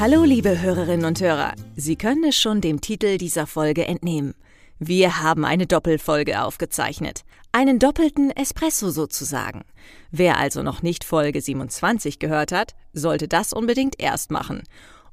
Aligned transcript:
Hallo 0.00 0.24
liebe 0.24 0.60
Hörerinnen 0.60 1.06
und 1.06 1.20
Hörer, 1.20 1.54
Sie 1.76 1.94
können 1.94 2.24
es 2.24 2.36
schon 2.36 2.60
dem 2.60 2.80
Titel 2.80 3.16
dieser 3.16 3.46
Folge 3.46 3.86
entnehmen. 3.86 4.34
Wir 4.80 5.22
haben 5.22 5.44
eine 5.44 5.68
Doppelfolge 5.68 6.42
aufgezeichnet. 6.42 7.22
Einen 7.52 7.78
doppelten 7.78 8.32
Espresso 8.32 8.90
sozusagen. 8.90 9.62
Wer 10.10 10.36
also 10.38 10.64
noch 10.64 10.82
nicht 10.82 11.04
Folge 11.04 11.40
27 11.40 12.18
gehört 12.18 12.50
hat, 12.50 12.74
sollte 12.92 13.28
das 13.28 13.52
unbedingt 13.52 14.00
erst 14.00 14.32
machen. 14.32 14.64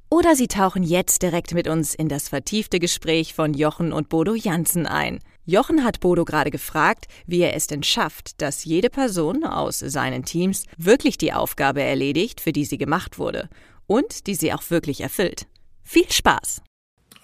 Oder 0.09 0.35
Sie 0.35 0.47
tauchen 0.47 0.81
jetzt 0.81 1.21
direkt 1.21 1.53
mit 1.53 1.67
uns 1.67 1.93
in 1.93 2.09
das 2.09 2.27
vertiefte 2.27 2.79
Gespräch 2.79 3.35
von 3.35 3.53
Jochen 3.53 3.93
und 3.93 4.09
Bodo 4.09 4.33
Janssen 4.33 4.87
ein. 4.87 5.19
Jochen 5.45 5.83
hat 5.83 5.99
Bodo 5.99 6.25
gerade 6.25 6.49
gefragt, 6.49 7.05
wie 7.27 7.41
er 7.41 7.55
es 7.55 7.67
denn 7.67 7.83
schafft, 7.83 8.41
dass 8.41 8.65
jede 8.65 8.89
Person 8.89 9.45
aus 9.45 9.77
seinen 9.77 10.25
Teams 10.25 10.65
wirklich 10.77 11.19
die 11.19 11.33
Aufgabe 11.33 11.83
erledigt, 11.83 12.41
für 12.41 12.51
die 12.51 12.65
sie 12.65 12.79
gemacht 12.79 13.19
wurde 13.19 13.47
und 13.91 14.27
die 14.27 14.35
sie 14.35 14.53
auch 14.53 14.63
wirklich 14.69 15.01
erfüllt. 15.01 15.47
Viel 15.83 16.09
Spaß! 16.09 16.61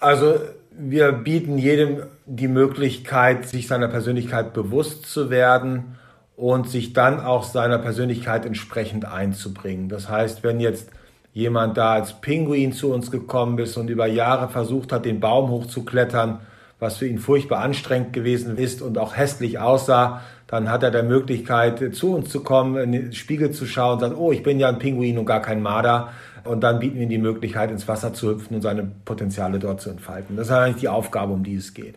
Also 0.00 0.34
wir 0.70 1.12
bieten 1.12 1.56
jedem 1.56 2.02
die 2.26 2.46
Möglichkeit, 2.46 3.48
sich 3.48 3.66
seiner 3.66 3.88
Persönlichkeit 3.88 4.52
bewusst 4.52 5.06
zu 5.06 5.30
werden 5.30 5.96
und 6.36 6.68
sich 6.68 6.92
dann 6.92 7.20
auch 7.20 7.44
seiner 7.44 7.78
Persönlichkeit 7.78 8.44
entsprechend 8.44 9.06
einzubringen. 9.06 9.88
Das 9.88 10.10
heißt, 10.10 10.44
wenn 10.44 10.60
jetzt 10.60 10.90
jemand 11.32 11.78
da 11.78 11.94
als 11.94 12.20
Pinguin 12.20 12.74
zu 12.74 12.92
uns 12.92 13.10
gekommen 13.10 13.58
ist 13.58 13.78
und 13.78 13.88
über 13.88 14.06
Jahre 14.06 14.50
versucht 14.50 14.92
hat, 14.92 15.06
den 15.06 15.20
Baum 15.20 15.48
hochzuklettern, 15.50 16.40
was 16.78 16.98
für 16.98 17.08
ihn 17.08 17.18
furchtbar 17.18 17.60
anstrengend 17.60 18.12
gewesen 18.12 18.58
ist 18.58 18.82
und 18.82 18.98
auch 18.98 19.16
hässlich 19.16 19.58
aussah, 19.58 20.20
dann 20.46 20.70
hat 20.70 20.82
er 20.82 20.90
die 20.90 21.02
Möglichkeit, 21.06 21.94
zu 21.94 22.14
uns 22.14 22.30
zu 22.30 22.42
kommen, 22.42 22.76
in 22.76 22.92
den 22.92 23.12
Spiegel 23.12 23.52
zu 23.52 23.66
schauen 23.66 23.94
und 23.94 24.00
sagt, 24.00 24.16
oh, 24.16 24.32
ich 24.32 24.42
bin 24.42 24.60
ja 24.60 24.68
ein 24.68 24.78
Pinguin 24.78 25.18
und 25.18 25.26
gar 25.26 25.42
kein 25.42 25.62
Marder. 25.62 26.10
Und 26.48 26.62
dann 26.62 26.78
bieten 26.80 26.96
wir 26.96 27.02
ihm 27.02 27.10
die 27.10 27.18
Möglichkeit, 27.18 27.70
ins 27.70 27.86
Wasser 27.86 28.14
zu 28.14 28.30
hüpfen 28.30 28.56
und 28.56 28.62
seine 28.62 28.90
Potenziale 29.04 29.58
dort 29.58 29.80
zu 29.80 29.90
entfalten. 29.90 30.36
Das 30.36 30.48
ist 30.48 30.52
eigentlich 30.52 30.80
die 30.80 30.88
Aufgabe, 30.88 31.32
um 31.32 31.44
die 31.44 31.56
es 31.56 31.74
geht. 31.74 31.96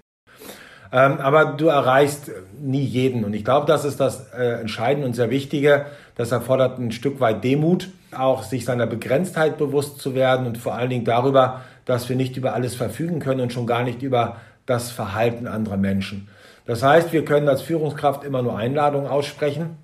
Ähm, 0.91 1.19
aber 1.19 1.53
du 1.53 1.67
erreichst 1.67 2.31
nie 2.59 2.83
jeden. 2.83 3.23
Und 3.23 3.33
ich 3.33 3.45
glaube, 3.45 3.65
das 3.65 3.85
ist 3.85 4.01
das 4.01 4.33
äh, 4.33 4.59
Entscheidende 4.59 5.07
und 5.07 5.15
sehr 5.15 5.29
Wichtige. 5.29 5.85
Das 6.15 6.33
erfordert 6.33 6.79
ein 6.79 6.91
Stück 6.91 7.21
weit 7.21 7.43
Demut, 7.45 7.89
auch 8.15 8.43
sich 8.43 8.65
seiner 8.65 8.87
Begrenztheit 8.87 9.57
bewusst 9.57 9.99
zu 9.99 10.15
werden 10.15 10.45
und 10.45 10.57
vor 10.57 10.75
allen 10.75 10.89
Dingen 10.89 11.05
darüber, 11.05 11.61
dass 11.85 12.09
wir 12.09 12.17
nicht 12.17 12.35
über 12.35 12.53
alles 12.53 12.75
verfügen 12.75 13.19
können 13.19 13.39
und 13.39 13.53
schon 13.53 13.65
gar 13.65 13.83
nicht 13.83 14.01
über 14.01 14.35
das 14.65 14.91
Verhalten 14.91 15.47
anderer 15.47 15.77
Menschen. 15.77 16.27
Das 16.65 16.83
heißt, 16.83 17.13
wir 17.13 17.23
können 17.23 17.47
als 17.47 17.61
Führungskraft 17.61 18.25
immer 18.25 18.41
nur 18.41 18.57
Einladungen 18.57 19.07
aussprechen, 19.07 19.77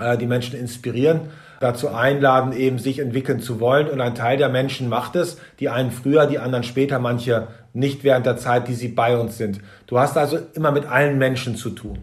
äh, 0.00 0.16
die 0.16 0.26
Menschen 0.26 0.58
inspirieren 0.58 1.28
dazu 1.60 1.88
einladen, 1.88 2.52
eben 2.52 2.78
sich 2.78 2.98
entwickeln 2.98 3.40
zu 3.40 3.60
wollen. 3.60 3.88
Und 3.88 4.00
ein 4.00 4.14
Teil 4.14 4.36
der 4.36 4.48
Menschen 4.48 4.88
macht 4.88 5.16
es, 5.16 5.38
die 5.60 5.68
einen 5.68 5.90
früher, 5.90 6.26
die 6.26 6.38
anderen 6.38 6.64
später, 6.64 6.98
manche 6.98 7.48
nicht 7.72 8.04
während 8.04 8.26
der 8.26 8.36
Zeit, 8.36 8.68
die 8.68 8.74
sie 8.74 8.88
bei 8.88 9.16
uns 9.16 9.36
sind. 9.38 9.60
Du 9.86 9.98
hast 9.98 10.16
also 10.16 10.38
immer 10.54 10.72
mit 10.72 10.86
allen 10.86 11.18
Menschen 11.18 11.56
zu 11.56 11.70
tun. 11.70 11.98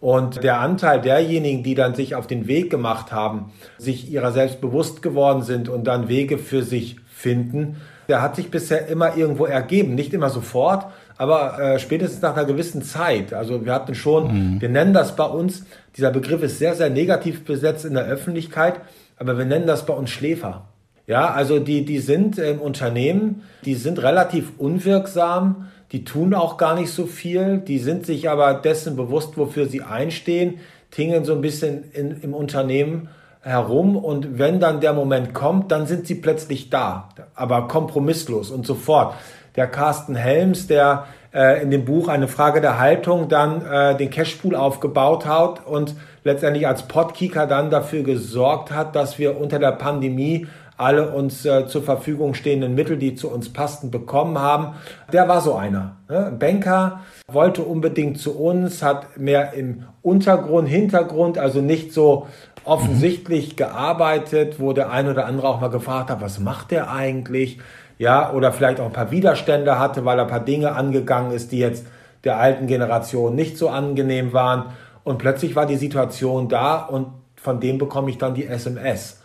Und 0.00 0.42
der 0.42 0.58
Anteil 0.58 1.00
derjenigen, 1.00 1.62
die 1.62 1.76
dann 1.76 1.94
sich 1.94 2.16
auf 2.16 2.26
den 2.26 2.48
Weg 2.48 2.70
gemacht 2.70 3.12
haben, 3.12 3.52
sich 3.78 4.10
ihrer 4.10 4.32
selbst 4.32 4.60
bewusst 4.60 5.00
geworden 5.00 5.42
sind 5.42 5.68
und 5.68 5.84
dann 5.84 6.08
Wege 6.08 6.38
für 6.38 6.64
sich 6.64 6.96
finden, 7.06 7.76
der 8.08 8.20
hat 8.20 8.34
sich 8.34 8.50
bisher 8.50 8.88
immer 8.88 9.16
irgendwo 9.16 9.46
ergeben. 9.46 9.94
Nicht 9.94 10.12
immer 10.12 10.28
sofort, 10.28 10.86
aber 11.22 11.56
äh, 11.60 11.78
spätestens 11.78 12.20
nach 12.20 12.36
einer 12.36 12.46
gewissen 12.46 12.82
Zeit. 12.82 13.32
Also 13.32 13.64
wir 13.64 13.72
hatten 13.72 13.94
schon, 13.94 14.54
mhm. 14.54 14.60
wir 14.60 14.68
nennen 14.68 14.92
das 14.92 15.14
bei 15.14 15.24
uns, 15.24 15.64
dieser 15.96 16.10
Begriff 16.10 16.42
ist 16.42 16.58
sehr, 16.58 16.74
sehr 16.74 16.90
negativ 16.90 17.44
besetzt 17.44 17.84
in 17.84 17.94
der 17.94 18.06
Öffentlichkeit, 18.06 18.80
aber 19.18 19.38
wir 19.38 19.44
nennen 19.44 19.68
das 19.68 19.86
bei 19.86 19.94
uns 19.94 20.10
Schläfer. 20.10 20.64
Ja, 21.06 21.30
also 21.30 21.60
die, 21.60 21.84
die 21.84 22.00
sind 22.00 22.38
im 22.38 22.60
Unternehmen, 22.60 23.42
die 23.64 23.76
sind 23.76 24.02
relativ 24.02 24.58
unwirksam, 24.58 25.68
die 25.92 26.04
tun 26.04 26.34
auch 26.34 26.56
gar 26.56 26.74
nicht 26.74 26.90
so 26.90 27.06
viel, 27.06 27.58
die 27.58 27.78
sind 27.78 28.04
sich 28.04 28.28
aber 28.28 28.54
dessen 28.54 28.96
bewusst, 28.96 29.38
wofür 29.38 29.66
sie 29.66 29.82
einstehen, 29.82 30.58
tingeln 30.90 31.24
so 31.24 31.34
ein 31.34 31.40
bisschen 31.40 31.84
in, 31.92 32.20
im 32.20 32.34
Unternehmen 32.34 33.10
herum 33.42 33.94
und 33.94 34.40
wenn 34.40 34.58
dann 34.58 34.80
der 34.80 34.92
Moment 34.92 35.34
kommt, 35.34 35.70
dann 35.70 35.86
sind 35.86 36.08
sie 36.08 36.16
plötzlich 36.16 36.68
da, 36.68 37.10
aber 37.36 37.68
kompromisslos 37.68 38.50
und 38.50 38.66
sofort. 38.66 39.14
Der 39.56 39.66
Carsten 39.66 40.14
Helms, 40.14 40.66
der 40.66 41.06
äh, 41.34 41.62
in 41.62 41.70
dem 41.70 41.84
Buch 41.84 42.08
eine 42.08 42.28
Frage 42.28 42.60
der 42.60 42.78
Haltung 42.78 43.28
dann 43.28 43.64
äh, 43.64 43.96
den 43.96 44.10
Cashpool 44.10 44.54
aufgebaut 44.54 45.26
hat 45.26 45.66
und 45.66 45.94
letztendlich 46.24 46.66
als 46.66 46.84
Podkicker 46.84 47.46
dann 47.46 47.70
dafür 47.70 48.02
gesorgt 48.02 48.70
hat, 48.70 48.94
dass 48.94 49.18
wir 49.18 49.40
unter 49.40 49.58
der 49.58 49.72
Pandemie 49.72 50.46
alle 50.76 51.10
uns 51.10 51.44
äh, 51.44 51.66
zur 51.66 51.82
Verfügung 51.82 52.34
stehenden 52.34 52.74
Mittel, 52.74 52.96
die 52.96 53.14
zu 53.14 53.30
uns 53.30 53.52
passten, 53.52 53.90
bekommen 53.90 54.38
haben. 54.38 54.74
Der 55.12 55.28
war 55.28 55.40
so 55.40 55.54
einer. 55.54 55.96
Ne? 56.08 56.34
Banker, 56.38 57.00
wollte 57.28 57.62
unbedingt 57.62 58.18
zu 58.18 58.38
uns, 58.38 58.82
hat 58.82 59.16
mehr 59.16 59.52
im 59.52 59.84
Untergrund, 60.02 60.68
Hintergrund, 60.68 61.38
also 61.38 61.60
nicht 61.60 61.92
so 61.92 62.26
offensichtlich 62.64 63.56
gearbeitet, 63.56 64.60
wo 64.60 64.72
der 64.72 64.90
ein 64.90 65.08
oder 65.08 65.26
andere 65.26 65.48
auch 65.48 65.60
mal 65.60 65.68
gefragt 65.68 66.10
hat, 66.10 66.20
was 66.20 66.38
macht 66.38 66.70
der 66.70 66.90
eigentlich? 66.90 67.58
Ja, 68.02 68.32
oder 68.32 68.50
vielleicht 68.50 68.80
auch 68.80 68.86
ein 68.86 68.92
paar 68.92 69.12
Widerstände 69.12 69.78
hatte, 69.78 70.04
weil 70.04 70.18
er 70.18 70.24
ein 70.24 70.28
paar 70.28 70.44
Dinge 70.44 70.72
angegangen 70.72 71.30
ist, 71.30 71.52
die 71.52 71.60
jetzt 71.60 71.86
der 72.24 72.36
alten 72.36 72.66
Generation 72.66 73.36
nicht 73.36 73.56
so 73.56 73.68
angenehm 73.68 74.32
waren. 74.32 74.72
Und 75.04 75.18
plötzlich 75.18 75.54
war 75.54 75.66
die 75.66 75.76
Situation 75.76 76.48
da 76.48 76.78
und 76.78 77.06
von 77.36 77.60
dem 77.60 77.78
bekomme 77.78 78.10
ich 78.10 78.18
dann 78.18 78.34
die 78.34 78.44
SMS. 78.44 79.22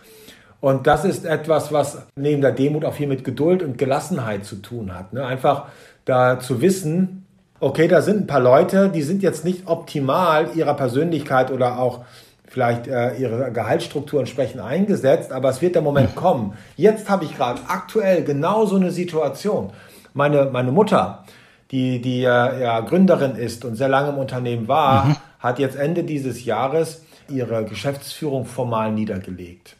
Und 0.61 0.85
das 0.85 1.05
ist 1.05 1.25
etwas, 1.25 1.73
was 1.73 2.03
neben 2.15 2.43
der 2.43 2.51
Demut 2.51 2.85
auch 2.85 2.93
viel 2.93 3.07
mit 3.07 3.23
Geduld 3.23 3.63
und 3.63 3.79
Gelassenheit 3.79 4.45
zu 4.45 4.57
tun 4.57 4.93
hat. 4.93 5.11
Ne? 5.11 5.25
Einfach 5.25 5.69
da 6.05 6.39
zu 6.39 6.61
wissen, 6.61 7.25
okay, 7.59 7.87
da 7.87 8.03
sind 8.03 8.21
ein 8.21 8.27
paar 8.27 8.41
Leute, 8.41 8.89
die 8.89 9.01
sind 9.01 9.23
jetzt 9.23 9.43
nicht 9.43 9.65
optimal 9.65 10.51
ihrer 10.53 10.75
Persönlichkeit 10.75 11.49
oder 11.49 11.79
auch 11.79 12.05
vielleicht 12.47 12.87
äh, 12.87 13.15
ihre 13.15 13.51
Gehaltsstruktur 13.51 14.19
entsprechend 14.19 14.61
eingesetzt, 14.61 15.31
aber 15.31 15.49
es 15.49 15.61
wird 15.61 15.75
der 15.75 15.81
Moment 15.81 16.15
kommen. 16.15 16.53
Jetzt 16.75 17.09
habe 17.09 17.25
ich 17.25 17.35
gerade 17.35 17.61
aktuell 17.67 18.23
genau 18.23 18.65
so 18.65 18.77
eine 18.77 18.91
Situation. 18.91 19.71
Meine, 20.13 20.45
meine 20.45 20.71
Mutter, 20.71 21.25
die, 21.71 22.01
die 22.01 22.23
äh, 22.23 22.61
ja, 22.61 22.79
Gründerin 22.79 23.35
ist 23.35 23.65
und 23.65 23.75
sehr 23.75 23.89
lange 23.89 24.09
im 24.09 24.17
Unternehmen 24.17 24.67
war, 24.67 25.05
mhm. 25.05 25.15
hat 25.39 25.59
jetzt 25.59 25.75
Ende 25.75 26.03
dieses 26.03 26.45
Jahres 26.45 27.03
ihre 27.29 27.65
Geschäftsführung 27.65 28.45
formal 28.45 28.91
niedergelegt. 28.93 29.75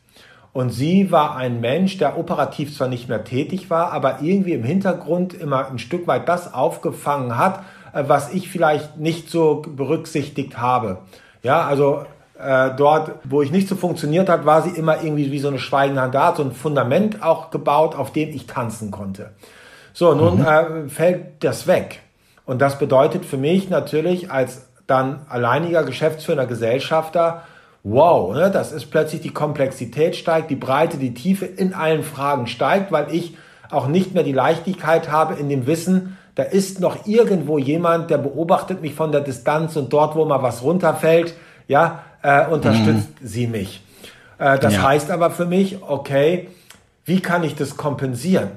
Und 0.51 0.71
sie 0.71 1.11
war 1.11 1.35
ein 1.35 1.61
Mensch, 1.61 1.97
der 1.99 2.17
operativ 2.17 2.75
zwar 2.75 2.87
nicht 2.87 3.07
mehr 3.07 3.23
tätig 3.23 3.69
war, 3.69 3.93
aber 3.93 4.21
irgendwie 4.21 4.53
im 4.53 4.63
Hintergrund 4.63 5.33
immer 5.33 5.69
ein 5.69 5.79
Stück 5.79 6.07
weit 6.07 6.27
das 6.27 6.53
aufgefangen 6.53 7.37
hat, 7.37 7.63
äh, 7.93 8.03
was 8.07 8.33
ich 8.33 8.49
vielleicht 8.49 8.97
nicht 8.97 9.29
so 9.29 9.61
berücksichtigt 9.61 10.57
habe. 10.57 10.99
Ja, 11.43 11.65
also 11.65 12.05
äh, 12.39 12.71
dort, 12.75 13.11
wo 13.23 13.41
ich 13.41 13.51
nicht 13.51 13.67
so 13.67 13.75
funktioniert 13.75 14.29
hat, 14.29 14.45
war 14.45 14.61
sie 14.61 14.69
immer 14.71 15.03
irgendwie 15.03 15.31
wie 15.31 15.39
so 15.39 15.47
eine 15.47 15.59
schweigende 15.59 16.01
Hand 16.01 16.15
da, 16.15 16.35
so 16.35 16.43
ein 16.43 16.51
Fundament 16.51 17.23
auch 17.23 17.51
gebaut, 17.51 17.95
auf 17.95 18.11
dem 18.11 18.29
ich 18.29 18.47
tanzen 18.47 18.91
konnte. 18.91 19.31
So, 19.93 20.13
nun 20.13 20.39
mhm. 20.39 20.45
äh, 20.45 20.89
fällt 20.89 21.43
das 21.43 21.67
weg. 21.67 22.01
Und 22.45 22.61
das 22.61 22.79
bedeutet 22.79 23.25
für 23.25 23.37
mich 23.37 23.69
natürlich 23.69 24.31
als 24.31 24.67
dann 24.85 25.25
alleiniger 25.27 25.83
geschäftsführender 25.83 26.45
Gesellschafter, 26.45 27.43
wow, 27.83 28.33
ne, 28.33 28.51
das 28.51 28.71
ist 28.71 28.89
plötzlich 28.91 29.21
die 29.21 29.33
Komplexität 29.33 30.15
steigt, 30.15 30.49
die 30.49 30.55
Breite, 30.55 30.97
die 30.97 31.13
Tiefe 31.13 31.45
in 31.45 31.73
allen 31.73 32.03
Fragen 32.03 32.47
steigt, 32.47 32.91
weil 32.91 33.13
ich 33.13 33.37
auch 33.69 33.87
nicht 33.87 34.13
mehr 34.13 34.23
die 34.23 34.33
Leichtigkeit 34.33 35.11
habe 35.11 35.35
in 35.35 35.49
dem 35.49 35.67
Wissen, 35.67 36.17
da 36.35 36.43
ist 36.43 36.79
noch 36.79 37.07
irgendwo 37.07 37.57
jemand, 37.57 38.11
der 38.11 38.19
beobachtet 38.19 38.81
mich 38.81 38.93
von 38.93 39.11
der 39.11 39.21
Distanz 39.21 39.75
und 39.75 39.91
dort, 39.91 40.15
wo 40.15 40.23
mal 40.23 40.43
was 40.43 40.61
runterfällt, 40.61 41.33
ja, 41.67 42.03
äh, 42.27 42.45
unterstützt 42.47 43.21
mhm. 43.21 43.27
sie 43.27 43.47
mich. 43.47 43.81
Äh, 44.37 44.59
das 44.59 44.73
ja. 44.73 44.81
heißt 44.83 45.11
aber 45.11 45.31
für 45.31 45.45
mich, 45.45 45.81
okay, 45.81 46.49
wie 47.05 47.21
kann 47.21 47.43
ich 47.43 47.55
das 47.55 47.77
kompensieren? 47.77 48.49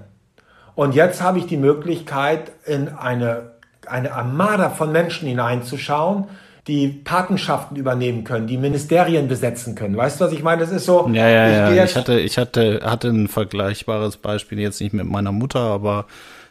Und 0.74 0.94
jetzt 0.94 1.22
habe 1.22 1.38
ich 1.38 1.46
die 1.46 1.56
Möglichkeit, 1.56 2.50
in 2.66 2.88
eine, 2.88 3.52
eine 3.86 4.12
Armada 4.12 4.70
von 4.70 4.90
Menschen 4.90 5.28
hineinzuschauen, 5.28 6.24
die 6.66 6.88
Patenschaften 6.88 7.76
übernehmen 7.76 8.24
können, 8.24 8.46
die 8.46 8.58
Ministerien 8.58 9.28
besetzen 9.28 9.76
können. 9.76 9.96
Weißt 9.96 10.20
du, 10.20 10.24
was 10.24 10.32
ich 10.32 10.42
meine? 10.42 10.60
Das 10.60 10.70
ist 10.70 10.84
so. 10.84 11.08
Ja, 11.12 11.28
ja, 11.28 11.70
ich 11.70 11.76
ja. 11.76 11.84
Ich 11.84 11.96
hatte, 11.96 12.18
ich 12.18 12.38
hatte, 12.38 12.80
hatte 12.84 13.08
ein 13.08 13.28
vergleichbares 13.28 14.16
Beispiel 14.16 14.58
jetzt 14.58 14.80
nicht 14.80 14.92
mit 14.92 15.06
meiner 15.06 15.32
Mutter, 15.32 15.60
aber 15.60 16.06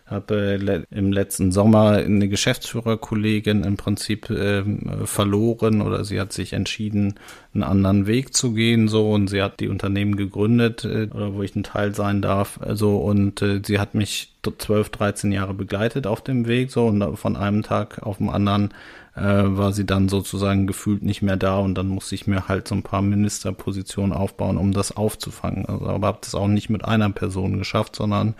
habe 0.10 0.86
im 0.90 1.12
letzten 1.12 1.52
Sommer 1.52 1.92
eine 1.92 2.28
Geschäftsführerkollegin 2.28 3.64
im 3.64 3.78
Prinzip 3.78 4.30
äh, 4.30 4.64
verloren 5.06 5.82
oder 5.82 6.04
sie 6.04 6.20
hat 6.20 6.34
sich 6.34 6.54
entschieden, 6.54 7.16
einen 7.54 7.64
anderen 7.64 8.08
Weg 8.08 8.34
zu 8.34 8.54
gehen 8.54 8.88
so 8.88 9.12
und 9.12 9.30
sie 9.30 9.42
hat 9.42 9.60
die 9.60 9.68
Unternehmen 9.68 10.16
gegründet 10.16 10.86
äh, 10.86 11.10
oder 11.14 11.34
wo 11.34 11.44
ich 11.44 11.56
ein 11.56 11.64
Teil 11.64 11.94
sein 11.94 12.22
darf 12.22 12.60
also 12.62 12.98
und 12.98 13.42
äh, 13.42 13.62
sie 13.66 13.80
hat 13.80 13.96
mich 13.96 14.34
12, 14.44 14.90
13 14.90 15.32
Jahre 15.32 15.54
begleitet 15.54 16.08
auf 16.08 16.22
dem 16.22 16.48
Weg 16.48 16.72
so 16.72 16.88
und 16.88 17.18
von 17.18 17.36
einem 17.36 17.64
Tag 17.64 18.02
auf 18.04 18.18
den 18.18 18.30
anderen 18.30 18.74
äh, 19.16 19.22
war 19.22 19.74
sie 19.74 19.86
dann 19.86 20.10
sozusagen 20.10 20.66
gefühlt 20.66 21.04
nicht 21.04 21.22
mehr 21.22 21.38
da 21.38 21.60
und 21.60 21.76
dann 21.76 21.88
musste 21.88 22.16
ich 22.16 22.26
mir 22.26 22.48
halt 22.48 22.68
so 22.68 22.76
ein 22.76 22.84
paar 22.84 23.02
Ministerpositionen 23.02 24.14
aufbauen, 24.14 24.58
um 24.58 24.72
das 24.72 24.96
aufzufangen. 24.96 25.66
Also, 25.66 25.88
aber 25.88 26.08
habe 26.08 26.20
das 26.22 26.36
auch 26.36 26.48
nicht 26.48 26.70
mit 26.70 26.86
einer 26.86 27.10
Person 27.10 27.58
geschafft, 27.58 27.96
sondern 27.96 28.36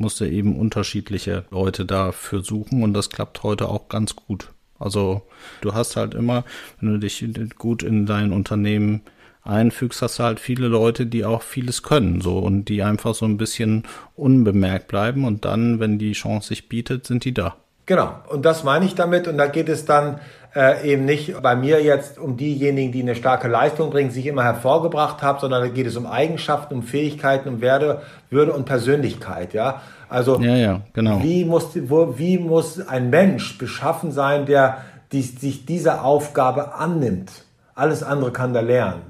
musste 0.00 0.26
eben 0.26 0.58
unterschiedliche 0.58 1.44
Leute 1.50 1.84
dafür 1.84 2.42
suchen 2.42 2.82
und 2.82 2.94
das 2.94 3.10
klappt 3.10 3.42
heute 3.42 3.68
auch 3.68 3.88
ganz 3.88 4.16
gut. 4.16 4.50
Also 4.78 5.22
du 5.60 5.74
hast 5.74 5.96
halt 5.96 6.14
immer, 6.14 6.44
wenn 6.80 6.92
du 6.92 6.98
dich 6.98 7.24
gut 7.58 7.82
in 7.82 8.06
dein 8.06 8.32
Unternehmen 8.32 9.02
einfügst, 9.42 10.02
hast 10.02 10.18
du 10.18 10.22
halt 10.22 10.40
viele 10.40 10.68
Leute, 10.68 11.06
die 11.06 11.24
auch 11.24 11.42
vieles 11.42 11.82
können, 11.82 12.20
so 12.20 12.38
und 12.38 12.66
die 12.66 12.82
einfach 12.82 13.14
so 13.14 13.26
ein 13.26 13.36
bisschen 13.36 13.84
unbemerkt 14.16 14.88
bleiben 14.88 15.24
und 15.24 15.44
dann, 15.44 15.80
wenn 15.80 15.98
die 15.98 16.12
Chance 16.12 16.48
sich 16.48 16.68
bietet, 16.68 17.06
sind 17.06 17.24
die 17.24 17.34
da. 17.34 17.56
Genau, 17.86 18.14
und 18.28 18.44
das 18.44 18.64
meine 18.64 18.84
ich 18.84 18.94
damit 18.94 19.26
und 19.26 19.36
da 19.36 19.46
geht 19.46 19.68
es 19.68 19.84
dann 19.84 20.20
äh, 20.54 20.92
eben 20.92 21.04
nicht 21.04 21.40
bei 21.42 21.54
mir 21.54 21.82
jetzt 21.82 22.18
um 22.18 22.36
diejenigen, 22.36 22.92
die 22.92 23.02
eine 23.02 23.14
starke 23.14 23.48
Leistung 23.48 23.90
bringen, 23.90 24.10
sich 24.10 24.26
immer 24.26 24.42
hervorgebracht 24.42 25.22
haben, 25.22 25.38
sondern 25.38 25.62
da 25.62 25.68
geht 25.68 25.86
es 25.86 25.96
um 25.96 26.06
Eigenschaften, 26.06 26.74
um 26.74 26.82
Fähigkeiten, 26.82 27.48
um 27.48 27.60
Werde, 27.60 28.02
Würde 28.30 28.52
und 28.52 28.64
Persönlichkeit, 28.64 29.54
ja. 29.54 29.80
Also 30.08 30.40
ja, 30.40 30.56
ja, 30.56 30.80
genau. 30.92 31.22
wie, 31.22 31.44
muss, 31.44 31.70
wo, 31.88 32.18
wie 32.18 32.38
muss 32.38 32.80
ein 32.86 33.10
Mensch 33.10 33.58
beschaffen 33.58 34.10
sein, 34.10 34.44
der 34.44 34.78
die, 35.12 35.22
sich 35.22 35.66
dieser 35.66 36.04
Aufgabe 36.04 36.74
annimmt? 36.74 37.30
Alles 37.76 38.02
andere 38.02 38.32
kann 38.32 38.54
er 38.54 38.62
lernen. 38.62 39.02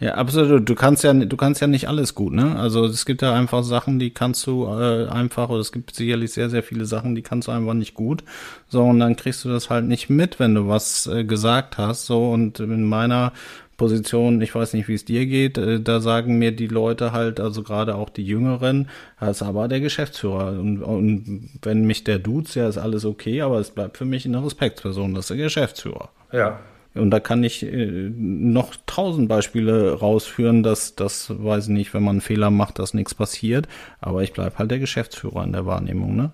Ja, 0.00 0.14
absolut. 0.14 0.66
Du 0.66 0.74
kannst 0.74 1.04
ja, 1.04 1.12
du 1.12 1.36
kannst 1.36 1.60
ja 1.60 1.66
nicht 1.66 1.86
alles 1.86 2.14
gut, 2.14 2.32
ne? 2.32 2.56
Also 2.56 2.86
es 2.86 3.04
gibt 3.04 3.20
ja 3.20 3.34
einfach 3.34 3.62
Sachen, 3.62 3.98
die 3.98 4.10
kannst 4.10 4.46
du 4.46 4.64
äh, 4.64 5.06
einfach, 5.08 5.50
oder 5.50 5.60
es 5.60 5.72
gibt 5.72 5.94
sicherlich 5.94 6.32
sehr, 6.32 6.48
sehr 6.48 6.62
viele 6.62 6.86
Sachen, 6.86 7.14
die 7.14 7.20
kannst 7.20 7.48
du 7.48 7.52
einfach 7.52 7.74
nicht 7.74 7.92
gut. 7.92 8.24
So, 8.68 8.82
und 8.82 8.98
dann 8.98 9.14
kriegst 9.14 9.44
du 9.44 9.50
das 9.50 9.68
halt 9.68 9.84
nicht 9.84 10.08
mit, 10.08 10.40
wenn 10.40 10.54
du 10.54 10.68
was 10.68 11.06
äh, 11.06 11.24
gesagt 11.24 11.76
hast. 11.76 12.06
So, 12.06 12.30
und 12.30 12.60
in 12.60 12.84
meiner 12.84 13.34
Position, 13.76 14.40
ich 14.40 14.54
weiß 14.54 14.72
nicht, 14.72 14.88
wie 14.88 14.94
es 14.94 15.04
dir 15.04 15.26
geht, 15.26 15.58
äh, 15.58 15.80
da 15.82 16.00
sagen 16.00 16.38
mir 16.38 16.52
die 16.52 16.68
Leute 16.68 17.12
halt, 17.12 17.38
also 17.38 17.62
gerade 17.62 17.94
auch 17.94 18.08
die 18.08 18.24
Jüngeren, 18.24 18.88
das 19.18 19.42
ist 19.42 19.42
aber 19.42 19.68
der 19.68 19.80
Geschäftsführer. 19.80 20.58
Und, 20.58 20.82
und 20.82 21.50
wenn 21.60 21.84
mich 21.84 22.04
der 22.04 22.18
duzt, 22.18 22.54
ja, 22.54 22.66
ist 22.66 22.78
alles 22.78 23.04
okay, 23.04 23.42
aber 23.42 23.58
es 23.58 23.70
bleibt 23.70 23.98
für 23.98 24.06
mich 24.06 24.24
eine 24.24 24.42
Respektsperson, 24.42 25.12
das 25.12 25.24
ist 25.24 25.30
der 25.30 25.36
Geschäftsführer. 25.36 26.08
Ja. 26.32 26.58
Und 26.94 27.10
da 27.10 27.20
kann 27.20 27.44
ich 27.44 27.62
äh, 27.62 28.10
noch 28.16 28.74
tausend 28.86 29.28
Beispiele 29.28 29.92
rausführen, 29.92 30.62
dass 30.62 30.96
das, 30.96 31.30
weiß 31.30 31.64
ich 31.64 31.72
nicht, 31.72 31.94
wenn 31.94 32.02
man 32.02 32.14
einen 32.14 32.20
Fehler 32.20 32.50
macht, 32.50 32.78
dass 32.78 32.94
nichts 32.94 33.14
passiert. 33.14 33.68
Aber 34.00 34.22
ich 34.22 34.32
bleibe 34.32 34.58
halt 34.58 34.70
der 34.70 34.80
Geschäftsführer 34.80 35.44
in 35.44 35.52
der 35.52 35.66
Wahrnehmung. 35.66 36.16
Ne? 36.16 36.32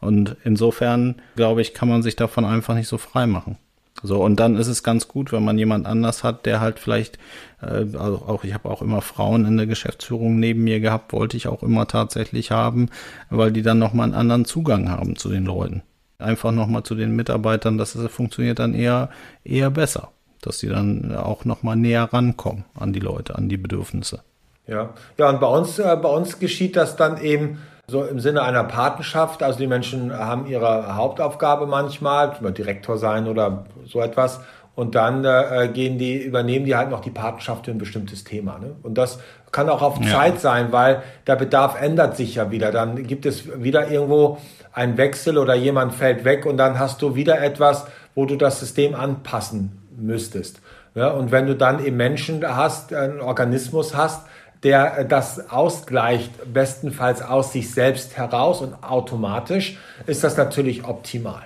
Und 0.00 0.36
insofern, 0.44 1.16
glaube 1.34 1.60
ich, 1.60 1.74
kann 1.74 1.88
man 1.88 2.02
sich 2.02 2.14
davon 2.14 2.44
einfach 2.44 2.74
nicht 2.74 2.88
so 2.88 2.98
frei 2.98 3.26
machen. 3.26 3.58
So, 4.02 4.22
und 4.22 4.38
dann 4.38 4.56
ist 4.56 4.68
es 4.68 4.82
ganz 4.82 5.08
gut, 5.08 5.32
wenn 5.32 5.44
man 5.44 5.58
jemand 5.58 5.86
anders 5.86 6.22
hat, 6.22 6.44
der 6.46 6.60
halt 6.60 6.78
vielleicht, 6.78 7.18
äh, 7.62 7.86
also 7.96 8.24
auch 8.26 8.44
ich 8.44 8.54
habe 8.54 8.68
auch 8.68 8.82
immer 8.82 9.00
Frauen 9.00 9.46
in 9.46 9.56
der 9.56 9.66
Geschäftsführung 9.66 10.38
neben 10.38 10.62
mir 10.64 10.80
gehabt, 10.80 11.12
wollte 11.12 11.36
ich 11.36 11.48
auch 11.48 11.62
immer 11.62 11.88
tatsächlich 11.88 12.50
haben, 12.50 12.90
weil 13.30 13.52
die 13.52 13.62
dann 13.62 13.78
nochmal 13.78 14.04
einen 14.04 14.14
anderen 14.14 14.44
Zugang 14.44 14.90
haben 14.90 15.16
zu 15.16 15.30
den 15.30 15.46
Leuten 15.46 15.82
einfach 16.18 16.52
nochmal 16.52 16.82
zu 16.82 16.94
den 16.94 17.14
Mitarbeitern, 17.14 17.78
dass 17.78 17.94
es 17.94 18.10
funktioniert 18.10 18.58
dann 18.58 18.74
eher, 18.74 19.10
eher 19.44 19.70
besser, 19.70 20.10
dass 20.42 20.58
sie 20.58 20.68
dann 20.68 21.14
auch 21.14 21.44
nochmal 21.44 21.76
näher 21.76 22.12
rankommen 22.12 22.64
an 22.74 22.92
die 22.92 23.00
Leute, 23.00 23.36
an 23.36 23.48
die 23.48 23.56
Bedürfnisse. 23.56 24.20
Ja, 24.66 24.90
ja, 25.16 25.28
und 25.28 25.40
bei 25.40 25.46
uns, 25.46 25.78
äh, 25.78 25.96
bei 26.00 26.08
uns 26.08 26.38
geschieht 26.38 26.76
das 26.76 26.96
dann 26.96 27.22
eben 27.22 27.58
so 27.86 28.04
im 28.04 28.18
Sinne 28.18 28.42
einer 28.42 28.64
Patenschaft. 28.64 29.42
Also 29.42 29.58
die 29.58 29.68
Menschen 29.68 30.12
haben 30.12 30.46
ihre 30.46 30.96
Hauptaufgabe 30.96 31.66
manchmal, 31.66 32.36
Direktor 32.52 32.98
sein 32.98 33.28
oder 33.28 33.64
so 33.86 34.00
etwas. 34.00 34.40
Und 34.76 34.94
dann 34.94 35.24
äh, 35.24 35.68
gehen 35.72 35.98
die, 35.98 36.18
übernehmen 36.18 36.66
die 36.66 36.76
halt 36.76 36.90
noch 36.90 37.00
die 37.00 37.10
Patenschaft 37.10 37.64
für 37.64 37.70
ein 37.72 37.78
bestimmtes 37.78 38.24
Thema. 38.24 38.58
Ne? 38.58 38.76
Und 38.82 38.96
das 38.96 39.18
kann 39.50 39.70
auch 39.70 39.80
auf 39.80 39.98
ja. 40.02 40.10
Zeit 40.10 40.38
sein, 40.38 40.70
weil 40.70 41.02
der 41.26 41.36
Bedarf 41.36 41.80
ändert 41.80 42.16
sich 42.16 42.34
ja 42.34 42.50
wieder. 42.50 42.70
Dann 42.70 43.06
gibt 43.06 43.24
es 43.24 43.62
wieder 43.62 43.90
irgendwo 43.90 44.36
ein 44.72 44.98
Wechsel 44.98 45.38
oder 45.38 45.54
jemand 45.54 45.94
fällt 45.94 46.24
weg 46.24 46.44
und 46.44 46.58
dann 46.58 46.78
hast 46.78 47.00
du 47.00 47.14
wieder 47.14 47.40
etwas, 47.42 47.86
wo 48.14 48.26
du 48.26 48.36
das 48.36 48.60
System 48.60 48.94
anpassen 48.94 49.82
müsstest. 49.96 50.60
Ja, 50.94 51.08
und 51.08 51.32
wenn 51.32 51.46
du 51.46 51.56
dann 51.56 51.84
eben 51.84 51.96
Menschen 51.96 52.44
hast, 52.46 52.92
einen 52.92 53.20
Organismus 53.20 53.96
hast, 53.96 54.26
der 54.62 55.04
das 55.04 55.50
ausgleicht, 55.50 56.52
bestenfalls 56.52 57.22
aus 57.22 57.52
sich 57.52 57.72
selbst 57.72 58.16
heraus 58.18 58.60
und 58.60 58.82
automatisch, 58.82 59.78
ist 60.06 60.22
das 60.22 60.36
natürlich 60.36 60.84
optimal. 60.84 61.42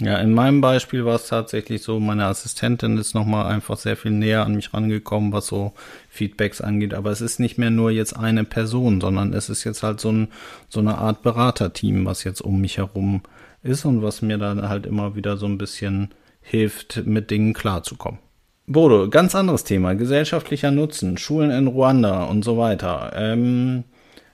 Ja, 0.00 0.18
in 0.18 0.34
meinem 0.34 0.60
Beispiel 0.60 1.04
war 1.04 1.14
es 1.14 1.28
tatsächlich 1.28 1.82
so, 1.82 2.00
meine 2.00 2.24
Assistentin 2.24 2.98
ist 2.98 3.14
nochmal 3.14 3.46
einfach 3.46 3.76
sehr 3.76 3.96
viel 3.96 4.10
näher 4.10 4.44
an 4.44 4.56
mich 4.56 4.74
rangekommen, 4.74 5.32
was 5.32 5.46
so 5.46 5.72
Feedbacks 6.08 6.60
angeht. 6.60 6.94
Aber 6.94 7.12
es 7.12 7.20
ist 7.20 7.38
nicht 7.38 7.58
mehr 7.58 7.70
nur 7.70 7.92
jetzt 7.92 8.14
eine 8.14 8.42
Person, 8.42 9.00
sondern 9.00 9.32
es 9.32 9.48
ist 9.48 9.62
jetzt 9.62 9.84
halt 9.84 10.00
so, 10.00 10.10
ein, 10.10 10.28
so 10.68 10.80
eine 10.80 10.98
Art 10.98 11.22
Beraterteam, 11.22 12.06
was 12.06 12.24
jetzt 12.24 12.40
um 12.40 12.60
mich 12.60 12.78
herum 12.78 13.22
ist 13.62 13.84
und 13.84 14.02
was 14.02 14.20
mir 14.20 14.36
dann 14.36 14.68
halt 14.68 14.84
immer 14.84 15.14
wieder 15.14 15.36
so 15.36 15.46
ein 15.46 15.58
bisschen 15.58 16.12
hilft, 16.40 17.06
mit 17.06 17.30
Dingen 17.30 17.52
klarzukommen. 17.52 18.18
Bodo, 18.66 19.08
ganz 19.08 19.34
anderes 19.36 19.62
Thema, 19.62 19.94
gesellschaftlicher 19.94 20.72
Nutzen, 20.72 21.18
Schulen 21.18 21.50
in 21.52 21.68
Ruanda 21.68 22.24
und 22.24 22.44
so 22.44 22.58
weiter. 22.58 23.12
Ähm, 23.14 23.84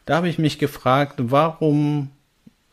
da 0.06 0.16
habe 0.16 0.28
ich 0.28 0.38
mich 0.38 0.58
gefragt, 0.58 1.16
warum 1.18 2.10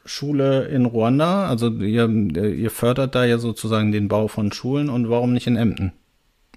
Schule 0.08 0.66
in 0.66 0.86
Ruanda? 0.86 1.48
Also 1.48 1.70
ihr, 1.70 2.10
ihr 2.10 2.72
fördert 2.72 3.14
da 3.14 3.26
ja 3.26 3.38
sozusagen 3.38 3.92
den 3.92 4.08
Bau 4.08 4.28
von 4.28 4.52
Schulen 4.52 4.90
und 4.90 5.10
warum 5.10 5.34
nicht 5.34 5.48
in 5.48 5.58
Emden? 5.58 5.92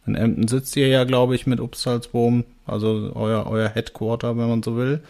In 0.07 0.15
Emden 0.15 0.49
sitzt 0.49 0.77
ihr 0.77 0.89
ja, 0.89 1.05
glaube 1.05 1.35
ich, 1.35 1.47
mit 1.47 1.61
Upsalzboom, 1.61 2.45
also 2.67 3.13
euer, 3.15 3.47
euer 3.47 3.69
Headquarter, 3.69 4.37
wenn 4.39 4.49
man 4.49 4.63
so 4.63 4.77
will. 4.77 5.01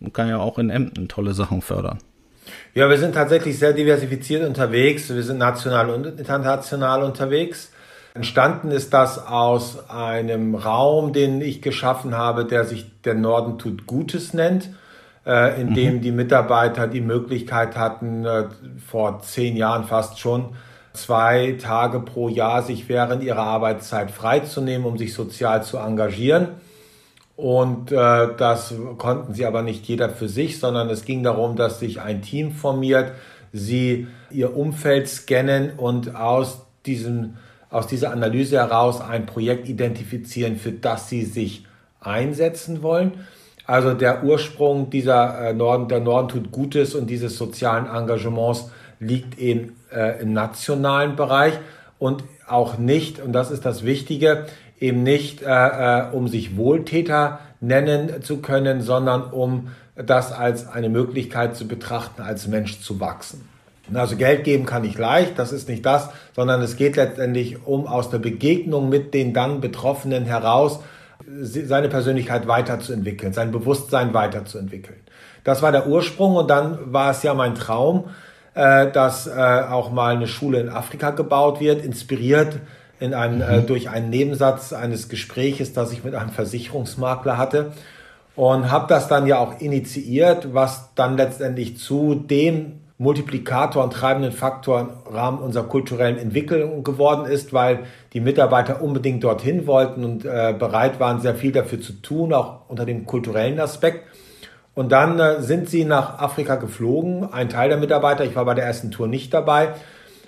Und 0.00 0.12
kann 0.12 0.28
ja 0.28 0.38
auch 0.38 0.58
in 0.58 0.70
Emden 0.70 1.08
tolle 1.08 1.34
Sachen 1.34 1.62
fördern. 1.62 1.98
Ja, 2.74 2.90
wir 2.90 2.98
sind 2.98 3.14
tatsächlich 3.14 3.58
sehr 3.58 3.72
diversifiziert 3.72 4.44
unterwegs. 4.44 5.08
Wir 5.14 5.22
sind 5.22 5.38
national 5.38 5.90
und 5.90 6.18
international 6.18 7.04
unterwegs. 7.04 7.70
Entstanden 8.14 8.72
ist 8.72 8.92
das 8.92 9.24
aus 9.24 9.88
einem 9.88 10.54
Raum, 10.54 11.12
den 11.12 11.40
ich 11.40 11.62
geschaffen 11.62 12.16
habe, 12.16 12.44
der 12.44 12.64
sich 12.64 12.86
der 13.02 13.14
Norden 13.14 13.58
tut 13.58 13.86
Gutes 13.86 14.34
nennt 14.34 14.70
äh, 15.26 15.60
in 15.60 15.74
dem 15.74 15.96
mhm. 15.96 16.00
die 16.00 16.12
Mitarbeiter 16.12 16.86
die 16.86 17.00
Möglichkeit 17.00 17.76
hatten, 17.76 18.24
äh, 18.24 18.44
vor 18.86 19.20
zehn 19.22 19.56
Jahren 19.56 19.84
fast 19.84 20.18
schon, 20.18 20.50
zwei 20.92 21.56
Tage 21.60 22.00
pro 22.00 22.28
Jahr 22.28 22.62
sich 22.62 22.88
während 22.88 23.22
ihrer 23.22 23.42
Arbeitszeit 23.42 24.10
freizunehmen, 24.10 24.86
um 24.86 24.98
sich 24.98 25.14
sozial 25.14 25.62
zu 25.62 25.78
engagieren. 25.78 26.48
Und 27.36 27.90
äh, 27.92 28.28
das 28.36 28.74
konnten 28.98 29.34
sie 29.34 29.46
aber 29.46 29.62
nicht 29.62 29.86
jeder 29.86 30.10
für 30.10 30.28
sich, 30.28 30.60
sondern 30.60 30.90
es 30.90 31.04
ging 31.04 31.22
darum, 31.22 31.56
dass 31.56 31.80
sich 31.80 32.00
ein 32.00 32.22
Team 32.22 32.52
formiert, 32.52 33.12
sie 33.52 34.06
ihr 34.30 34.56
Umfeld 34.56 35.08
scannen 35.08 35.72
und 35.76 36.14
aus, 36.14 36.66
diesem, 36.84 37.36
aus 37.70 37.86
dieser 37.86 38.12
Analyse 38.12 38.56
heraus 38.56 39.00
ein 39.00 39.26
Projekt 39.26 39.68
identifizieren, 39.68 40.56
für 40.56 40.72
das 40.72 41.08
sie 41.08 41.24
sich 41.24 41.66
einsetzen 42.00 42.82
wollen. 42.82 43.12
Also 43.72 43.94
der 43.94 44.22
Ursprung 44.22 44.90
dieser 44.90 45.48
äh, 45.48 45.54
Norden, 45.54 45.88
der 45.88 46.00
Norden 46.00 46.28
tut 46.28 46.52
Gutes 46.52 46.94
und 46.94 47.08
dieses 47.08 47.38
sozialen 47.38 47.86
Engagements 47.86 48.70
liegt 49.00 49.38
eben 49.38 49.78
äh, 49.90 50.20
im 50.20 50.34
nationalen 50.34 51.16
Bereich 51.16 51.54
und 51.98 52.22
auch 52.46 52.76
nicht, 52.76 53.18
und 53.18 53.32
das 53.32 53.50
ist 53.50 53.64
das 53.64 53.82
Wichtige, 53.82 54.44
eben 54.78 55.02
nicht, 55.02 55.40
äh, 55.40 55.46
äh, 55.46 56.04
um 56.12 56.28
sich 56.28 56.58
Wohltäter 56.58 57.38
nennen 57.62 58.22
zu 58.22 58.42
können, 58.42 58.82
sondern 58.82 59.22
um 59.30 59.68
das 59.96 60.32
als 60.32 60.68
eine 60.68 60.90
Möglichkeit 60.90 61.56
zu 61.56 61.66
betrachten, 61.66 62.20
als 62.20 62.46
Mensch 62.48 62.82
zu 62.82 63.00
wachsen. 63.00 63.48
Also 63.94 64.16
Geld 64.16 64.44
geben 64.44 64.66
kann 64.66 64.84
ich 64.84 64.98
leicht, 64.98 65.38
das 65.38 65.50
ist 65.50 65.70
nicht 65.70 65.86
das, 65.86 66.10
sondern 66.36 66.60
es 66.60 66.76
geht 66.76 66.96
letztendlich 66.96 67.66
um 67.66 67.86
aus 67.86 68.10
der 68.10 68.18
Begegnung 68.18 68.90
mit 68.90 69.14
den 69.14 69.32
dann 69.32 69.62
Betroffenen 69.62 70.26
heraus 70.26 70.80
seine 71.40 71.88
Persönlichkeit 71.88 72.46
weiterzuentwickeln, 72.46 73.32
sein 73.32 73.52
Bewusstsein 73.52 74.14
weiterzuentwickeln. 74.14 75.00
Das 75.44 75.62
war 75.62 75.72
der 75.72 75.86
Ursprung 75.86 76.36
und 76.36 76.48
dann 76.48 76.92
war 76.92 77.10
es 77.10 77.22
ja 77.22 77.34
mein 77.34 77.54
Traum, 77.54 78.04
äh, 78.54 78.90
dass 78.90 79.26
äh, 79.26 79.30
auch 79.30 79.90
mal 79.90 80.14
eine 80.14 80.28
Schule 80.28 80.60
in 80.60 80.68
Afrika 80.68 81.10
gebaut 81.10 81.60
wird, 81.60 81.84
inspiriert 81.84 82.58
in 83.00 83.14
einem, 83.14 83.40
äh, 83.40 83.60
mhm. 83.60 83.66
durch 83.66 83.88
einen 83.88 84.10
Nebensatz 84.10 84.72
eines 84.72 85.08
Gespräches, 85.08 85.72
das 85.72 85.92
ich 85.92 86.04
mit 86.04 86.14
einem 86.14 86.30
Versicherungsmakler 86.30 87.38
hatte 87.38 87.72
und 88.36 88.70
habe 88.70 88.86
das 88.88 89.08
dann 89.08 89.26
ja 89.26 89.38
auch 89.38 89.60
initiiert, 89.60 90.54
was 90.54 90.94
dann 90.94 91.16
letztendlich 91.16 91.78
zu 91.78 92.14
dem 92.14 92.81
Multiplikator 93.02 93.82
und 93.82 93.92
treibenden 93.92 94.32
Faktor 94.32 94.80
im 94.80 95.12
Rahmen 95.12 95.38
unserer 95.38 95.64
kulturellen 95.64 96.16
Entwicklung 96.16 96.84
geworden 96.84 97.30
ist, 97.30 97.52
weil 97.52 97.80
die 98.12 98.20
Mitarbeiter 98.20 98.80
unbedingt 98.80 99.24
dorthin 99.24 99.66
wollten 99.66 100.04
und 100.04 100.24
äh, 100.24 100.54
bereit 100.56 101.00
waren, 101.00 101.20
sehr 101.20 101.34
viel 101.34 101.50
dafür 101.50 101.80
zu 101.80 101.94
tun, 101.94 102.32
auch 102.32 102.68
unter 102.68 102.86
dem 102.86 103.04
kulturellen 103.04 103.58
Aspekt. 103.58 104.06
Und 104.74 104.92
dann 104.92 105.18
äh, 105.18 105.42
sind 105.42 105.68
sie 105.68 105.84
nach 105.84 106.20
Afrika 106.20 106.54
geflogen, 106.54 107.30
ein 107.32 107.48
Teil 107.48 107.68
der 107.68 107.78
Mitarbeiter, 107.78 108.24
ich 108.24 108.36
war 108.36 108.44
bei 108.44 108.54
der 108.54 108.64
ersten 108.64 108.90
Tour 108.90 109.08
nicht 109.08 109.34
dabei, 109.34 109.74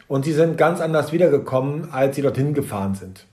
und 0.08 0.24
sie 0.24 0.32
sind 0.32 0.58
ganz 0.58 0.80
anders 0.80 1.12
wiedergekommen, 1.12 1.88
als 1.92 2.16
sie 2.16 2.22
dorthin 2.22 2.54
gefahren 2.54 2.94
sind. 2.94 3.24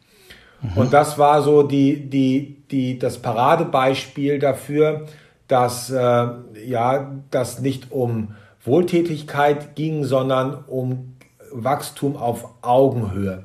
Mhm. 0.61 0.77
Und 0.77 0.93
das 0.93 1.17
war 1.17 1.41
so 1.41 1.63
die, 1.63 2.09
die, 2.09 2.63
die, 2.69 2.99
das 2.99 3.17
Paradebeispiel 3.17 4.39
dafür, 4.39 5.07
dass 5.47 5.89
äh, 5.89 6.27
ja, 6.65 7.11
das 7.31 7.59
nicht 7.59 7.91
um 7.91 8.35
Wohltätigkeit 8.63 9.75
ging, 9.75 10.03
sondern 10.03 10.63
um 10.67 11.15
Wachstum 11.51 12.15
auf 12.15 12.47
Augenhöhe. 12.61 13.43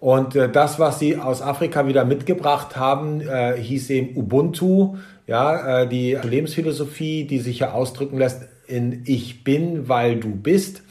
Und 0.00 0.36
äh, 0.36 0.48
das, 0.48 0.78
was 0.78 0.98
sie 0.98 1.16
aus 1.16 1.42
Afrika 1.42 1.86
wieder 1.86 2.04
mitgebracht 2.04 2.76
haben, 2.76 3.20
äh, 3.20 3.56
hieß 3.56 3.90
eben 3.90 4.16
Ubuntu, 4.16 4.96
ja, 5.26 5.82
äh, 5.82 5.88
die 5.88 6.14
Lebensphilosophie, 6.14 7.24
die 7.24 7.40
sich 7.40 7.58
ja 7.60 7.72
ausdrücken 7.72 8.18
lässt 8.18 8.42
in 8.66 9.02
Ich 9.06 9.44
bin, 9.44 9.88
weil 9.88 10.16
du 10.16 10.30
bist. 10.30 10.82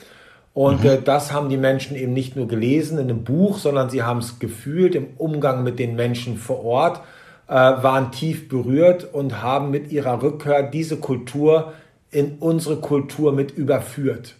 Und 0.54 0.84
mhm. 0.84 1.04
das 1.06 1.32
haben 1.32 1.50
die 1.50 1.58
Menschen 1.58 1.96
eben 1.96 2.14
nicht 2.14 2.36
nur 2.36 2.48
gelesen 2.48 2.98
in 2.98 3.10
einem 3.10 3.24
Buch, 3.24 3.60
sondern 3.60 3.90
sie 3.90 4.04
haben 4.04 4.20
es 4.20 4.40
gefühlt 4.40 4.96
im 4.96 5.10
Umgang 5.18 5.64
mit 5.64 5.78
den 5.78 5.96
Menschen 5.96 6.38
vor 6.38 6.66
Ort, 6.66 7.02
waren 7.46 8.12
tief 8.12 8.50
berührt 8.50 9.08
und 9.14 9.44
haben 9.44 9.70
mit 9.70 9.92
ihrer 9.92 10.22
Rückkehr 10.22 10.64
diese 10.64 10.98
Kultur 10.98 11.74
in 12.12 12.38
unsere 12.40 12.78
Kultur 12.78 13.34
mit 13.34 13.52
überführt. 13.52 14.36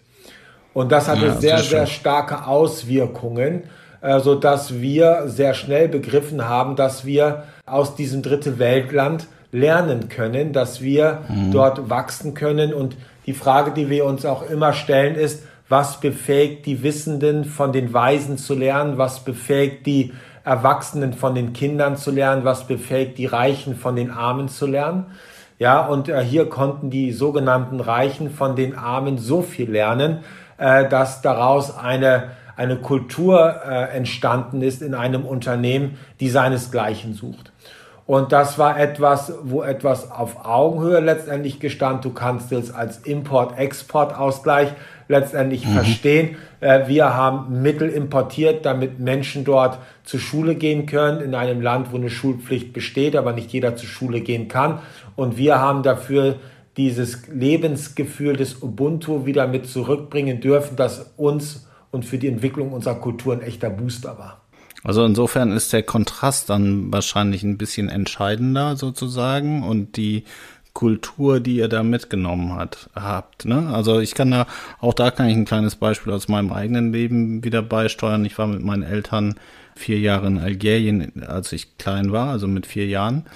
Und 0.74 0.92
das 0.92 1.08
hatte 1.08 1.26
ja, 1.26 1.34
sehr, 1.34 1.58
sehr 1.58 1.86
starke 1.86 2.46
Auswirkungen, 2.46 3.64
äh, 4.00 4.20
so 4.20 4.34
dass 4.34 4.80
wir 4.80 5.24
sehr 5.26 5.54
schnell 5.54 5.88
begriffen 5.88 6.48
haben, 6.48 6.76
dass 6.76 7.04
wir 7.04 7.44
aus 7.66 7.96
diesem 7.96 8.22
dritte 8.22 8.58
Weltland 8.58 9.26
lernen 9.50 10.08
können, 10.08 10.52
dass 10.52 10.80
wir 10.80 11.22
mhm. 11.28 11.50
dort 11.52 11.90
wachsen 11.90 12.34
können. 12.34 12.72
Und 12.72 12.96
die 13.26 13.32
Frage, 13.32 13.72
die 13.72 13.90
wir 13.90 14.04
uns 14.04 14.24
auch 14.24 14.48
immer 14.48 14.72
stellen, 14.72 15.14
ist, 15.14 15.42
was 15.68 16.00
befähigt 16.00 16.64
die 16.66 16.82
Wissenden 16.82 17.44
von 17.44 17.72
den 17.72 17.92
Weisen 17.92 18.38
zu 18.38 18.54
lernen? 18.54 18.96
Was 18.96 19.24
befähigt 19.24 19.84
die 19.86 20.12
Erwachsenen 20.44 21.12
von 21.12 21.34
den 21.34 21.52
Kindern 21.52 21.96
zu 21.96 22.10
lernen? 22.10 22.44
Was 22.44 22.66
befähigt 22.66 23.18
die 23.18 23.26
Reichen 23.26 23.76
von 23.76 23.94
den 23.94 24.10
Armen 24.10 24.48
zu 24.48 24.66
lernen? 24.66 25.06
Ja, 25.58 25.86
und 25.86 26.08
äh, 26.08 26.22
hier 26.22 26.48
konnten 26.48 26.88
die 26.88 27.12
sogenannten 27.12 27.80
Reichen 27.80 28.30
von 28.30 28.54
den 28.54 28.76
Armen 28.76 29.18
so 29.18 29.42
viel 29.42 29.70
lernen, 29.70 30.20
äh, 30.56 30.88
dass 30.88 31.20
daraus 31.20 31.76
eine, 31.76 32.30
eine 32.56 32.76
Kultur 32.76 33.56
äh, 33.68 33.96
entstanden 33.96 34.62
ist 34.62 34.82
in 34.82 34.94
einem 34.94 35.24
Unternehmen, 35.24 35.98
die 36.20 36.28
seinesgleichen 36.28 37.12
sucht. 37.14 37.52
Und 38.06 38.32
das 38.32 38.58
war 38.58 38.80
etwas, 38.80 39.34
wo 39.42 39.62
etwas 39.62 40.10
auf 40.10 40.46
Augenhöhe 40.46 41.00
letztendlich 41.00 41.60
gestand. 41.60 42.04
Du 42.04 42.10
kannst 42.10 42.52
es 42.52 42.72
als 42.72 42.98
Import-Export-Ausgleich 42.98 44.70
letztendlich 45.08 45.66
mhm. 45.66 45.72
verstehen. 45.72 46.36
Äh, 46.60 46.86
wir 46.86 47.14
haben 47.14 47.62
Mittel 47.62 47.88
importiert, 47.88 48.64
damit 48.64 49.00
Menschen 49.00 49.44
dort 49.44 49.78
zur 50.04 50.20
Schule 50.20 50.54
gehen 50.54 50.86
können, 50.86 51.20
in 51.20 51.34
einem 51.34 51.60
Land, 51.60 51.92
wo 51.92 51.96
eine 51.96 52.10
Schulpflicht 52.10 52.72
besteht, 52.72 53.16
aber 53.16 53.32
nicht 53.32 53.52
jeder 53.52 53.76
zur 53.76 53.88
Schule 53.88 54.20
gehen 54.20 54.48
kann. 54.48 54.78
Und 55.16 55.36
wir 55.36 55.58
haben 55.58 55.82
dafür 55.82 56.36
dieses 56.76 57.26
Lebensgefühl 57.26 58.36
des 58.36 58.62
Ubuntu 58.62 59.26
wieder 59.26 59.48
mit 59.48 59.66
zurückbringen 59.66 60.40
dürfen, 60.40 60.76
das 60.76 61.12
uns 61.16 61.66
und 61.90 62.04
für 62.04 62.18
die 62.18 62.28
Entwicklung 62.28 62.72
unserer 62.72 62.96
Kultur 62.96 63.32
ein 63.32 63.42
echter 63.42 63.70
Booster 63.70 64.18
war. 64.18 64.42
Also 64.84 65.04
insofern 65.04 65.50
ist 65.50 65.72
der 65.72 65.82
Kontrast 65.82 66.50
dann 66.50 66.92
wahrscheinlich 66.92 67.42
ein 67.42 67.58
bisschen 67.58 67.88
entscheidender 67.88 68.76
sozusagen 68.76 69.64
und 69.64 69.96
die 69.96 70.24
Kultur, 70.78 71.40
die 71.40 71.56
ihr 71.56 71.66
da 71.66 71.82
mitgenommen 71.82 72.54
hat, 72.54 72.88
habt. 72.94 73.46
Ne? 73.46 73.68
Also 73.74 73.98
ich 73.98 74.14
kann 74.14 74.30
da, 74.30 74.46
auch 74.78 74.94
da 74.94 75.10
kann 75.10 75.28
ich 75.28 75.34
ein 75.34 75.44
kleines 75.44 75.74
Beispiel 75.74 76.12
aus 76.12 76.28
meinem 76.28 76.52
eigenen 76.52 76.92
Leben 76.92 77.42
wieder 77.42 77.62
beisteuern. 77.62 78.24
Ich 78.24 78.38
war 78.38 78.46
mit 78.46 78.62
meinen 78.62 78.84
Eltern 78.84 79.34
vier 79.74 79.98
Jahre 79.98 80.28
in 80.28 80.38
Algerien, 80.38 81.24
als 81.26 81.52
ich 81.52 81.78
klein 81.78 82.12
war, 82.12 82.30
also 82.30 82.46
mit 82.46 82.64
vier 82.64 82.86
Jahren. 82.86 83.26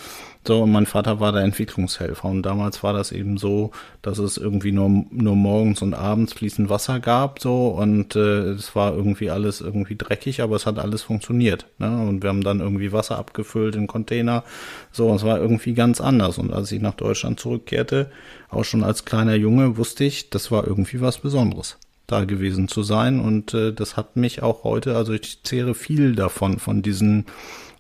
So, 0.45 0.63
und 0.63 0.73
mein 0.73 0.87
Vater 0.87 1.21
war 1.21 1.31
der 1.31 1.43
Entwicklungshelfer. 1.43 2.29
Und 2.29 2.43
damals 2.43 2.83
war 2.83 2.93
das 2.93 3.13
eben 3.13 3.39
so, 3.39 3.71
dass 4.03 4.19
es 4.19 4.37
irgendwie 4.37 4.73
nur, 4.73 4.89
nur 5.11 5.37
morgens 5.37 5.83
und 5.83 5.95
abends 5.95 6.33
fließend 6.33 6.69
Wasser 6.69 6.99
gab, 6.99 7.39
so, 7.39 7.69
und 7.69 8.17
äh, 8.17 8.51
es 8.51 8.75
war 8.75 8.93
irgendwie 8.93 9.31
alles 9.31 9.61
irgendwie 9.61 9.95
dreckig, 9.97 10.43
aber 10.43 10.57
es 10.57 10.67
hat 10.67 10.81
alles 10.81 11.03
funktioniert. 11.03 11.67
Ne? 11.79 11.97
Und 11.97 12.23
wir 12.23 12.31
haben 12.31 12.43
dann 12.43 12.61
irgendwie 12.61 12.93
Wasser 12.93 13.19
abgefüllt 13.19 13.77
in 13.77 13.87
Container. 13.87 14.43
So, 14.91 15.09
und 15.09 15.17
es 15.17 15.25
war 15.25 15.39
irgendwie 15.39 15.75
ganz 15.75 16.01
anders. 16.01 16.39
Und 16.39 16.53
als 16.53 16.73
ich 16.73 16.83
nach 16.83 16.95
Deutschland 16.95 17.39
zurückkehrte, 17.39 18.11
auch 18.51 18.65
schon 18.65 18.83
als 18.83 19.05
kleiner 19.05 19.37
Junge, 19.37 19.77
wusste 19.77 20.05
ich, 20.05 20.31
das 20.31 20.51
war 20.51 20.67
irgendwie 20.67 21.01
was 21.01 21.19
Besonderes 21.19 21.79
da 22.09 22.25
gewesen 22.25 22.69
zu 22.69 22.83
sein. 22.83 23.21
Und 23.21 23.55
äh, 23.55 23.73
das 23.73 23.97
hat 23.97 24.17
mich 24.17 24.43
auch 24.43 24.65
heute, 24.65 24.97
also 24.97 25.13
ich 25.13 25.43
zehre 25.45 25.75
viel 25.75 26.15
davon, 26.15 26.59
von 26.59 26.83
diesen 26.83 27.27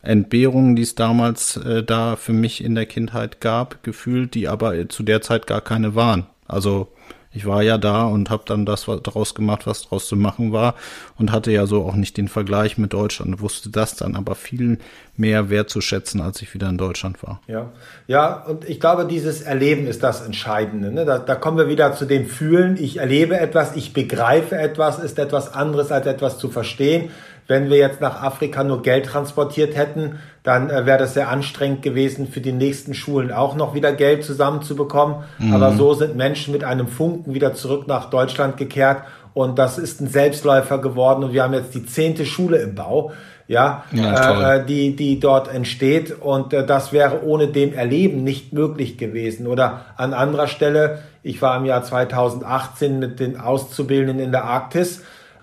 Entbehrungen, 0.03 0.77
die 0.77 0.83
es 0.83 0.95
damals 0.95 1.57
äh, 1.57 1.83
da 1.83 2.17
für 2.17 2.33
mich 2.33 2.63
in 2.63 2.75
der 2.75 2.87
Kindheit 2.87 3.41
gab, 3.41 3.83
gefühlt, 3.83 4.35
die 4.35 4.49
aber 4.49 4.89
zu 4.89 5.03
der 5.03 5.23
Zeit 5.23 5.47
gar 5.47 5.61
keine 5.61 5.95
waren. 5.95 6.27
Also 6.47 6.89
ich 7.35 7.47
war 7.47 7.63
ja 7.63 7.79
da 7.79 8.05
und 8.05 8.29
habe 8.29 8.43
dann 8.47 8.67
das 8.67 8.85
daraus 8.85 9.35
gemacht, 9.35 9.67
was 9.67 9.85
daraus 9.85 10.07
zu 10.07 10.17
machen 10.17 10.53
war 10.53 10.75
und 11.19 11.33
hatte 11.33 11.51
ja 11.51 11.67
so 11.67 11.85
auch 11.85 11.95
nicht 11.95 12.17
den 12.17 12.29
Vergleich 12.29 12.77
mit 12.77 12.93
Deutschland, 12.93 13.41
wusste 13.41 13.71
das 13.71 13.97
dann 13.97 14.17
aber 14.17 14.35
viel 14.35 14.79
mehr 15.17 15.49
wertzuschätzen, 15.49 16.21
als 16.21 16.43
ich 16.43 16.53
wieder 16.53 16.69
in 16.69 16.77
Deutschland 16.77 17.23
war. 17.23 17.41
Ja, 17.47 17.71
ja 18.07 18.45
und 18.45 18.69
ich 18.69 18.81
glaube, 18.81 19.07
dieses 19.07 19.41
Erleben 19.41 19.87
ist 19.87 20.03
das 20.03 20.25
Entscheidende. 20.25 20.93
Ne? 20.93 21.05
Da, 21.07 21.19
da 21.19 21.35
kommen 21.35 21.57
wir 21.57 21.69
wieder 21.69 21.95
zu 21.95 22.05
dem 22.05 22.27
Fühlen. 22.27 22.77
Ich 22.79 22.99
erlebe 22.99 23.39
etwas, 23.39 23.77
ich 23.77 23.95
begreife 23.95 24.57
etwas, 24.57 24.99
ist 24.99 25.19
etwas 25.19 25.55
anderes 25.55 25.91
als 25.91 26.07
etwas 26.07 26.39
zu 26.39 26.51
verstehen. 26.51 27.11
Wenn 27.53 27.69
wir 27.69 27.77
jetzt 27.77 28.01
nach 28.01 28.23
Afrika 28.23 28.65
nur 28.65 28.81
Geld 28.81 29.05
transportiert 29.05 29.77
hätten, 29.77 30.19
dann 30.43 30.71
äh, 30.71 30.87
wäre 30.87 30.99
das 30.99 31.13
sehr 31.13 31.29
anstrengend 31.29 31.83
gewesen, 31.83 32.27
für 32.27 32.41
die 32.41 32.53
nächsten 32.53 32.95
Schulen 32.95 33.31
auch 33.31 33.57
noch 33.57 33.75
wieder 33.75 33.93
Geld 33.93 34.25
zusammenzubekommen. 34.25 35.17
Mhm. 35.39 35.53
Aber 35.53 35.73
so 35.73 35.93
sind 35.93 36.17
Menschen 36.17 36.53
mit 36.53 36.65
einem 36.65 36.89
Funken 36.89 37.35
wieder 37.35 37.53
zurück 37.53 37.87
nach 37.87 38.09
Deutschland 38.09 38.57
gekehrt 38.57 39.03
und 39.35 39.59
das 39.59 39.77
ist 39.77 40.01
ein 40.01 40.09
Selbstläufer 40.09 40.79
geworden 40.79 41.25
und 41.25 41.35
wir 41.35 41.43
haben 41.43 41.53
jetzt 41.53 41.75
die 41.75 41.85
zehnte 41.85 42.25
Schule 42.25 42.57
im 42.57 42.75
Bau, 42.75 43.13
ja, 43.49 43.85
ja 43.93 44.55
äh, 44.55 44.65
die, 44.65 44.97
die 44.97 45.21
dort 45.21 45.53
entsteht 45.53 46.23
und 46.23 46.55
äh, 46.55 46.65
das 46.65 46.95
wäre 46.95 47.23
ohne 47.23 47.49
dem 47.49 47.75
Erleben 47.75 48.25
nicht 48.25 48.55
möglich 48.55 48.97
gewesen. 48.97 49.47
Oder 49.47 49.85
an 49.99 50.15
anderer 50.15 50.47
Stelle, 50.47 51.01
ich 51.23 51.43
war 51.43 51.59
im 51.59 51.67
Jahr 51.67 51.83
2018 51.83 52.99
mit 52.99 53.21
den 53.21 53.39
Auszubildenden 53.39 54.21
in 54.21 54.33
der 54.33 54.45
Arktis 54.45 55.03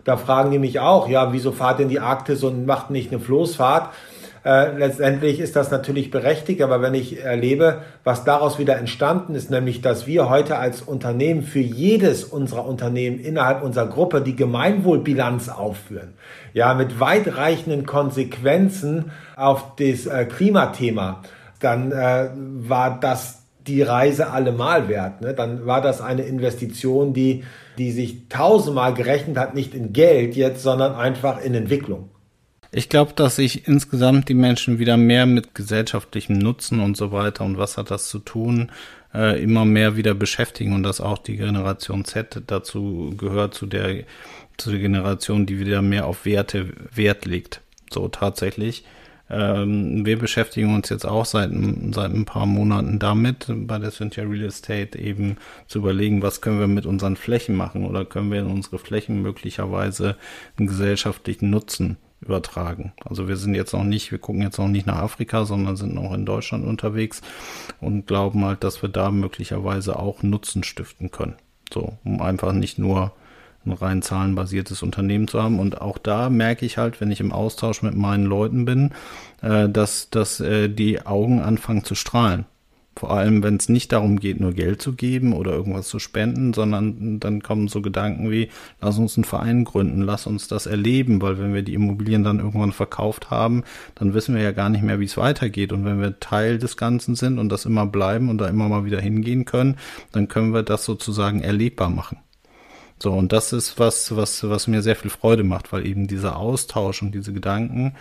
da 0.10 0.18
fragen 0.18 0.50
die 0.50 0.58
mich 0.58 0.80
auch, 0.80 1.08
ja, 1.08 1.34
wieso 1.34 1.52
fahrt 1.52 1.80
in 1.80 1.88
die 1.88 2.00
Arktis 2.00 2.44
und 2.44 2.66
macht 2.66 2.90
nicht 2.90 3.12
eine 3.12 3.22
Floßfahrt? 3.22 3.94
Äh, 4.44 4.76
letztendlich 4.76 5.40
ist 5.40 5.56
das 5.56 5.70
natürlich 5.70 6.10
berechtigt, 6.10 6.64
aber 6.64 6.82
wenn 6.82 6.96
ich 6.96 7.24
erlebe, 7.24 7.84
was 8.04 8.24
daraus 8.24 8.58
wieder 8.58 8.78
entstanden 8.78 9.36
ist, 9.36 9.52
nämlich, 9.52 9.82
dass 9.82 10.08
wir 10.08 10.28
heute 10.28 10.58
als 10.58 10.82
Unternehmen 10.82 11.44
für 11.44 11.60
jedes 11.60 12.24
unserer 12.24 12.66
Unternehmen 12.66 13.20
innerhalb 13.20 13.62
unserer 13.62 13.86
Gruppe 13.86 14.22
die 14.22 14.36
Gemeinwohlbilanz 14.36 15.48
aufführen, 15.48 16.16
ja, 16.54 16.74
mit 16.74 17.00
weitreichenden 17.00 17.86
Konsequenzen 17.86 19.12
auf 19.36 19.76
das 19.76 20.08
äh, 20.08 20.26
Klimathema, 20.26 21.22
dann 21.60 21.92
äh, 21.92 22.30
war 22.36 23.00
das 23.00 23.44
die 23.68 23.84
Reise 23.84 24.32
allemal 24.32 24.90
wert. 24.90 25.22
Ne? 25.22 25.36
Dann 25.36 25.68
war 25.68 25.82
das 25.82 26.02
eine 26.02 26.24
Investition, 26.24 27.14
die 27.14 27.44
die 27.80 27.92
sich 27.92 28.28
tausendmal 28.30 28.94
gerechnet 28.94 29.38
hat, 29.38 29.56
nicht 29.56 29.74
in 29.74 29.94
Geld 29.94 30.36
jetzt, 30.36 30.62
sondern 30.62 30.94
einfach 30.94 31.42
in 31.42 31.56
Entwicklung. 31.56 32.10
Ich 32.72 32.90
glaube, 32.90 33.14
dass 33.16 33.38
sich 33.38 33.68
insgesamt 33.68 34.30
die 34.30 34.36
Menschen 34.36 34.78
wieder 34.78 34.96
mehr 34.96 35.26
mit 35.26 35.56
gesellschaftlichem 35.56 36.38
Nutzen 36.38 36.82
und 36.82 36.96
so 36.96 37.12
weiter 37.12 37.44
und 37.44 37.58
was 37.58 37.78
hat 37.78 37.90
das 37.90 38.10
zu 38.10 38.20
tun, 38.20 38.72
äh, 39.14 39.42
immer 39.42 39.66
mehr 39.66 39.96
wieder 39.98 40.14
beschäftigen 40.14 40.74
und 40.74 40.84
dass 40.84 41.02
auch 41.02 41.18
die 41.18 41.38
Generation 41.38 42.06
Z 42.06 42.44
dazu 42.46 43.16
gehört, 43.18 43.56
zu 43.56 43.66
der, 43.66 44.04
zu 44.58 44.70
der 44.70 44.80
Generation, 44.80 45.48
die 45.48 45.60
wieder 45.60 45.82
mehr 45.82 46.06
auf 46.06 46.26
Werte 46.26 46.74
Wert 46.94 47.26
legt. 47.26 47.62
So 47.92 48.08
tatsächlich. 48.08 48.84
Ähm, 49.30 50.06
wir 50.06 50.18
beschäftigen 50.18 50.74
uns 50.74 50.90
jetzt 50.90 51.06
auch 51.06 51.26
seit, 51.26 51.52
seit 51.52 52.14
ein 52.14 52.26
paar 52.26 52.46
Monaten 52.46 53.00
damit, 53.00 53.46
bei 53.50 53.78
der 53.78 53.92
Cynthia 53.92 54.24
Real 54.24 54.46
Estate 54.46 54.98
eben 54.98 55.38
zu 55.68 55.80
überlegen, 55.80 56.22
was 56.22 56.42
können 56.42 56.60
wir 56.60 56.68
mit 56.68 56.86
unseren 56.86 57.16
Flächen 57.16 57.56
machen 57.56 57.86
oder 57.86 58.06
können 58.06 58.32
wir 58.32 58.40
in 58.40 58.48
unsere 58.48 58.80
Flächen 58.80 59.22
möglicherweise 59.22 60.16
einen 60.58 60.68
gesellschaftlichen 60.68 61.50
Nutzen 61.50 61.98
übertragen. 62.22 62.92
Also 63.06 63.28
wir 63.28 63.38
sind 63.38 63.56
jetzt 63.56 63.74
noch 63.74 63.84
nicht, 63.84 64.12
wir 64.12 64.20
gucken 64.20 64.42
jetzt 64.42 64.58
noch 64.58 64.68
nicht 64.68 64.86
nach 64.86 64.98
Afrika, 64.98 65.46
sondern 65.46 65.78
sind 65.78 65.94
noch 65.94 66.14
in 66.14 66.26
Deutschland 66.26 66.66
unterwegs 66.66 67.22
und 67.80 68.08
glauben 68.08 68.44
halt, 68.44 68.64
dass 68.64 68.82
wir 68.82 68.90
da 68.90 69.12
möglicherweise 69.12 69.98
auch 69.98 70.24
Nutzen 70.24 70.64
stiften 70.64 71.12
können. 71.12 71.36
So, 71.74 71.98
um 72.04 72.22
einfach 72.22 72.52
nicht 72.52 72.80
nur 72.80 73.14
ein 73.70 73.78
rein 73.78 74.02
zahlenbasiertes 74.02 74.84
Unternehmen 74.84 75.28
zu 75.28 75.42
haben. 75.42 75.60
Und 75.60 75.82
auch 75.82 75.98
da 75.98 76.30
merke 76.30 76.66
ich 76.66 76.78
halt, 76.78 77.02
wenn 77.02 77.12
ich 77.12 77.20
im 77.20 77.32
Austausch 77.32 77.82
mit 77.82 77.96
meinen 77.96 78.26
Leuten 78.26 78.66
bin, 78.66 78.92
äh, 79.42 79.70
dass, 79.70 80.10
dass 80.10 80.40
äh, 80.40 80.70
die 80.70 81.06
Augen 81.06 81.42
anfangen 81.42 81.84
zu 81.84 81.96
strahlen. 81.96 82.46
Vor 83.00 83.12
allem, 83.12 83.44
wenn 83.44 83.56
es 83.56 83.70
nicht 83.70 83.94
darum 83.94 84.20
geht, 84.20 84.42
nur 84.42 84.52
Geld 84.52 84.82
zu 84.82 84.92
geben 84.92 85.32
oder 85.32 85.54
irgendwas 85.54 85.88
zu 85.88 86.00
spenden, 86.00 86.54
sondern 86.54 87.22
dann 87.22 87.42
kommen 87.42 87.70
so 87.70 87.82
Gedanken 87.82 88.30
wie, 88.30 88.50
lass 88.82 88.98
uns 88.98 89.16
einen 89.16 89.24
Verein 89.24 89.64
gründen, 89.64 90.02
lass 90.02 90.28
uns 90.28 90.50
das 90.50 90.66
erleben, 90.66 91.22
weil 91.22 91.40
wenn 91.40 91.54
wir 91.54 91.62
die 91.62 91.76
Immobilien 91.76 92.26
dann 92.26 92.40
irgendwann 92.40 92.74
verkauft 92.74 93.30
haben, 93.32 93.64
dann 93.96 94.14
wissen 94.14 94.36
wir 94.36 94.42
ja 94.42 94.52
gar 94.52 94.68
nicht 94.68 94.84
mehr, 94.84 95.00
wie 95.00 95.06
es 95.06 95.16
weitergeht. 95.16 95.72
Und 95.72 95.86
wenn 95.86 96.02
wir 96.02 96.20
Teil 96.20 96.58
des 96.58 96.76
Ganzen 96.76 97.16
sind 97.16 97.40
und 97.40 97.48
das 97.48 97.64
immer 97.64 97.86
bleiben 97.86 98.28
und 98.28 98.38
da 98.40 98.50
immer 98.50 98.68
mal 98.68 98.84
wieder 98.84 99.00
hingehen 99.00 99.46
können, 99.46 99.78
dann 100.12 100.28
können 100.28 100.54
wir 100.54 100.64
das 100.64 100.84
sozusagen 100.84 101.40
erlebbar 101.40 101.90
machen. 101.90 102.18
So, 103.02 103.14
und 103.14 103.32
das 103.32 103.54
ist 103.54 103.80
was, 103.80 104.16
was, 104.16 104.48
was 104.50 104.68
mir 104.68 104.82
sehr 104.82 104.96
viel 104.96 105.10
Freude 105.10 105.44
macht, 105.44 105.72
weil 105.72 105.86
eben 105.86 106.08
dieser 106.08 106.36
Austausch 106.36 107.02
und 107.02 107.14
diese 107.14 107.32
Gedanken 107.32 107.96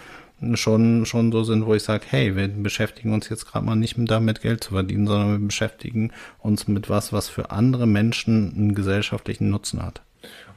schon, 0.54 1.06
schon 1.06 1.32
so 1.32 1.44
sind, 1.44 1.66
wo 1.66 1.74
ich 1.74 1.82
sage, 1.82 2.04
hey, 2.08 2.36
wir 2.36 2.48
beschäftigen 2.48 3.12
uns 3.12 3.28
jetzt 3.28 3.46
gerade 3.46 3.64
mal 3.64 3.76
nicht 3.76 3.96
damit, 3.96 4.40
Geld 4.40 4.62
zu 4.62 4.74
verdienen, 4.74 5.06
sondern 5.06 5.32
wir 5.32 5.46
beschäftigen 5.46 6.12
uns 6.40 6.68
mit 6.68 6.88
was, 6.88 7.12
was 7.12 7.28
für 7.28 7.50
andere 7.50 7.86
Menschen 7.86 8.54
einen 8.56 8.74
gesellschaftlichen 8.74 9.50
Nutzen 9.50 9.84
hat. 9.84 10.00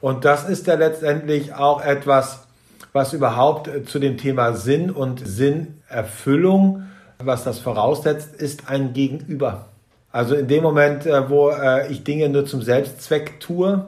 Und 0.01 0.25
das 0.25 0.47
ist 0.49 0.67
ja 0.67 0.75
letztendlich 0.75 1.53
auch 1.53 1.83
etwas, 1.83 2.47
was 2.93 3.13
überhaupt 3.13 3.69
zu 3.87 3.99
dem 3.99 4.17
Thema 4.17 4.53
Sinn 4.53 4.91
und 4.91 5.25
Sinnerfüllung, 5.25 6.83
was 7.19 7.43
das 7.43 7.59
voraussetzt, 7.59 8.35
ist 8.35 8.69
ein 8.69 8.93
Gegenüber. 8.93 9.67
Also 10.11 10.35
in 10.35 10.47
dem 10.47 10.63
Moment, 10.63 11.05
äh, 11.05 11.29
wo 11.29 11.49
äh, 11.51 11.91
ich 11.91 12.03
Dinge 12.03 12.27
nur 12.29 12.45
zum 12.45 12.61
Selbstzweck 12.61 13.39
tue, 13.39 13.85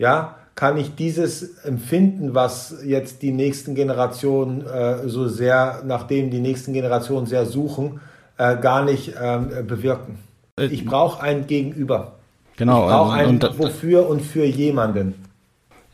ja, 0.00 0.36
kann 0.54 0.78
ich 0.78 0.94
dieses 0.94 1.58
Empfinden, 1.58 2.34
was 2.34 2.82
jetzt 2.84 3.22
die 3.22 3.32
nächsten 3.32 3.74
Generationen 3.74 4.66
äh, 4.66 5.06
so 5.08 5.28
sehr, 5.28 5.82
nachdem 5.86 6.30
die 6.30 6.40
nächsten 6.40 6.72
Generationen 6.72 7.26
sehr 7.26 7.46
suchen, 7.46 8.00
äh, 8.38 8.56
gar 8.56 8.84
nicht 8.84 9.12
ähm, 9.22 9.66
bewirken. 9.66 10.18
Äh, 10.58 10.66
ich 10.66 10.86
brauche 10.86 11.22
ein 11.22 11.46
Gegenüber. 11.46 12.16
Genau. 12.56 12.84
Ich 12.84 12.90
brauche 12.90 13.12
ein 13.12 13.28
und, 13.28 13.58
Wofür 13.58 14.08
und 14.08 14.22
für 14.22 14.44
jemanden. 14.44 15.14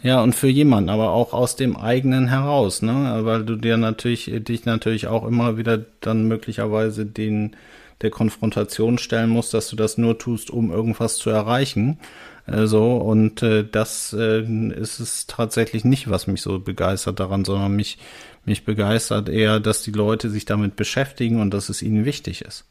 Ja, 0.03 0.23
und 0.23 0.35
für 0.35 0.49
jemanden, 0.49 0.91
aber 0.91 1.11
auch 1.11 1.33
aus 1.33 1.57
dem 1.57 1.77
eigenen 1.77 2.29
heraus, 2.29 2.83
ne? 2.83 3.21
Weil 3.23 3.45
du 3.45 3.57
dir 3.57 3.77
natürlich, 3.77 4.31
dich 4.45 4.67
natürlich 4.67 5.09
auch 5.09 5.27
immer 5.27 5.57
wieder 5.57 5.81
dann 6.01 6.29
möglicherweise 6.29 7.07
den, 7.07 7.57
der 8.03 8.11
Konfrontation 8.11 8.99
stellen 8.99 9.31
musst, 9.31 9.53
dass 9.55 9.69
du 9.69 9.75
das 9.75 9.99
nur 9.99 10.19
tust, 10.19 10.51
um 10.51 10.71
irgendwas 10.71 11.17
zu 11.17 11.31
erreichen. 11.31 11.99
Äh, 12.47 12.67
so 12.67 12.97
und 12.97 13.43
äh, 13.43 13.65
das 13.69 14.13
äh, 14.13 14.43
ist 14.73 15.01
es 15.01 15.27
tatsächlich 15.27 15.85
nicht, 15.85 16.11
was 16.11 16.27
mich 16.27 16.43
so 16.43 16.59
begeistert 16.59 17.21
daran, 17.21 17.45
sondern 17.45 17.75
mich 17.75 17.99
mich 18.45 18.65
begeistert 18.65 19.29
eher, 19.29 19.59
dass 19.59 19.83
die 19.83 19.91
Leute 19.91 20.31
sich 20.31 20.45
damit 20.45 20.77
beschäftigen 20.77 21.41
und 21.41 21.53
dass 21.53 21.69
es 21.69 21.83
ihnen 21.83 22.05
wichtig 22.05 22.43
ist. 22.43 22.65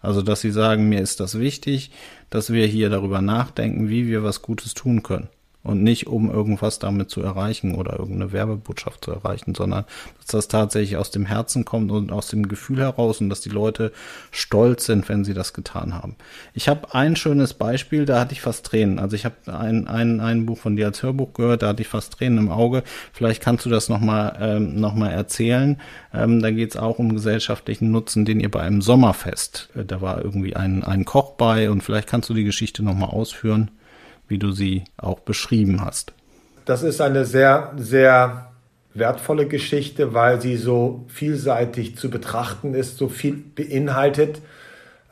Also, 0.00 0.20
dass 0.20 0.40
sie 0.40 0.50
sagen, 0.50 0.88
mir 0.88 1.00
ist 1.00 1.20
das 1.20 1.38
wichtig, 1.38 1.90
dass 2.28 2.52
wir 2.52 2.66
hier 2.66 2.90
darüber 2.90 3.22
nachdenken, 3.22 3.88
wie 3.88 4.06
wir 4.08 4.22
was 4.22 4.42
Gutes 4.42 4.74
tun 4.74 5.02
können 5.02 5.28
und 5.62 5.82
nicht 5.82 6.06
um 6.08 6.30
irgendwas 6.30 6.78
damit 6.78 7.10
zu 7.10 7.22
erreichen 7.22 7.74
oder 7.74 7.98
irgendeine 7.98 8.32
Werbebotschaft 8.32 9.04
zu 9.04 9.12
erreichen, 9.12 9.54
sondern 9.54 9.84
dass 10.18 10.26
das 10.26 10.48
tatsächlich 10.48 10.96
aus 10.96 11.10
dem 11.10 11.26
Herzen 11.26 11.64
kommt 11.64 11.92
und 11.92 12.10
aus 12.10 12.28
dem 12.28 12.48
Gefühl 12.48 12.80
heraus 12.80 13.20
und 13.20 13.28
dass 13.28 13.40
die 13.40 13.48
Leute 13.48 13.92
stolz 14.30 14.86
sind, 14.86 15.08
wenn 15.08 15.24
sie 15.24 15.34
das 15.34 15.52
getan 15.52 15.94
haben. 15.94 16.16
Ich 16.54 16.68
habe 16.68 16.94
ein 16.94 17.14
schönes 17.16 17.54
Beispiel, 17.54 18.06
da 18.06 18.20
hatte 18.20 18.32
ich 18.32 18.40
fast 18.40 18.66
Tränen. 18.66 18.98
Also 18.98 19.14
ich 19.14 19.24
habe 19.24 19.36
ein, 19.46 19.86
ein, 19.86 20.20
ein 20.20 20.46
Buch 20.46 20.58
von 20.58 20.76
dir 20.76 20.86
als 20.86 21.02
Hörbuch 21.02 21.32
gehört, 21.32 21.62
da 21.62 21.68
hatte 21.68 21.82
ich 21.82 21.88
fast 21.88 22.14
Tränen 22.14 22.38
im 22.38 22.50
Auge. 22.50 22.82
Vielleicht 23.12 23.42
kannst 23.42 23.64
du 23.64 23.70
das 23.70 23.88
nochmal 23.88 24.36
ähm, 24.40 24.80
noch 24.80 24.96
erzählen. 25.02 25.80
Ähm, 26.12 26.42
da 26.42 26.50
geht 26.50 26.70
es 26.70 26.76
auch 26.76 26.98
um 26.98 27.14
gesellschaftlichen 27.14 27.90
Nutzen, 27.90 28.24
den 28.24 28.40
ihr 28.40 28.50
bei 28.50 28.60
einem 28.60 28.82
Sommerfest, 28.82 29.70
äh, 29.74 29.84
da 29.84 30.00
war 30.00 30.22
irgendwie 30.22 30.56
ein, 30.56 30.84
ein 30.84 31.04
Koch 31.04 31.32
bei 31.32 31.70
und 31.70 31.82
vielleicht 31.82 32.08
kannst 32.08 32.28
du 32.28 32.34
die 32.34 32.44
Geschichte 32.44 32.82
nochmal 32.82 33.10
ausführen 33.10 33.70
wie 34.32 34.38
du 34.38 34.50
sie 34.50 34.84
auch 34.96 35.20
beschrieben 35.20 35.84
hast. 35.84 36.12
Das 36.64 36.82
ist 36.82 37.00
eine 37.00 37.24
sehr, 37.24 37.72
sehr 37.76 38.50
wertvolle 38.94 39.46
Geschichte, 39.46 40.14
weil 40.14 40.40
sie 40.40 40.56
so 40.56 41.04
vielseitig 41.08 41.96
zu 41.96 42.10
betrachten 42.10 42.74
ist, 42.74 42.96
so 42.96 43.08
viel 43.08 43.34
beinhaltet. 43.34 44.40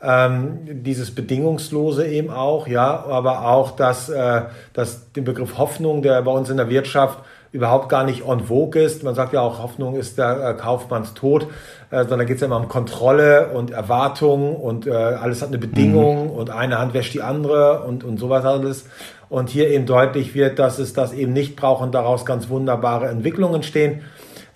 Ähm, 0.01 0.83
dieses 0.83 1.13
Bedingungslose 1.13 2.07
eben 2.07 2.31
auch, 2.31 2.67
ja, 2.67 3.05
aber 3.05 3.47
auch 3.47 3.75
dass, 3.75 4.09
äh, 4.09 4.41
dass 4.73 5.11
den 5.13 5.23
Begriff 5.23 5.59
Hoffnung, 5.59 6.01
der 6.01 6.19
bei 6.23 6.31
uns 6.31 6.49
in 6.49 6.57
der 6.57 6.69
Wirtschaft 6.69 7.19
überhaupt 7.51 7.89
gar 7.89 8.03
nicht 8.03 8.25
en 8.25 8.41
vogue 8.41 8.81
ist. 8.81 9.03
Man 9.03 9.15
sagt 9.15 9.33
ja 9.33 9.41
auch, 9.41 9.61
Hoffnung 9.61 9.95
ist 9.95 10.17
der 10.17 10.49
äh, 10.49 10.53
Kaufmanns 10.53 11.13
Tod, 11.13 11.47
äh, 11.89 12.05
sondern 12.05 12.25
geht 12.25 12.35
es 12.35 12.41
ja 12.41 12.47
immer 12.47 12.57
um 12.57 12.67
Kontrolle 12.67 13.49
und 13.49 13.71
Erwartung 13.71 14.55
und 14.55 14.87
äh, 14.87 14.91
alles 14.91 15.41
hat 15.41 15.49
eine 15.49 15.57
Bedingung 15.57 16.25
mhm. 16.25 16.31
und 16.31 16.49
eine 16.49 16.79
Hand 16.79 16.93
wäscht 16.93 17.13
die 17.13 17.21
andere 17.21 17.81
und, 17.83 18.03
und 18.03 18.17
sowas 18.17 18.45
alles. 18.45 18.85
Und 19.29 19.49
hier 19.49 19.69
eben 19.69 19.85
deutlich 19.85 20.33
wird, 20.33 20.59
dass 20.59 20.79
es 20.79 20.93
das 20.93 21.13
eben 21.13 21.33
nicht 21.33 21.55
braucht 21.55 21.81
und 21.81 21.93
daraus 21.93 22.25
ganz 22.25 22.49
wunderbare 22.49 23.07
Entwicklungen 23.07 23.55
entstehen. 23.55 24.01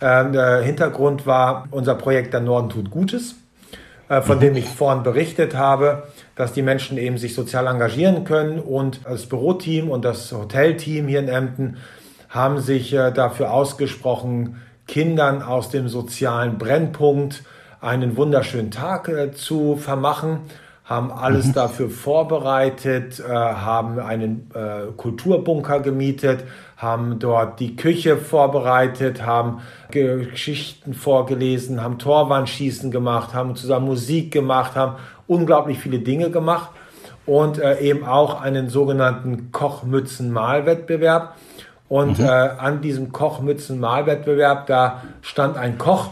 Ähm, 0.01 0.33
der 0.33 0.61
Hintergrund 0.61 1.25
war 1.25 1.65
unser 1.71 1.95
Projekt 1.95 2.33
Der 2.33 2.41
Norden 2.41 2.69
tut 2.69 2.91
Gutes, 2.91 3.35
äh, 4.09 4.21
von 4.21 4.37
mhm. 4.37 4.41
dem 4.41 4.55
ich 4.57 4.67
vorhin 4.67 5.03
berichtet 5.03 5.55
habe 5.55 6.03
dass 6.35 6.51
die 6.51 6.61
Menschen 6.61 6.97
eben 6.97 7.17
sich 7.17 7.33
sozial 7.33 7.67
engagieren 7.67 8.25
können 8.25 8.59
und 8.59 8.99
das 9.05 9.25
Büroteam 9.25 9.89
und 9.89 10.05
das 10.05 10.31
Hotelteam 10.31 11.07
hier 11.07 11.19
in 11.19 11.29
Emden 11.29 11.77
haben 12.35 12.59
sich 12.59 12.93
äh, 12.93 13.11
dafür 13.11 13.51
ausgesprochen, 13.51 14.61
Kindern 14.87 15.41
aus 15.41 15.69
dem 15.69 15.87
sozialen 15.87 16.57
Brennpunkt 16.57 17.43
einen 17.79 18.17
wunderschönen 18.17 18.71
Tag 18.71 19.07
äh, 19.07 19.31
zu 19.31 19.77
vermachen, 19.77 20.41
haben 20.83 21.11
alles 21.11 21.47
mhm. 21.47 21.53
dafür 21.53 21.89
vorbereitet, 21.89 23.19
äh, 23.19 23.31
haben 23.31 23.99
einen 23.99 24.51
Kulturbunker 24.97 25.79
gemietet, 25.79 26.43
haben 26.75 27.19
dort 27.19 27.59
die 27.61 27.77
Küche 27.77 28.17
vorbereitet, 28.17 29.25
haben 29.25 29.61
Geschichten 29.89 30.93
vorgelesen, 30.93 31.81
haben 31.81 31.97
Torwandschießen 31.97 32.91
gemacht, 32.91 33.33
haben 33.33 33.55
zusammen 33.55 33.85
Musik 33.85 34.31
gemacht, 34.31 34.75
haben 34.75 34.97
unglaublich 35.25 35.79
viele 35.79 35.99
Dinge 35.99 36.29
gemacht 36.29 36.69
und 37.25 37.59
eben 37.81 38.05
auch 38.05 38.39
einen 38.41 38.69
sogenannten 38.69 39.51
Kochmützen-Malwettbewerb 39.51 41.33
und 41.87 42.19
mhm. 42.19 42.25
äh, 42.25 42.29
an 42.29 42.81
diesem 42.81 43.11
Kochmützen-Malwettbewerb, 43.11 44.67
da 44.67 45.03
stand 45.21 45.57
ein 45.57 45.77
Koch, 45.77 46.09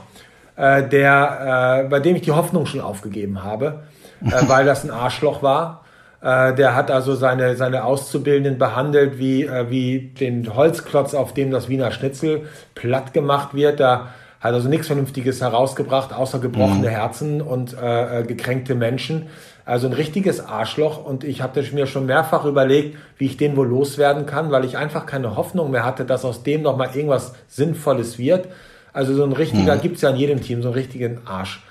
äh, 0.55 0.87
der, 0.87 1.85
äh, 1.85 1.89
bei 1.89 1.99
dem 1.99 2.15
ich 2.15 2.21
die 2.21 2.31
Hoffnung 2.31 2.65
schon 2.65 2.81
aufgegeben 2.81 3.43
habe, 3.43 3.83
äh, 4.23 4.31
weil 4.47 4.65
das 4.65 4.83
ein 4.83 4.91
Arschloch 4.91 5.41
war. 5.41 5.83
Äh, 6.21 6.53
der 6.53 6.75
hat 6.75 6.91
also 6.91 7.15
seine, 7.15 7.55
seine 7.55 7.83
Auszubildenden 7.83 8.57
behandelt 8.57 9.17
wie, 9.17 9.45
äh, 9.45 9.69
wie 9.69 9.99
den 9.99 10.55
Holzklotz, 10.55 11.13
auf 11.13 11.33
dem 11.33 11.51
das 11.51 11.69
Wiener 11.69 11.91
Schnitzel 11.91 12.47
platt 12.75 13.13
gemacht 13.13 13.53
wird. 13.53 13.79
Da 13.79 14.09
hat 14.39 14.53
also 14.53 14.69
nichts 14.69 14.87
Vernünftiges 14.87 15.41
herausgebracht, 15.41 16.13
außer 16.13 16.39
gebrochene 16.39 16.87
mhm. 16.87 16.91
Herzen 16.91 17.41
und 17.41 17.75
äh, 17.81 18.19
äh 18.19 18.23
gekränkte 18.23 18.75
Menschen. 18.75 19.27
Also 19.65 19.87
ein 19.87 19.93
richtiges 19.93 20.45
Arschloch 20.45 21.05
und 21.05 21.23
ich 21.23 21.41
hatte 21.41 21.63
mir 21.71 21.87
schon 21.87 22.05
mehrfach 22.05 22.43
überlegt, 22.43 22.97
wie 23.17 23.27
ich 23.27 23.37
den 23.37 23.55
wohl 23.55 23.67
loswerden 23.67 24.25
kann, 24.25 24.51
weil 24.51 24.65
ich 24.65 24.77
einfach 24.77 25.05
keine 25.05 25.37
Hoffnung 25.37 25.71
mehr 25.71 25.85
hatte, 25.85 26.03
dass 26.03 26.25
aus 26.25 26.43
dem 26.43 26.63
nochmal 26.63 26.89
irgendwas 26.93 27.33
Sinnvolles 27.47 28.17
wird. 28.17 28.49
Also 28.91 29.15
so 29.15 29.23
ein 29.23 29.31
richtiger, 29.31 29.75
mhm. 29.75 29.81
gibt's 29.81 30.01
ja 30.01 30.09
in 30.09 30.17
jedem 30.17 30.41
Team, 30.41 30.61
so 30.61 30.67
einen 30.67 30.75
richtigen 30.75 31.21
Arsch. 31.25 31.63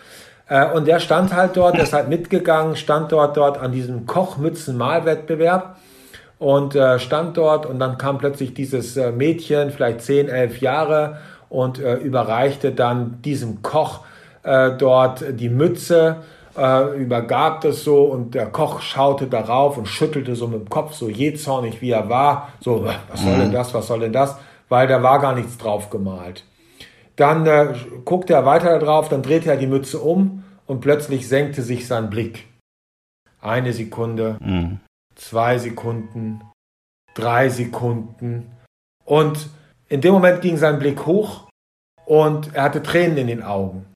Äh, 0.49 0.71
und 0.73 0.89
der 0.89 1.01
stand 1.01 1.35
halt 1.35 1.57
dort, 1.57 1.77
der 1.77 1.85
ist 1.85 1.93
halt 1.93 2.09
mitgegangen, 2.09 2.77
stand 2.77 3.13
dort 3.13 3.37
dort 3.37 3.59
an 3.59 3.73
diesem 3.73 4.07
Kochmützen-Malwettbewerb 4.07 5.77
und 6.39 6.75
äh, 6.75 6.99
stand 6.99 7.37
dort 7.37 7.67
und 7.67 7.79
dann 7.79 7.99
kam 7.99 8.19
plötzlich 8.19 8.55
dieses 8.55 8.97
äh, 8.97 9.13
Mädchen, 9.13 9.71
vielleicht 9.71 10.01
10, 10.01 10.29
11 10.29 10.61
Jahre 10.61 11.19
und 11.51 11.79
äh, 11.79 11.97
überreichte 11.97 12.73
dann 12.73 13.21
diesem 13.23 13.63
Koch 13.63 14.01
äh, 14.43 14.73
dort 14.73 15.25
die 15.29 15.51
Mütze 15.51 16.17
äh, 16.57 16.97
übergab 16.97 17.63
das 17.63 17.85
so 17.85 18.05
und 18.05 18.35
der 18.35 18.47
Koch 18.47 18.81
schaute 18.81 19.27
darauf 19.27 19.79
und 19.79 19.87
schüttelte 19.87 20.35
so 20.37 20.49
mit 20.49 20.61
dem 20.61 20.69
Kopf, 20.69 20.95
so 20.95 21.09
jähzornig 21.09 21.81
wie 21.81 21.91
er 21.91 22.09
war, 22.09 22.53
so, 22.61 22.85
was 22.85 23.23
soll 23.23 23.39
denn 23.39 23.49
mhm. 23.49 23.53
das, 23.53 23.75
was 23.75 23.87
soll 23.87 24.01
denn 24.01 24.13
das, 24.13 24.37
weil 24.69 24.87
da 24.87 25.03
war 25.03 25.21
gar 25.21 25.35
nichts 25.35 25.59
drauf 25.59 25.91
gemalt. 25.91 26.45
Dann 27.17 27.47
äh, 27.47 27.75
guckte 28.05 28.35
er 28.35 28.47
weiter 28.47 28.79
drauf, 28.79 29.09
dann 29.09 29.23
drehte 29.23 29.51
er 29.51 29.57
die 29.57 29.67
Mütze 29.67 29.99
um 29.99 30.45
und 30.67 30.81
plötzlich 30.81 31.29
senkte 31.29 31.63
sich 31.63 31.87
sein 31.87 32.11
Blick. 32.11 32.47
Eine 33.41 33.73
Sekunde, 33.73 34.39
mhm. 34.41 34.81
zwei 35.15 35.59
Sekunden, 35.59 36.43
drei 37.15 37.49
Sekunden 37.49 38.53
und 39.05 39.49
in 39.89 40.01
dem 40.01 40.15
Moment 40.15 40.41
ging 40.41 40.57
sein 40.57 40.79
Blick 40.79 41.05
hoch 41.07 41.49
und 42.07 42.55
er 42.55 42.63
hatte 42.63 42.83
Tränen 42.83 43.19
in 43.19 43.27
den 43.27 43.43
Augen 43.43 43.92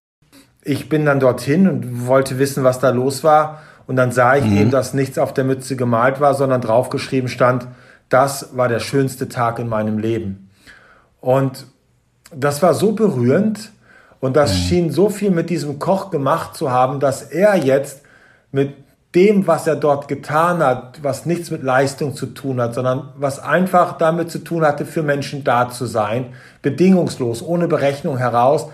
ich 0.66 0.88
bin 0.88 1.06
dann 1.06 1.20
dorthin 1.20 1.68
und 1.68 2.08
wollte 2.08 2.38
wissen, 2.38 2.64
was 2.64 2.80
da 2.80 2.90
los 2.90 3.22
war. 3.22 3.62
Und 3.86 3.94
dann 3.94 4.10
sah 4.10 4.34
ich 4.34 4.44
mhm. 4.44 4.56
eben, 4.56 4.70
dass 4.72 4.94
nichts 4.94 5.16
auf 5.16 5.32
der 5.32 5.44
Mütze 5.44 5.76
gemalt 5.76 6.20
war, 6.20 6.34
sondern 6.34 6.60
draufgeschrieben 6.60 7.28
stand, 7.28 7.68
das 8.08 8.56
war 8.56 8.68
der 8.68 8.80
schönste 8.80 9.28
Tag 9.28 9.60
in 9.60 9.68
meinem 9.68 9.98
Leben. 9.98 10.50
Und 11.20 11.66
das 12.34 12.62
war 12.62 12.74
so 12.74 12.92
berührend 12.92 13.70
und 14.18 14.36
das 14.36 14.52
mhm. 14.52 14.56
schien 14.56 14.90
so 14.90 15.08
viel 15.08 15.30
mit 15.30 15.50
diesem 15.50 15.78
Koch 15.78 16.10
gemacht 16.10 16.56
zu 16.56 16.70
haben, 16.72 16.98
dass 16.98 17.22
er 17.22 17.54
jetzt 17.56 18.02
mit 18.50 18.74
dem, 19.14 19.46
was 19.46 19.68
er 19.68 19.76
dort 19.76 20.08
getan 20.08 20.58
hat, 20.58 20.98
was 21.02 21.26
nichts 21.26 21.52
mit 21.52 21.62
Leistung 21.62 22.14
zu 22.14 22.26
tun 22.26 22.60
hat, 22.60 22.74
sondern 22.74 23.10
was 23.16 23.38
einfach 23.38 23.96
damit 23.98 24.32
zu 24.32 24.40
tun 24.40 24.64
hatte, 24.64 24.84
für 24.84 25.04
Menschen 25.04 25.44
da 25.44 25.70
zu 25.70 25.86
sein, 25.86 26.34
bedingungslos, 26.60 27.40
ohne 27.40 27.68
Berechnung 27.68 28.18
heraus, 28.18 28.68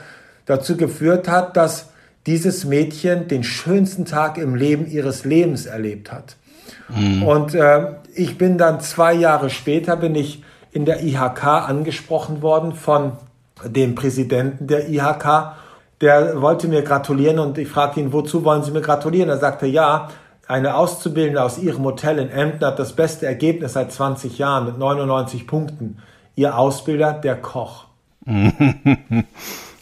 dazu 0.46 0.76
geführt 0.76 1.28
hat, 1.28 1.56
dass 1.56 1.88
dieses 2.26 2.64
Mädchen 2.64 3.28
den 3.28 3.42
schönsten 3.42 4.04
Tag 4.04 4.38
im 4.38 4.54
Leben 4.54 4.86
ihres 4.86 5.24
Lebens 5.24 5.66
erlebt 5.66 6.12
hat. 6.12 6.36
Mhm. 6.88 7.22
Und 7.22 7.54
äh, 7.54 7.94
ich 8.14 8.38
bin 8.38 8.58
dann 8.58 8.80
zwei 8.80 9.12
Jahre 9.12 9.50
später, 9.50 9.96
bin 9.96 10.14
ich 10.14 10.42
in 10.72 10.84
der 10.84 11.02
IHK 11.02 11.44
angesprochen 11.44 12.42
worden 12.42 12.72
von 12.74 13.12
dem 13.64 13.94
Präsidenten 13.94 14.66
der 14.66 14.88
IHK. 14.88 15.54
Der 16.00 16.40
wollte 16.40 16.68
mir 16.68 16.82
gratulieren 16.82 17.38
und 17.38 17.58
ich 17.58 17.68
fragte 17.68 18.00
ihn, 18.00 18.12
wozu 18.12 18.44
wollen 18.44 18.62
Sie 18.62 18.72
mir 18.72 18.80
gratulieren? 18.80 19.28
Er 19.28 19.38
sagte, 19.38 19.66
ja, 19.66 20.08
eine 20.48 20.74
Auszubildende 20.74 21.42
aus 21.42 21.58
ihrem 21.58 21.84
Hotel 21.84 22.18
in 22.18 22.28
Emden 22.28 22.66
hat 22.66 22.78
das 22.78 22.94
beste 22.94 23.26
Ergebnis 23.26 23.74
seit 23.74 23.92
20 23.92 24.38
Jahren 24.38 24.66
mit 24.66 24.78
99 24.78 25.46
Punkten. 25.46 25.98
Ihr 26.34 26.58
Ausbilder, 26.58 27.12
der 27.12 27.36
Koch. 27.36 27.86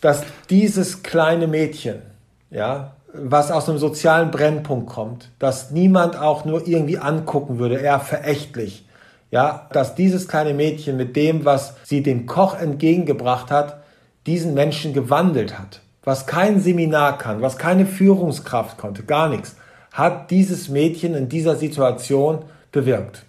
Dass 0.01 0.23
dieses 0.49 1.03
kleine 1.03 1.47
Mädchen, 1.47 2.03
ja, 2.51 2.97
was 3.13 3.51
aus 3.51 3.69
einem 3.69 3.79
sozialen 3.79 4.31
Brennpunkt 4.31 4.89
kommt, 4.89 5.31
dass 5.39 5.71
niemand 5.71 6.17
auch 6.17 6.45
nur 6.45 6.67
irgendwie 6.67 6.99
angucken 6.99 7.59
würde, 7.59 7.77
eher 7.77 8.01
verächtlich, 8.01 8.85
ja, 9.31 9.69
dass 9.73 9.95
dieses 9.95 10.29
kleine 10.29 10.55
Mädchen 10.55 10.97
mit 10.97 11.17
dem, 11.17 11.45
was 11.45 11.75
sie 11.85 12.03
dem 12.03 12.27
Koch 12.27 12.59
entgegengebracht 12.59 13.51
hat, 13.51 13.83
diesen 14.27 14.55
Menschen 14.55 14.93
gewandelt 14.93 15.59
hat. 15.59 15.81
Was 16.03 16.27
kein 16.27 16.61
Seminar 16.61 17.19
kann, 17.19 17.43
was 17.43 17.59
keine 17.59 17.87
Führungskraft 17.87 18.79
konnte, 18.79 19.03
gar 19.03 19.29
nichts, 19.29 19.57
hat 19.93 20.31
dieses 20.31 20.69
Mädchen 20.69 21.15
in 21.15 21.29
dieser 21.29 21.57
Situation 21.57 22.45
bewirkt. 22.73 23.25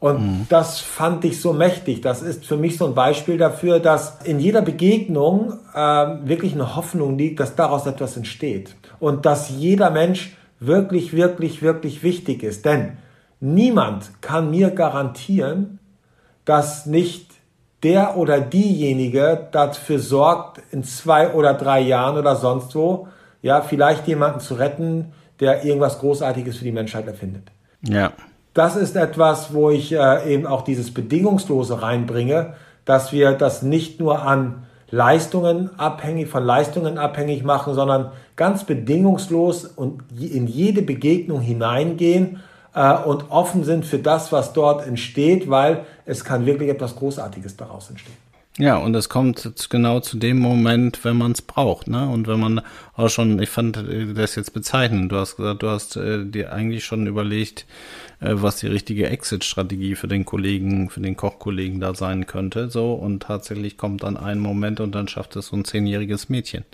Und 0.00 0.22
mhm. 0.22 0.46
das 0.48 0.80
fand 0.80 1.24
ich 1.26 1.40
so 1.40 1.52
mächtig. 1.52 2.00
Das 2.00 2.22
ist 2.22 2.46
für 2.46 2.56
mich 2.56 2.78
so 2.78 2.86
ein 2.86 2.94
Beispiel 2.94 3.36
dafür, 3.36 3.80
dass 3.80 4.22
in 4.24 4.40
jeder 4.40 4.62
Begegnung 4.62 5.58
äh, 5.74 5.78
wirklich 5.78 6.54
eine 6.54 6.74
Hoffnung 6.74 7.18
liegt, 7.18 7.38
dass 7.38 7.54
daraus 7.54 7.86
etwas 7.86 8.16
entsteht. 8.16 8.74
Und 8.98 9.26
dass 9.26 9.50
jeder 9.50 9.90
Mensch 9.90 10.34
wirklich, 10.58 11.12
wirklich, 11.12 11.60
wirklich 11.60 12.02
wichtig 12.02 12.42
ist. 12.42 12.64
Denn 12.64 12.96
niemand 13.40 14.22
kann 14.22 14.50
mir 14.50 14.70
garantieren, 14.70 15.78
dass 16.46 16.86
nicht 16.86 17.30
der 17.82 18.16
oder 18.16 18.40
diejenige 18.40 19.48
dafür 19.52 19.98
sorgt, 19.98 20.62
in 20.70 20.82
zwei 20.82 21.32
oder 21.32 21.54
drei 21.54 21.80
Jahren 21.80 22.16
oder 22.16 22.36
sonst 22.36 22.74
wo, 22.74 23.08
ja, 23.42 23.60
vielleicht 23.62 24.06
jemanden 24.06 24.40
zu 24.40 24.54
retten, 24.54 25.12
der 25.40 25.64
irgendwas 25.64 25.98
Großartiges 25.98 26.58
für 26.58 26.64
die 26.64 26.72
Menschheit 26.72 27.06
erfindet. 27.06 27.50
Ja. 27.82 28.12
Das 28.54 28.76
ist 28.76 28.96
etwas, 28.96 29.54
wo 29.54 29.70
ich 29.70 29.92
äh, 29.92 30.32
eben 30.32 30.46
auch 30.46 30.62
dieses 30.62 30.92
Bedingungslose 30.92 31.82
reinbringe, 31.82 32.54
dass 32.84 33.12
wir 33.12 33.32
das 33.32 33.62
nicht 33.62 34.00
nur 34.00 34.22
an 34.22 34.64
Leistungen 34.90 35.70
abhängig, 35.78 36.28
von 36.28 36.44
Leistungen 36.44 36.98
abhängig 36.98 37.44
machen, 37.44 37.74
sondern 37.74 38.10
ganz 38.34 38.64
bedingungslos 38.64 39.64
und 39.64 40.02
in 40.18 40.48
jede 40.48 40.82
Begegnung 40.82 41.40
hineingehen 41.40 42.40
äh, 42.74 42.94
und 42.96 43.30
offen 43.30 43.62
sind 43.62 43.86
für 43.86 43.98
das, 43.98 44.32
was 44.32 44.52
dort 44.52 44.86
entsteht, 44.86 45.48
weil 45.48 45.84
es 46.04 46.24
kann 46.24 46.46
wirklich 46.46 46.70
etwas 46.70 46.96
Großartiges 46.96 47.56
daraus 47.56 47.90
entstehen. 47.90 48.16
Ja, 48.58 48.76
und 48.76 48.94
es 48.94 49.08
kommt 49.08 49.52
genau 49.70 50.00
zu 50.00 50.18
dem 50.18 50.38
Moment, 50.38 51.04
wenn 51.04 51.16
man 51.16 51.32
es 51.32 51.40
braucht, 51.40 51.86
ne? 51.86 52.08
Und 52.08 52.26
wenn 52.26 52.40
man 52.40 52.60
auch 52.94 53.08
schon, 53.08 53.40
ich 53.40 53.48
fand 53.48 53.82
das 54.14 54.34
jetzt 54.34 54.52
bezeichnend, 54.52 55.12
du 55.12 55.16
hast 55.16 55.36
gesagt, 55.36 55.62
du 55.62 55.68
hast 55.68 55.96
äh, 55.96 56.26
dir 56.26 56.52
eigentlich 56.52 56.84
schon 56.84 57.06
überlegt, 57.06 57.64
was 58.20 58.56
die 58.58 58.66
richtige 58.66 59.08
Exit-Strategie 59.08 59.94
für 59.94 60.08
den 60.08 60.24
Kollegen, 60.24 60.90
für 60.90 61.00
den 61.00 61.16
Kochkollegen 61.16 61.80
da 61.80 61.94
sein 61.94 62.26
könnte, 62.26 62.70
so, 62.70 62.92
und 62.92 63.22
tatsächlich 63.22 63.76
kommt 63.76 64.02
dann 64.02 64.16
ein 64.16 64.38
Moment 64.38 64.80
und 64.80 64.94
dann 64.94 65.08
schafft 65.08 65.36
es 65.36 65.46
so 65.46 65.56
ein 65.56 65.64
zehnjähriges 65.64 66.28
Mädchen 66.28 66.64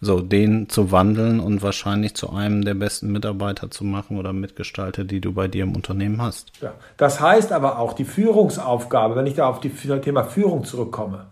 so 0.00 0.20
den 0.20 0.68
zu 0.68 0.92
wandeln 0.92 1.40
und 1.40 1.62
wahrscheinlich 1.62 2.14
zu 2.14 2.30
einem 2.30 2.64
der 2.64 2.74
besten 2.74 3.12
Mitarbeiter 3.12 3.70
zu 3.70 3.84
machen 3.84 4.18
oder 4.18 4.32
Mitgestalter, 4.32 5.04
die 5.04 5.20
du 5.20 5.32
bei 5.32 5.46
dir 5.46 5.64
im 5.64 5.76
Unternehmen 5.76 6.22
hast. 6.22 6.52
Ja, 6.62 6.72
das 6.96 7.20
heißt 7.20 7.52
aber 7.52 7.78
auch 7.78 7.92
die 7.92 8.04
Führungsaufgabe, 8.04 9.14
wenn 9.16 9.26
ich 9.26 9.34
da 9.34 9.46
auf 9.46 9.60
das 9.60 10.00
Thema 10.00 10.24
Führung 10.24 10.64
zurückkomme, 10.64 11.26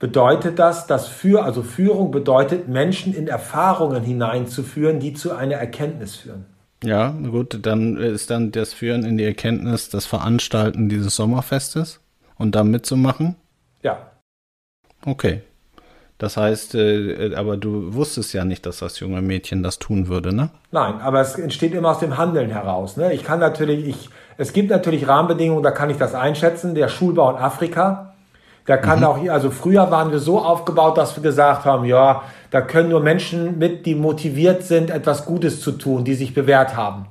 bedeutet 0.00 0.58
das, 0.58 0.86
dass 0.86 1.06
für, 1.06 1.44
also 1.44 1.62
Führung 1.62 2.10
bedeutet, 2.10 2.68
Menschen 2.68 3.14
in 3.14 3.28
Erfahrungen 3.28 4.02
hineinzuführen, 4.02 5.00
die 5.00 5.14
zu 5.14 5.34
einer 5.34 5.56
Erkenntnis 5.56 6.16
führen. 6.16 6.46
Ja, 6.84 7.10
gut, 7.10 7.58
dann 7.66 7.96
ist 7.96 8.30
dann 8.30 8.52
das 8.52 8.72
Führen 8.72 9.04
in 9.04 9.18
die 9.18 9.24
Erkenntnis 9.24 9.90
das 9.90 10.06
Veranstalten 10.06 10.88
dieses 10.88 11.16
Sommerfestes 11.16 12.00
und 12.36 12.54
da 12.54 12.62
mitzumachen? 12.62 13.36
Ja. 13.82 14.12
Okay, 15.04 15.42
das 16.18 16.36
heißt, 16.36 16.74
äh, 16.74 17.34
aber 17.36 17.56
du 17.56 17.94
wusstest 17.94 18.32
ja 18.32 18.44
nicht, 18.44 18.66
dass 18.66 18.80
das 18.80 18.98
junge 18.98 19.22
Mädchen 19.22 19.62
das 19.62 19.78
tun 19.78 20.08
würde, 20.08 20.34
ne? 20.34 20.50
Nein, 20.72 21.00
aber 21.00 21.20
es 21.20 21.36
entsteht 21.36 21.74
immer 21.74 21.90
aus 21.90 22.00
dem 22.00 22.18
Handeln 22.18 22.50
heraus. 22.50 22.96
Ne? 22.96 23.12
Ich 23.12 23.22
kann 23.22 23.38
natürlich, 23.38 23.86
ich, 23.86 24.10
es 24.36 24.52
gibt 24.52 24.68
natürlich 24.70 25.06
Rahmenbedingungen, 25.06 25.62
da 25.62 25.70
kann 25.70 25.90
ich 25.90 25.96
das 25.96 26.14
einschätzen. 26.14 26.74
Der 26.74 26.88
Schulbau 26.88 27.30
in 27.30 27.36
Afrika, 27.36 28.14
da 28.68 28.76
kann 28.76 28.98
mhm. 28.98 29.04
auch, 29.06 29.28
also 29.30 29.50
früher 29.50 29.90
waren 29.90 30.10
wir 30.12 30.18
so 30.18 30.38
aufgebaut, 30.38 30.98
dass 30.98 31.16
wir 31.16 31.22
gesagt 31.22 31.64
haben, 31.64 31.86
ja, 31.86 32.24
da 32.50 32.60
können 32.60 32.90
nur 32.90 33.00
Menschen 33.00 33.58
mit, 33.58 33.86
die 33.86 33.94
motiviert 33.94 34.62
sind, 34.62 34.90
etwas 34.90 35.24
Gutes 35.24 35.62
zu 35.62 35.72
tun, 35.72 36.04
die 36.04 36.12
sich 36.12 36.34
bewährt 36.34 36.76
haben. 36.76 37.06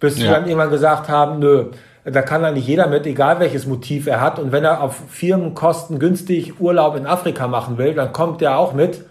Bis 0.00 0.16
ja. 0.16 0.24
wir 0.24 0.30
dann 0.30 0.44
irgendwann 0.46 0.70
gesagt 0.70 1.10
haben, 1.10 1.38
nö, 1.38 1.66
da 2.04 2.22
kann 2.22 2.46
eigentlich 2.46 2.66
jeder 2.66 2.86
mit, 2.86 3.04
egal 3.04 3.40
welches 3.40 3.66
Motiv 3.66 4.06
er 4.06 4.22
hat. 4.22 4.38
Und 4.38 4.52
wenn 4.52 4.64
er 4.64 4.82
auf 4.82 4.96
Firmenkosten 5.10 5.98
günstig 5.98 6.58
Urlaub 6.60 6.96
in 6.96 7.06
Afrika 7.06 7.46
machen 7.46 7.76
will, 7.76 7.92
dann 7.92 8.14
kommt 8.14 8.40
er 8.40 8.56
auch 8.56 8.72
mit, 8.72 9.04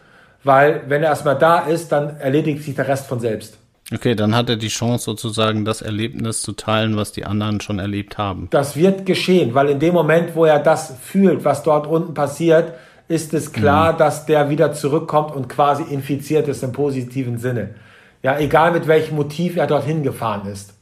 weil 0.44 0.82
wenn 0.88 1.04
er 1.04 1.10
erstmal 1.10 1.38
da 1.38 1.60
ist, 1.60 1.92
dann 1.92 2.18
erledigt 2.20 2.64
sich 2.64 2.74
der 2.74 2.88
Rest 2.88 3.06
von 3.06 3.20
selbst. 3.20 3.60
Okay, 3.92 4.16
dann 4.16 4.36
hat 4.36 4.50
er 4.50 4.56
die 4.56 4.68
Chance 4.68 5.06
sozusagen 5.06 5.66
das 5.66 5.82
Erlebnis 5.82 6.42
zu 6.42 6.52
teilen, 6.54 6.96
was 6.96 7.12
die 7.12 7.26
anderen 7.26 7.60
schon 7.60 7.80
erlebt 7.80 8.18
haben. 8.18 8.48
Das 8.52 8.76
wird 8.76 9.06
geschehen, 9.06 9.56
weil 9.56 9.70
in 9.70 9.80
dem 9.80 9.94
Moment, 9.94 10.36
wo 10.36 10.46
er 10.46 10.60
das 10.60 10.94
fühlt, 11.02 11.44
was 11.44 11.64
dort 11.64 11.88
unten 11.88 12.14
passiert, 12.14 12.74
ist 13.08 13.34
es 13.34 13.52
klar, 13.52 13.94
mhm. 13.94 13.98
dass 13.98 14.26
der 14.28 14.50
wieder 14.50 14.74
zurückkommt 14.74 15.36
und 15.36 15.50
quasi 15.50 15.84
infiziert 15.84 16.48
ist 16.48 16.64
im 16.64 16.72
positiven 16.72 17.40
Sinne. 17.40 17.76
Ja, 18.22 18.38
egal 18.38 18.72
mit 18.72 18.88
welchem 18.88 19.16
Motiv 19.16 19.56
er 19.56 19.66
dorthin 19.66 20.04
gefahren 20.04 20.48
ist 20.48 20.74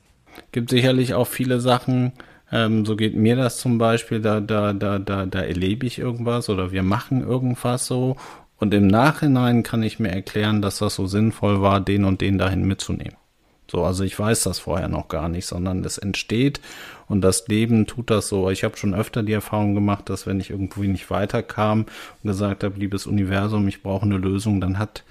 gibt 0.51 0.69
sicherlich 0.69 1.13
auch 1.13 1.27
viele 1.27 1.59
Sachen, 1.59 2.13
ähm, 2.51 2.85
so 2.85 2.95
geht 2.95 3.15
mir 3.15 3.35
das 3.35 3.57
zum 3.57 3.77
Beispiel, 3.77 4.21
da, 4.21 4.39
da, 4.39 4.73
da, 4.73 4.99
da, 4.99 5.25
da 5.25 5.41
erlebe 5.41 5.85
ich 5.85 5.99
irgendwas 5.99 6.49
oder 6.49 6.71
wir 6.71 6.83
machen 6.83 7.21
irgendwas 7.21 7.87
so 7.87 8.15
und 8.59 8.73
im 8.73 8.87
Nachhinein 8.87 9.63
kann 9.63 9.83
ich 9.83 9.99
mir 9.99 10.09
erklären, 10.09 10.61
dass 10.61 10.79
das 10.79 10.95
so 10.95 11.05
sinnvoll 11.07 11.61
war, 11.61 11.79
den 11.79 12.05
und 12.05 12.21
den 12.21 12.37
dahin 12.37 12.65
mitzunehmen. 12.65 13.17
So, 13.69 13.83
also 13.83 14.03
ich 14.03 14.17
weiß 14.17 14.43
das 14.43 14.59
vorher 14.59 14.87
noch 14.87 15.09
gar 15.09 15.27
nicht, 15.27 15.45
sondern 15.45 15.83
es 15.83 15.97
entsteht 15.97 16.61
und 17.07 17.21
das 17.21 17.47
Leben 17.47 17.85
tut 17.85 18.09
das 18.09 18.29
so. 18.29 18.49
Ich 18.49 18.63
habe 18.63 18.77
schon 18.77 18.93
öfter 18.93 19.23
die 19.23 19.33
Erfahrung 19.33 19.75
gemacht, 19.75 20.09
dass 20.09 20.25
wenn 20.25 20.39
ich 20.39 20.49
irgendwo 20.49 20.81
nicht 20.83 21.09
weiterkam 21.09 21.81
und 21.81 22.29
gesagt 22.29 22.63
habe, 22.63 22.79
liebes 22.79 23.05
Universum, 23.05 23.67
ich 23.67 23.83
brauche 23.83 24.05
eine 24.05 24.17
Lösung, 24.17 24.61
dann 24.61 24.79
hat, 24.79 25.03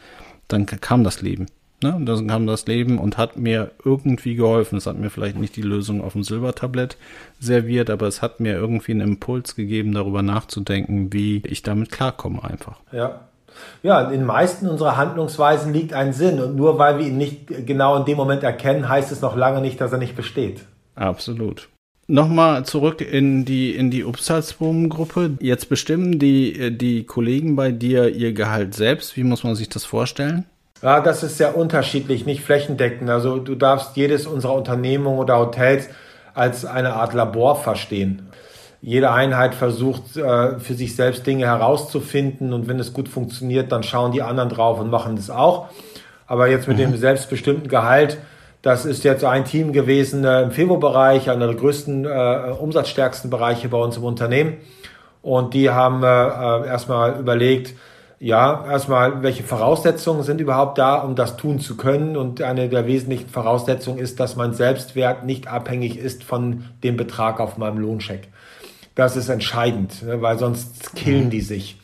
dann 0.49 0.65
kam 0.67 1.05
das 1.05 1.21
Leben. 1.21 1.47
Ne? 1.83 1.95
Und 1.95 2.07
dann 2.07 2.27
kam 2.29 2.47
das 2.47 2.67
Leben 2.67 2.99
und 2.99 3.19
hat 3.19 3.37
mir 3.37 3.73
irgendwie 3.85 4.35
geholfen. 4.35 4.79
Es 4.79 4.87
hat 4.87 4.99
mir 4.99 5.11
vielleicht 5.11 5.37
nicht 5.37 5.57
die 5.57 5.63
Lösung 5.63 6.01
auf 6.01 6.15
dem 6.15 6.23
Silbertablett 6.23 6.97
serviert, 7.39 7.91
aber 7.91 8.07
es 8.07 8.23
hat 8.23 8.41
mir 8.41 8.55
irgendwie 8.55 8.93
einen 8.93 9.03
Impuls 9.03 9.55
gegeben, 9.55 9.93
darüber 9.93 10.23
nachzudenken, 10.23 11.13
wie 11.13 11.43
ich 11.45 11.63
damit 11.63 11.93
klarkomme 11.93 12.43
einfach. 12.43 12.81
Ja. 12.93 13.21
Ja, 13.83 14.03
in 14.03 14.11
den 14.11 14.25
meisten 14.25 14.69
unserer 14.69 14.97
Handlungsweisen 14.97 15.73
liegt 15.73 15.93
ein 15.93 16.13
Sinn 16.13 16.41
und 16.41 16.57
nur 16.57 16.79
weil 16.79 16.99
wir 16.99 17.07
ihn 17.07 17.19
nicht 17.19 17.67
genau 17.67 17.97
in 17.97 18.05
dem 18.05 18.17
Moment 18.17 18.43
erkennen, 18.43 18.89
heißt 18.89 19.13
es 19.13 19.21
noch 19.21 19.37
lange 19.37 19.61
nicht, 19.61 19.81
dass 19.81 19.93
er 19.93 19.99
nicht 19.99 20.17
besteht. 20.17 20.61
Absolut. 20.95 21.69
Nochmal 22.09 22.65
zurück 22.65 23.01
in 23.01 23.45
die, 23.45 23.75
in 23.75 23.91
die 23.91 24.05
Upsalzboom-Gruppe. 24.05 25.39
Jetzt 25.41 25.69
bestimmen 25.69 26.21
die, 26.21 26.77
die 26.77 27.05
Kollegen 27.05 27.57
bei 27.57 27.73
dir 27.73 28.09
ihr 28.09 28.33
Gehalt 28.33 28.75
selbst. 28.75 29.17
Wie 29.17 29.25
muss 29.25 29.43
man 29.43 29.57
sich 29.57 29.69
das 29.69 29.85
vorstellen? 29.85 30.45
Ja, 30.83 31.01
das 31.01 31.25
ist 31.25 31.37
sehr 31.37 31.57
unterschiedlich, 31.57 32.25
nicht 32.25 32.43
flächendeckend. 32.43 33.11
Also 33.11 33.39
du 33.39 33.57
darfst 33.57 33.97
jedes 33.97 34.27
unserer 34.27 34.55
Unternehmungen 34.55 35.19
oder 35.19 35.39
Hotels 35.39 35.89
als 36.33 36.65
eine 36.65 36.93
Art 36.95 37.13
Labor 37.15 37.57
verstehen. 37.57 38.29
Jede 38.81 39.11
Einheit 39.11 39.55
versucht 39.55 40.17
äh, 40.17 40.59
für 40.59 40.75
sich 40.75 40.95
selbst 40.95 41.27
Dinge 41.27 41.47
herauszufinden 41.47 42.53
und 42.53 42.69
wenn 42.69 42.79
es 42.79 42.93
gut 42.93 43.09
funktioniert, 43.09 43.73
dann 43.73 43.83
schauen 43.83 44.13
die 44.13 44.23
anderen 44.23 44.49
drauf 44.49 44.79
und 44.79 44.91
machen 44.91 45.17
das 45.17 45.31
auch. 45.31 45.69
Aber 46.27 46.49
jetzt 46.49 46.69
mit 46.69 46.77
mhm. 46.77 46.83
dem 46.83 46.97
selbstbestimmten 46.97 47.69
Gehalt, 47.69 48.19
Das 48.67 48.85
ist 48.85 49.05
jetzt 49.05 49.25
ein 49.25 49.45
Team 49.45 49.73
gewesen 49.73 50.25
äh, 50.25 50.43
im 50.43 50.51
Februarbereich, 50.51 51.31
einer 51.31 51.47
der 51.47 51.55
größten, 51.55 52.05
äh, 52.05 52.53
umsatzstärksten 52.59 53.31
Bereiche 53.31 53.69
bei 53.69 53.79
uns 53.79 53.97
im 53.97 54.03
Unternehmen. 54.03 54.57
Und 55.23 55.55
die 55.55 55.71
haben 55.71 56.03
äh, 56.03 56.07
äh 56.07 56.67
erstmal 56.67 57.21
überlegt, 57.21 57.75
ja, 58.19 58.65
erstmal, 58.67 59.23
welche 59.23 59.45
Voraussetzungen 59.45 60.25
sind 60.25 60.41
überhaupt 60.41 60.79
da, 60.79 60.97
um 60.97 61.15
das 61.15 61.37
tun 61.37 61.61
zu 61.61 61.77
können? 61.77 62.17
Und 62.17 62.43
eine 62.43 62.69
der 62.69 62.87
wesentlichen 62.87 63.29
Voraussetzungen 63.29 63.99
ist, 63.99 64.19
dass 64.19 64.35
mein 64.35 64.53
Selbstwert 64.53 65.25
nicht 65.25 65.47
abhängig 65.47 65.99
ist 65.99 66.25
von 66.25 66.65
dem 66.83 66.97
Betrag 66.97 67.39
auf 67.39 67.59
meinem 67.59 67.79
Lohncheck. 67.79 68.29
Das 68.97 69.15
ist 69.15 69.29
entscheidend, 69.29 70.03
ne, 70.03 70.21
weil 70.21 70.39
sonst 70.39 70.97
killen 70.97 71.31
die 71.31 71.43
sich. 71.43 71.79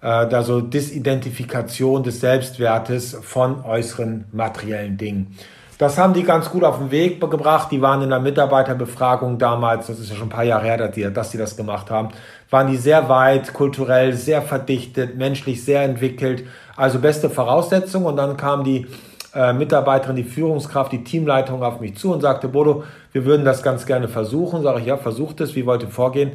Äh, 0.00 0.26
da 0.26 0.42
so 0.42 0.60
Disidentifikation 0.60 2.02
des 2.02 2.20
Selbstwertes 2.20 3.16
von 3.22 3.64
äußeren 3.64 4.24
materiellen 4.32 4.96
Dingen. 4.96 5.36
Das 5.78 5.98
haben 5.98 6.14
die 6.14 6.22
ganz 6.22 6.50
gut 6.50 6.64
auf 6.64 6.78
den 6.78 6.90
Weg 6.90 7.20
gebracht. 7.20 7.70
Die 7.70 7.82
waren 7.82 8.00
in 8.00 8.08
der 8.08 8.20
Mitarbeiterbefragung 8.20 9.38
damals, 9.38 9.88
das 9.88 9.98
ist 9.98 10.08
ja 10.08 10.16
schon 10.16 10.28
ein 10.28 10.30
paar 10.30 10.44
Jahre 10.44 10.64
her, 10.64 10.78
dass 10.78 10.92
die, 10.92 11.12
dass 11.12 11.30
die 11.30 11.38
das 11.38 11.56
gemacht 11.56 11.90
haben, 11.90 12.08
waren 12.48 12.68
die 12.68 12.78
sehr 12.78 13.10
weit, 13.10 13.52
kulturell 13.52 14.14
sehr 14.14 14.40
verdichtet, 14.40 15.16
menschlich 15.16 15.62
sehr 15.62 15.82
entwickelt. 15.82 16.44
Also 16.76 16.98
beste 16.98 17.28
Voraussetzung. 17.28 18.06
Und 18.06 18.16
dann 18.16 18.38
kam 18.38 18.64
die 18.64 18.86
äh, 19.36 19.52
Mitarbeiterin, 19.52 20.16
die 20.16 20.24
Führungskraft, 20.24 20.90
die 20.92 21.04
Teamleitung 21.04 21.62
auf 21.62 21.80
mich 21.80 21.96
zu 21.96 22.12
und 22.12 22.22
sagte, 22.22 22.48
Bodo, 22.48 22.84
wir 23.12 23.24
würden 23.24 23.44
das 23.44 23.62
ganz 23.62 23.86
gerne 23.86 24.08
versuchen. 24.08 24.62
Sage 24.62 24.80
ich, 24.80 24.86
ja, 24.86 24.96
versucht 24.96 25.40
es. 25.40 25.54
Wie 25.54 25.66
wollt 25.66 25.82
ihr 25.82 25.88
vorgehen? 25.88 26.32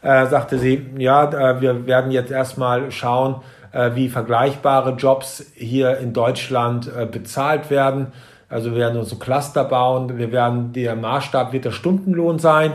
Äh, 0.00 0.26
sagte 0.26 0.58
sie, 0.58 0.86
ja, 0.96 1.24
äh, 1.24 1.60
wir 1.60 1.86
werden 1.86 2.12
jetzt 2.12 2.30
erstmal 2.30 2.92
schauen, 2.92 3.36
äh, 3.72 3.90
wie 3.94 4.08
vergleichbare 4.08 4.92
Jobs 4.92 5.44
hier 5.54 5.98
in 5.98 6.12
Deutschland 6.12 6.90
bezahlt 7.10 7.70
werden 7.70 8.12
also 8.50 8.70
wir 8.70 8.78
werden 8.78 9.04
so 9.04 9.16
Cluster 9.16 9.64
bauen. 9.64 10.16
Wir 10.16 10.32
werden, 10.32 10.72
der 10.72 10.96
Maßstab 10.96 11.52
wird 11.52 11.66
der 11.66 11.70
Stundenlohn 11.70 12.38
sein. 12.38 12.72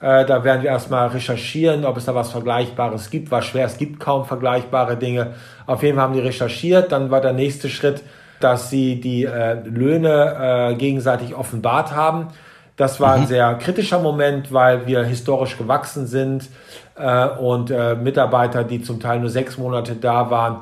Da 0.00 0.42
werden 0.42 0.62
wir 0.62 0.70
erstmal 0.70 1.08
recherchieren, 1.08 1.84
ob 1.84 1.96
es 1.96 2.06
da 2.06 2.14
was 2.14 2.32
Vergleichbares 2.32 3.10
gibt. 3.10 3.30
War 3.30 3.42
schwer, 3.42 3.66
es 3.66 3.76
gibt 3.76 4.00
kaum 4.00 4.24
vergleichbare 4.24 4.96
Dinge. 4.96 5.34
Auf 5.66 5.82
jeden 5.82 5.96
Fall 5.96 6.04
haben 6.04 6.14
die 6.14 6.20
recherchiert. 6.20 6.90
Dann 6.90 7.10
war 7.10 7.20
der 7.20 7.34
nächste 7.34 7.68
Schritt, 7.68 8.02
dass 8.42 8.70
sie 8.70 9.00
die 9.00 9.24
äh, 9.24 9.54
Löhne 9.64 10.70
äh, 10.70 10.74
gegenseitig 10.74 11.34
offenbart 11.34 11.94
haben. 11.94 12.28
Das 12.76 13.00
war 13.00 13.16
mhm. 13.16 13.22
ein 13.22 13.28
sehr 13.28 13.54
kritischer 13.54 13.98
Moment, 13.98 14.52
weil 14.52 14.86
wir 14.86 15.04
historisch 15.04 15.58
gewachsen 15.58 16.06
sind 16.06 16.48
äh, 16.96 17.26
und 17.28 17.70
äh, 17.70 17.94
Mitarbeiter, 17.94 18.64
die 18.64 18.82
zum 18.82 19.00
Teil 19.00 19.20
nur 19.20 19.30
sechs 19.30 19.58
Monate 19.58 19.94
da 19.94 20.30
waren, 20.30 20.58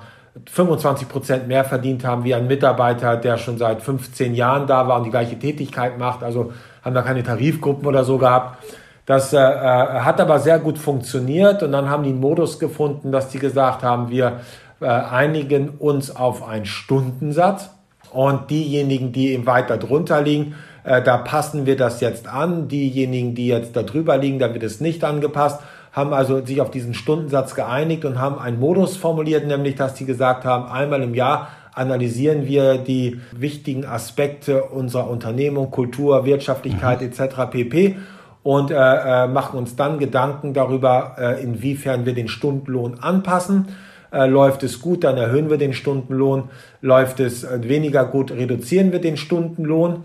25 0.50 1.08
Prozent 1.08 1.48
mehr 1.48 1.64
verdient 1.64 2.04
haben 2.04 2.24
wie 2.24 2.34
ein 2.34 2.46
Mitarbeiter, 2.46 3.16
der 3.16 3.36
schon 3.36 3.58
seit 3.58 3.82
15 3.82 4.34
Jahren 4.34 4.66
da 4.66 4.86
war 4.86 4.98
und 4.98 5.04
die 5.04 5.10
gleiche 5.10 5.38
Tätigkeit 5.38 5.98
macht. 5.98 6.22
Also 6.22 6.52
haben 6.82 6.94
da 6.94 7.02
keine 7.02 7.22
Tarifgruppen 7.22 7.86
oder 7.86 8.04
so 8.04 8.18
gehabt. 8.18 8.62
Das 9.06 9.32
äh, 9.32 9.38
äh, 9.38 9.40
hat 9.40 10.20
aber 10.20 10.38
sehr 10.38 10.58
gut 10.58 10.78
funktioniert 10.78 11.62
und 11.62 11.72
dann 11.72 11.90
haben 11.90 12.04
die 12.04 12.10
einen 12.10 12.20
Modus 12.20 12.58
gefunden, 12.58 13.10
dass 13.10 13.28
die 13.28 13.38
gesagt 13.38 13.82
haben, 13.82 14.08
wir 14.10 14.40
einigen 14.86 15.70
uns 15.70 16.14
auf 16.14 16.46
einen 16.46 16.66
Stundensatz 16.66 17.70
und 18.12 18.50
diejenigen, 18.50 19.12
die 19.12 19.32
eben 19.32 19.46
weiter 19.46 19.76
drunter 19.76 20.22
liegen, 20.22 20.54
äh, 20.84 21.02
da 21.02 21.18
passen 21.18 21.66
wir 21.66 21.76
das 21.76 22.00
jetzt 22.00 22.26
an. 22.26 22.68
Diejenigen, 22.68 23.34
die 23.34 23.48
jetzt 23.48 23.76
da 23.76 23.82
drüber 23.82 24.16
liegen, 24.16 24.38
da 24.38 24.52
wird 24.52 24.62
es 24.62 24.80
nicht 24.80 25.04
angepasst 25.04 25.60
haben 25.92 26.12
also 26.12 26.44
sich 26.44 26.60
auf 26.60 26.70
diesen 26.70 26.94
Stundensatz 26.94 27.54
geeinigt 27.54 28.04
und 28.04 28.20
haben 28.20 28.38
einen 28.38 28.60
Modus 28.60 28.96
formuliert, 28.96 29.46
nämlich 29.46 29.74
dass 29.74 29.96
sie 29.96 30.04
gesagt 30.04 30.44
haben, 30.44 30.70
einmal 30.70 31.02
im 31.02 31.14
Jahr 31.14 31.48
analysieren 31.74 32.46
wir 32.46 32.78
die 32.78 33.20
wichtigen 33.32 33.84
Aspekte 33.84 34.64
unserer 34.64 35.08
Unternehmung, 35.08 35.70
Kultur, 35.70 36.24
Wirtschaftlichkeit 36.24 37.00
mhm. 37.00 37.08
etc. 37.08 37.36
pp. 37.50 37.96
Und 38.42 38.70
äh, 38.70 38.74
äh, 38.74 39.28
machen 39.28 39.58
uns 39.58 39.76
dann 39.76 39.98
Gedanken 39.98 40.54
darüber, 40.54 41.16
äh, 41.18 41.42
inwiefern 41.42 42.06
wir 42.06 42.14
den 42.14 42.28
Stundenlohn 42.28 42.98
anpassen. 43.00 43.68
Äh, 44.12 44.26
läuft 44.26 44.62
es 44.62 44.80
gut, 44.80 45.04
dann 45.04 45.16
erhöhen 45.16 45.50
wir 45.50 45.58
den 45.58 45.72
Stundenlohn. 45.72 46.50
Läuft 46.82 47.20
es 47.20 47.44
äh, 47.44 47.60
weniger 47.62 48.04
gut, 48.04 48.30
reduzieren 48.32 48.92
wir 48.92 49.00
den 49.00 49.16
Stundenlohn. 49.16 50.04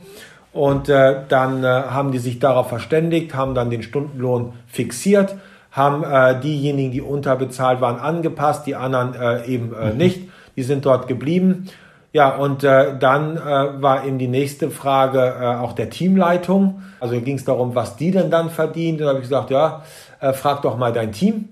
Und 0.53 0.89
äh, 0.89 1.21
dann 1.27 1.63
äh, 1.63 1.67
haben 1.67 2.11
die 2.11 2.19
sich 2.19 2.39
darauf 2.39 2.69
verständigt, 2.69 3.35
haben 3.35 3.55
dann 3.55 3.69
den 3.69 3.83
Stundenlohn 3.83 4.53
fixiert 4.67 5.35
haben 5.75 6.03
äh, 6.03 6.39
diejenigen, 6.39 6.91
die 6.91 7.01
unterbezahlt 7.01 7.81
waren, 7.81 7.99
angepasst, 7.99 8.65
die 8.65 8.75
anderen 8.75 9.13
äh, 9.13 9.45
eben 9.45 9.75
äh, 9.75 9.91
mhm. 9.91 9.97
nicht. 9.97 10.29
Die 10.55 10.63
sind 10.63 10.85
dort 10.85 11.09
geblieben. 11.09 11.67
Ja, 12.13 12.33
und 12.33 12.63
äh, 12.63 12.97
dann 12.97 13.35
äh, 13.35 13.41
war 13.41 14.05
eben 14.05 14.17
die 14.17 14.29
nächste 14.29 14.71
Frage 14.71 15.19
äh, 15.19 15.45
auch 15.45 15.73
der 15.73 15.89
Teamleitung. 15.89 16.81
Also 17.01 17.19
ging 17.19 17.35
es 17.35 17.43
darum, 17.43 17.75
was 17.75 17.97
die 17.97 18.11
denn 18.11 18.31
dann 18.31 18.49
verdient. 18.49 19.01
Und 19.01 19.05
da 19.05 19.09
habe 19.09 19.19
ich 19.19 19.25
gesagt, 19.25 19.49
ja, 19.49 19.83
äh, 20.21 20.31
frag 20.31 20.61
doch 20.61 20.77
mal 20.77 20.93
dein 20.93 21.11
Team. 21.11 21.49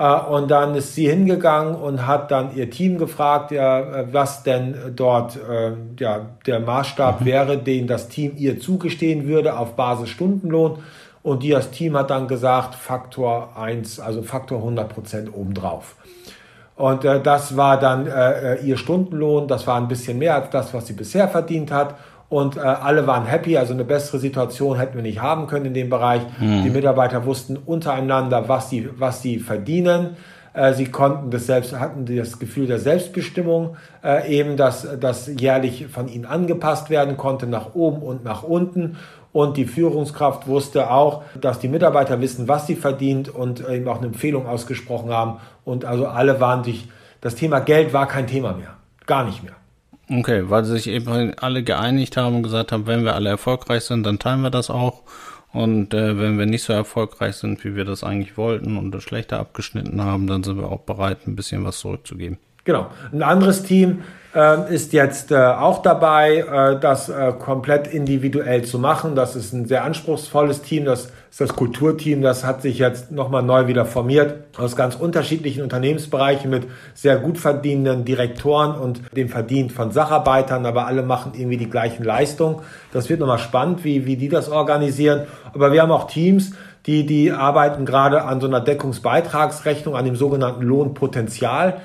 Äh, 0.00 0.18
und 0.30 0.50
dann 0.50 0.74
ist 0.74 0.94
sie 0.94 1.08
hingegangen 1.08 1.74
und 1.74 2.06
hat 2.06 2.30
dann 2.30 2.56
ihr 2.56 2.70
Team 2.70 2.96
gefragt, 2.96 3.50
ja, 3.50 3.80
äh, 3.80 4.06
was 4.12 4.42
denn 4.42 4.74
dort 4.96 5.36
äh, 5.36 5.72
ja, 5.98 6.26
der 6.46 6.60
Maßstab 6.60 7.20
mhm. 7.20 7.24
wäre, 7.26 7.58
den 7.58 7.86
das 7.86 8.08
Team 8.08 8.32
ihr 8.36 8.58
zugestehen 8.58 9.28
würde 9.28 9.58
auf 9.58 9.76
Basis 9.76 10.08
Stundenlohn. 10.08 10.78
Und 11.22 11.46
das 11.46 11.70
Team 11.70 11.98
hat 11.98 12.08
dann 12.08 12.28
gesagt, 12.28 12.74
Faktor 12.74 13.50
1, 13.58 14.00
also 14.00 14.22
Faktor 14.22 14.58
100 14.58 14.88
Prozent 14.88 15.34
obendrauf. 15.34 15.96
Und 16.76 17.04
äh, 17.04 17.20
das 17.20 17.58
war 17.58 17.78
dann 17.78 18.06
äh, 18.06 18.56
ihr 18.62 18.78
Stundenlohn, 18.78 19.48
das 19.48 19.66
war 19.66 19.76
ein 19.76 19.88
bisschen 19.88 20.16
mehr 20.16 20.36
als 20.36 20.48
das, 20.48 20.72
was 20.72 20.86
sie 20.86 20.94
bisher 20.94 21.28
verdient 21.28 21.70
hat. 21.70 21.94
Und 22.30 22.56
äh, 22.56 22.60
alle 22.60 23.08
waren 23.08 23.26
happy, 23.26 23.58
also 23.58 23.74
eine 23.74 23.84
bessere 23.84 24.20
Situation 24.20 24.78
hätten 24.78 24.94
wir 24.94 25.02
nicht 25.02 25.20
haben 25.20 25.48
können 25.48 25.66
in 25.66 25.74
dem 25.74 25.90
Bereich. 25.90 26.22
Mhm. 26.38 26.62
Die 26.62 26.70
Mitarbeiter 26.70 27.26
wussten 27.26 27.56
untereinander, 27.56 28.48
was 28.48 28.70
sie, 28.70 28.88
was 28.96 29.20
sie 29.20 29.40
verdienen. 29.40 30.16
Äh, 30.54 30.74
sie 30.74 30.86
konnten 30.86 31.32
das 31.32 31.46
selbst, 31.46 31.78
hatten 31.78 32.06
das 32.06 32.38
Gefühl 32.38 32.68
der 32.68 32.78
Selbstbestimmung, 32.78 33.76
äh, 34.04 34.32
eben, 34.32 34.56
dass 34.56 34.86
das 35.00 35.28
jährlich 35.38 35.88
von 35.88 36.06
ihnen 36.06 36.24
angepasst 36.24 36.88
werden 36.88 37.16
konnte, 37.16 37.48
nach 37.48 37.74
oben 37.74 38.00
und 38.00 38.24
nach 38.24 38.44
unten. 38.44 38.96
Und 39.32 39.56
die 39.56 39.66
Führungskraft 39.66 40.46
wusste 40.46 40.92
auch, 40.92 41.24
dass 41.40 41.58
die 41.58 41.68
Mitarbeiter 41.68 42.20
wissen, 42.20 42.46
was 42.46 42.68
sie 42.68 42.76
verdient 42.76 43.28
und 43.28 43.68
eben 43.68 43.88
auch 43.88 43.98
eine 43.98 44.06
Empfehlung 44.06 44.46
ausgesprochen 44.46 45.10
haben. 45.10 45.38
Und 45.64 45.84
also 45.84 46.06
alle 46.06 46.40
waren 46.40 46.62
sich, 46.62 46.88
das 47.20 47.34
Thema 47.34 47.58
Geld 47.58 47.92
war 47.92 48.06
kein 48.06 48.28
Thema 48.28 48.52
mehr. 48.52 48.76
Gar 49.06 49.24
nicht 49.24 49.42
mehr. 49.42 49.54
Okay, 50.12 50.50
weil 50.50 50.64
sich 50.64 50.88
eben 50.88 51.34
alle 51.38 51.62
geeinigt 51.62 52.16
haben 52.16 52.36
und 52.36 52.42
gesagt 52.42 52.72
haben, 52.72 52.86
wenn 52.86 53.04
wir 53.04 53.14
alle 53.14 53.30
erfolgreich 53.30 53.84
sind, 53.84 54.04
dann 54.04 54.18
teilen 54.18 54.40
wir 54.40 54.50
das 54.50 54.68
auch. 54.68 55.02
Und 55.52 55.94
äh, 55.94 56.18
wenn 56.18 56.38
wir 56.38 56.46
nicht 56.46 56.64
so 56.64 56.72
erfolgreich 56.72 57.36
sind, 57.36 57.64
wie 57.64 57.76
wir 57.76 57.84
das 57.84 58.02
eigentlich 58.02 58.36
wollten 58.36 58.76
und 58.76 58.92
das 58.92 59.04
schlechter 59.04 59.38
abgeschnitten 59.38 60.02
haben, 60.02 60.26
dann 60.26 60.42
sind 60.42 60.58
wir 60.58 60.70
auch 60.70 60.80
bereit, 60.80 61.26
ein 61.26 61.36
bisschen 61.36 61.64
was 61.64 61.78
zurückzugeben. 61.78 62.38
Genau. 62.64 62.90
Ein 63.12 63.22
anderes 63.22 63.62
Team 63.62 64.02
äh, 64.34 64.72
ist 64.72 64.92
jetzt 64.92 65.30
äh, 65.30 65.36
auch 65.36 65.82
dabei, 65.82 66.38
äh, 66.38 66.80
das 66.80 67.08
äh, 67.08 67.32
komplett 67.38 67.86
individuell 67.86 68.64
zu 68.64 68.78
machen. 68.78 69.14
Das 69.14 69.34
ist 69.36 69.52
ein 69.52 69.66
sehr 69.66 69.84
anspruchsvolles 69.84 70.62
Team. 70.62 70.84
Das 70.84 71.12
ist 71.30 71.40
das 71.40 71.54
Kulturteam. 71.54 72.22
Das 72.22 72.44
hat 72.44 72.60
sich 72.60 72.78
jetzt 72.78 73.12
nochmal 73.12 73.42
neu 73.42 73.68
wieder 73.68 73.86
formiert 73.86 74.58
aus 74.58 74.74
ganz 74.74 74.96
unterschiedlichen 74.96 75.62
Unternehmensbereichen 75.62 76.50
mit 76.50 76.66
sehr 76.94 77.18
gut 77.18 77.38
verdienenden 77.38 78.04
Direktoren 78.04 78.74
und 78.74 79.00
dem 79.16 79.28
Verdienst 79.28 79.74
von 79.74 79.92
Sacharbeitern. 79.92 80.66
Aber 80.66 80.86
alle 80.86 81.02
machen 81.02 81.32
irgendwie 81.34 81.56
die 81.56 81.70
gleichen 81.70 82.02
Leistungen. 82.02 82.56
Das 82.92 83.08
wird 83.08 83.20
nochmal 83.20 83.38
spannend, 83.38 83.84
wie, 83.84 84.06
wie 84.06 84.16
die 84.16 84.28
das 84.28 84.48
organisieren. 84.48 85.26
Aber 85.54 85.72
wir 85.72 85.82
haben 85.82 85.92
auch 85.92 86.08
Teams, 86.08 86.52
die, 86.86 87.06
die 87.06 87.30
arbeiten 87.30 87.86
gerade 87.86 88.24
an 88.24 88.40
so 88.40 88.48
einer 88.48 88.60
Deckungsbeitragsrechnung, 88.60 89.94
an 89.94 90.04
dem 90.04 90.16
sogenannten 90.16 90.62
Lohnpotenzial. 90.62 91.80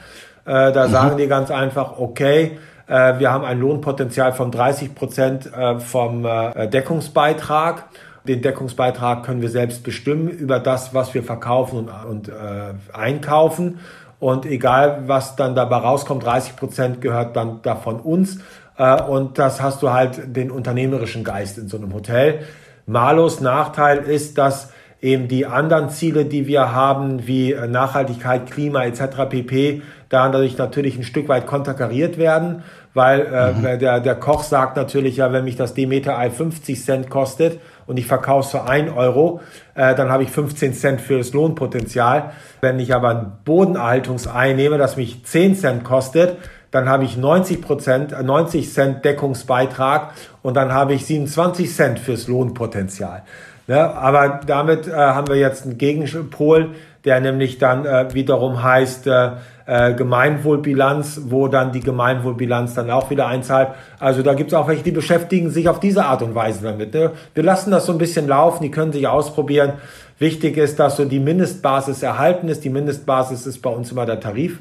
Äh, 0.46 0.72
da 0.72 0.88
mhm. 0.88 0.92
sagen 0.92 1.18
die 1.18 1.28
ganz 1.28 1.52
einfach, 1.52 2.00
okay, 2.00 2.58
äh, 2.88 3.20
wir 3.20 3.32
haben 3.32 3.44
ein 3.44 3.60
Lohnpotenzial 3.60 4.34
von 4.34 4.52
30 4.52 4.96
Prozent 4.96 5.54
äh, 5.54 5.80
vom 5.80 6.26
äh, 6.26 6.68
Deckungsbeitrag. 6.68 7.86
Den 8.28 8.42
Deckungsbeitrag 8.42 9.24
können 9.24 9.42
wir 9.42 9.50
selbst 9.50 9.84
bestimmen 9.84 10.30
über 10.30 10.60
das, 10.60 10.94
was 10.94 11.14
wir 11.14 11.24
verkaufen 11.24 11.88
und, 11.88 11.90
und 12.10 12.30
äh, 12.30 12.74
einkaufen. 12.94 13.80
Und 14.20 14.46
egal, 14.46 15.04
was 15.08 15.36
dann 15.36 15.56
dabei 15.56 15.78
rauskommt, 15.78 16.26
30 16.26 16.56
Prozent 16.56 17.02
gehört 17.02 17.36
dann 17.36 17.62
davon 17.62 18.00
uns. 18.00 18.40
Äh, 18.78 19.02
und 19.02 19.38
das 19.38 19.62
hast 19.62 19.82
du 19.82 19.92
halt 19.92 20.36
den 20.36 20.52
unternehmerischen 20.52 21.24
Geist 21.24 21.58
in 21.58 21.68
so 21.68 21.78
einem 21.78 21.94
Hotel. 21.94 22.40
Malos 22.86 23.42
Nachteil 23.42 24.00
ist, 24.00 24.38
dass 24.38 24.72
eben 25.02 25.28
die 25.28 25.46
anderen 25.46 25.90
Ziele, 25.90 26.26
die 26.26 26.48
wir 26.48 26.74
haben, 26.74 27.28
wie 27.28 27.54
äh, 27.54 27.68
Nachhaltigkeit, 27.68 28.50
Klima 28.50 28.84
etc. 28.86 29.30
pp, 29.30 29.82
dadurch 30.10 30.58
natürlich 30.58 30.98
ein 30.98 31.04
Stück 31.04 31.28
weit 31.28 31.46
konterkariert 31.46 32.18
werden, 32.18 32.64
weil 32.94 33.22
äh, 33.22 33.54
mhm. 33.54 33.80
der, 33.80 34.00
der 34.00 34.16
Koch 34.16 34.44
sagt 34.44 34.78
natürlich, 34.78 35.18
ja, 35.18 35.32
wenn 35.34 35.44
mich 35.44 35.56
das 35.58 35.74
Demeter-Ei 35.74 36.30
50 36.30 36.84
Cent 36.84 37.10
kostet 37.10 37.60
und 37.88 37.98
ich 37.98 38.08
verkaufe 38.08 38.46
es 38.46 38.52
für 38.52 38.68
1 38.68 38.92
Euro, 38.96 39.42
äh, 39.76 39.96
dann 39.96 40.10
habe 40.12 40.24
ich 40.24 40.32
15 40.32 40.74
Cent 40.74 41.02
für 41.02 41.18
das 41.18 41.34
Lohnpotenzial. 41.34 42.32
Wenn 42.62 42.80
ich 42.80 42.94
aber 42.94 43.10
ein 43.10 43.32
Bodenerhaltungsei 43.44 44.54
nehme, 44.54 44.78
das 44.78 44.98
mich 44.98 45.24
10 45.26 45.56
Cent 45.56 45.84
kostet, 45.84 46.38
dann 46.72 46.90
habe 46.90 47.06
ich 47.06 47.16
90 47.16 47.62
Prozent, 47.62 48.12
90 48.22 48.74
Cent 48.74 49.06
Deckungsbeitrag 49.06 50.12
und 50.42 50.56
dann 50.56 50.74
habe 50.74 50.94
ich 50.94 51.06
27 51.06 51.74
Cent 51.74 52.00
fürs 52.00 52.28
Lohnpotenzial. 52.28 53.24
Ne? 53.68 53.80
Aber 53.80 54.42
damit 54.46 54.88
äh, 54.88 54.92
haben 54.92 55.28
wir 55.28 55.38
jetzt 55.38 55.64
einen 55.64 55.78
Gegenpol, 55.78 56.72
der 57.06 57.22
nämlich 57.22 57.60
dann 57.60 57.86
äh, 57.86 58.14
wiederum 58.14 58.62
heißt 58.62 59.08
äh, 59.08 59.32
äh, 59.66 59.94
Gemeinwohlbilanz, 59.94 61.22
wo 61.26 61.48
dann 61.48 61.72
die 61.72 61.80
Gemeinwohlbilanz 61.80 62.74
dann 62.76 62.92
auch 62.92 63.10
wieder 63.10 63.28
einzahlt. 63.28 63.70
Also 64.00 64.22
da 64.22 64.34
gibt 64.34 64.52
es 64.52 64.54
auch 64.54 64.68
welche, 64.68 64.84
die 64.84 64.92
beschäftigen 64.92 65.50
sich 65.50 65.68
auf 65.70 65.80
diese 65.80 66.06
Art 66.06 66.22
und 66.22 66.36
Weise 66.36 66.64
damit. 66.64 66.94
Ne? 66.94 67.12
Wir 67.34 67.44
lassen 67.44 67.72
das 67.72 67.86
so 67.86 67.92
ein 67.92 67.98
bisschen 67.98 68.28
laufen, 68.28 68.64
die 68.64 68.72
können 68.72 68.92
sich 68.92 69.08
ausprobieren. 69.08 69.74
Wichtig 70.20 70.58
ist, 70.58 70.80
dass 70.80 70.98
so 70.98 71.06
die 71.06 71.20
Mindestbasis 71.20 72.04
erhalten 72.04 72.48
ist. 72.48 72.64
Die 72.64 72.70
Mindestbasis 72.70 73.46
ist 73.46 73.62
bei 73.62 73.70
uns 73.70 73.92
immer 73.92 74.06
der 74.06 74.20
Tarif. 74.20 74.60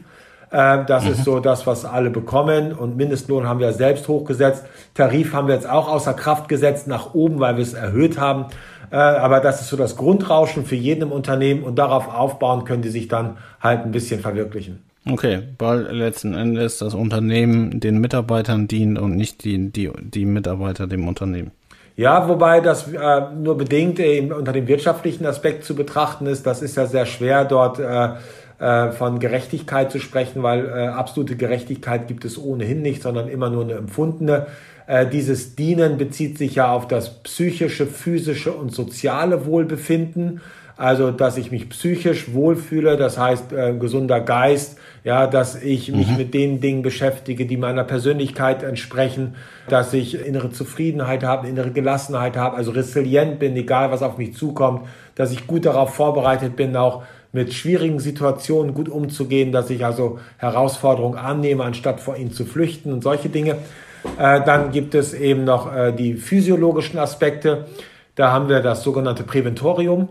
Äh, 0.50 0.84
das 0.86 1.04
mhm. 1.04 1.12
ist 1.12 1.24
so 1.24 1.38
das, 1.38 1.66
was 1.66 1.84
alle 1.84 2.10
bekommen. 2.10 2.72
Und 2.72 2.96
Mindestlohn 2.96 3.46
haben 3.46 3.60
wir 3.60 3.72
selbst 3.72 4.08
hochgesetzt. 4.08 4.64
Tarif 4.94 5.32
haben 5.32 5.48
wir 5.48 5.54
jetzt 5.54 5.68
auch 5.68 5.88
außer 5.88 6.14
Kraft 6.14 6.48
gesetzt 6.48 6.86
nach 6.88 7.14
oben, 7.14 7.40
weil 7.40 7.56
wir 7.56 7.62
es 7.62 7.74
erhöht 7.74 8.18
haben. 8.18 8.46
Äh, 8.90 8.96
aber 8.96 9.40
das 9.40 9.60
ist 9.60 9.68
so 9.68 9.76
das 9.76 9.96
Grundrauschen 9.96 10.64
für 10.64 10.76
jeden 10.76 11.02
im 11.02 11.12
Unternehmen 11.12 11.62
und 11.62 11.76
darauf 11.76 12.08
aufbauen 12.08 12.64
können 12.64 12.82
die 12.82 12.88
sich 12.88 13.08
dann 13.08 13.36
halt 13.60 13.84
ein 13.84 13.92
bisschen 13.92 14.20
verwirklichen. 14.20 14.82
Okay, 15.10 15.42
weil 15.58 15.82
letzten 15.94 16.34
Endes 16.34 16.78
das 16.78 16.94
Unternehmen 16.94 17.78
den 17.78 17.98
Mitarbeitern 17.98 18.68
dient 18.68 18.98
und 18.98 19.16
nicht 19.16 19.44
die, 19.44 19.70
die, 19.70 19.90
die 20.00 20.24
Mitarbeiter 20.24 20.86
dem 20.86 21.06
Unternehmen. 21.06 21.50
Ja, 21.96 22.28
wobei 22.28 22.60
das 22.60 22.92
äh, 22.92 23.20
nur 23.36 23.56
bedingt 23.56 24.00
eben 24.00 24.32
unter 24.32 24.52
dem 24.52 24.66
wirtschaftlichen 24.66 25.26
Aspekt 25.26 25.64
zu 25.64 25.76
betrachten 25.76 26.26
ist. 26.26 26.46
Das 26.46 26.62
ist 26.62 26.76
ja 26.76 26.86
sehr 26.86 27.06
schwer 27.06 27.44
dort 27.44 27.78
äh, 27.78 28.08
äh, 28.58 28.92
von 28.92 29.20
Gerechtigkeit 29.20 29.92
zu 29.92 30.00
sprechen, 30.00 30.42
weil 30.42 30.66
äh, 30.66 30.86
absolute 30.88 31.36
Gerechtigkeit 31.36 32.08
gibt 32.08 32.24
es 32.24 32.38
ohnehin 32.38 32.82
nicht, 32.82 33.02
sondern 33.02 33.28
immer 33.28 33.50
nur 33.50 33.62
eine 33.64 33.74
empfundene. 33.74 34.46
Äh, 34.86 35.06
dieses 35.06 35.54
Dienen 35.54 35.98
bezieht 35.98 36.38
sich 36.38 36.56
ja 36.56 36.70
auf 36.70 36.88
das 36.88 37.22
psychische, 37.22 37.86
physische 37.86 38.52
und 38.52 38.74
soziale 38.74 39.46
Wohlbefinden. 39.46 40.40
Also, 40.76 41.12
dass 41.12 41.36
ich 41.36 41.52
mich 41.52 41.68
psychisch 41.68 42.32
wohlfühle, 42.32 42.96
das 42.96 43.16
heißt 43.16 43.52
äh, 43.52 43.74
gesunder 43.74 44.20
Geist, 44.20 44.78
ja, 45.04 45.26
dass 45.26 45.62
ich 45.62 45.92
mich 45.92 46.08
mhm. 46.08 46.16
mit 46.16 46.34
den 46.34 46.60
Dingen 46.60 46.82
beschäftige, 46.82 47.46
die 47.46 47.56
meiner 47.56 47.84
Persönlichkeit 47.84 48.62
entsprechen, 48.62 49.36
dass 49.68 49.92
ich 49.92 50.26
innere 50.26 50.50
Zufriedenheit 50.50 51.22
habe, 51.22 51.46
innere 51.46 51.70
Gelassenheit 51.70 52.36
habe, 52.36 52.56
also 52.56 52.72
resilient 52.72 53.38
bin, 53.38 53.54
egal 53.54 53.92
was 53.92 54.02
auf 54.02 54.18
mich 54.18 54.34
zukommt, 54.34 54.88
dass 55.14 55.30
ich 55.30 55.46
gut 55.46 55.64
darauf 55.64 55.94
vorbereitet 55.94 56.56
bin, 56.56 56.74
auch 56.74 57.04
mit 57.32 57.52
schwierigen 57.52 58.00
Situationen 58.00 58.74
gut 58.74 58.88
umzugehen, 58.88 59.52
dass 59.52 59.68
ich 59.68 59.84
also 59.84 60.18
Herausforderungen 60.38 61.18
annehme, 61.18 61.64
anstatt 61.64 62.00
vor 62.00 62.16
ihnen 62.16 62.32
zu 62.32 62.44
flüchten 62.44 62.92
und 62.92 63.02
solche 63.02 63.28
Dinge. 63.28 63.58
Äh, 64.18 64.40
dann 64.44 64.70
gibt 64.70 64.94
es 64.94 65.14
eben 65.14 65.44
noch 65.44 65.74
äh, 65.74 65.92
die 65.92 66.14
physiologischen 66.14 66.98
Aspekte. 66.98 67.66
Da 68.14 68.32
haben 68.32 68.48
wir 68.48 68.60
das 68.60 68.82
sogenannte 68.82 69.24
Präventorium. 69.24 70.08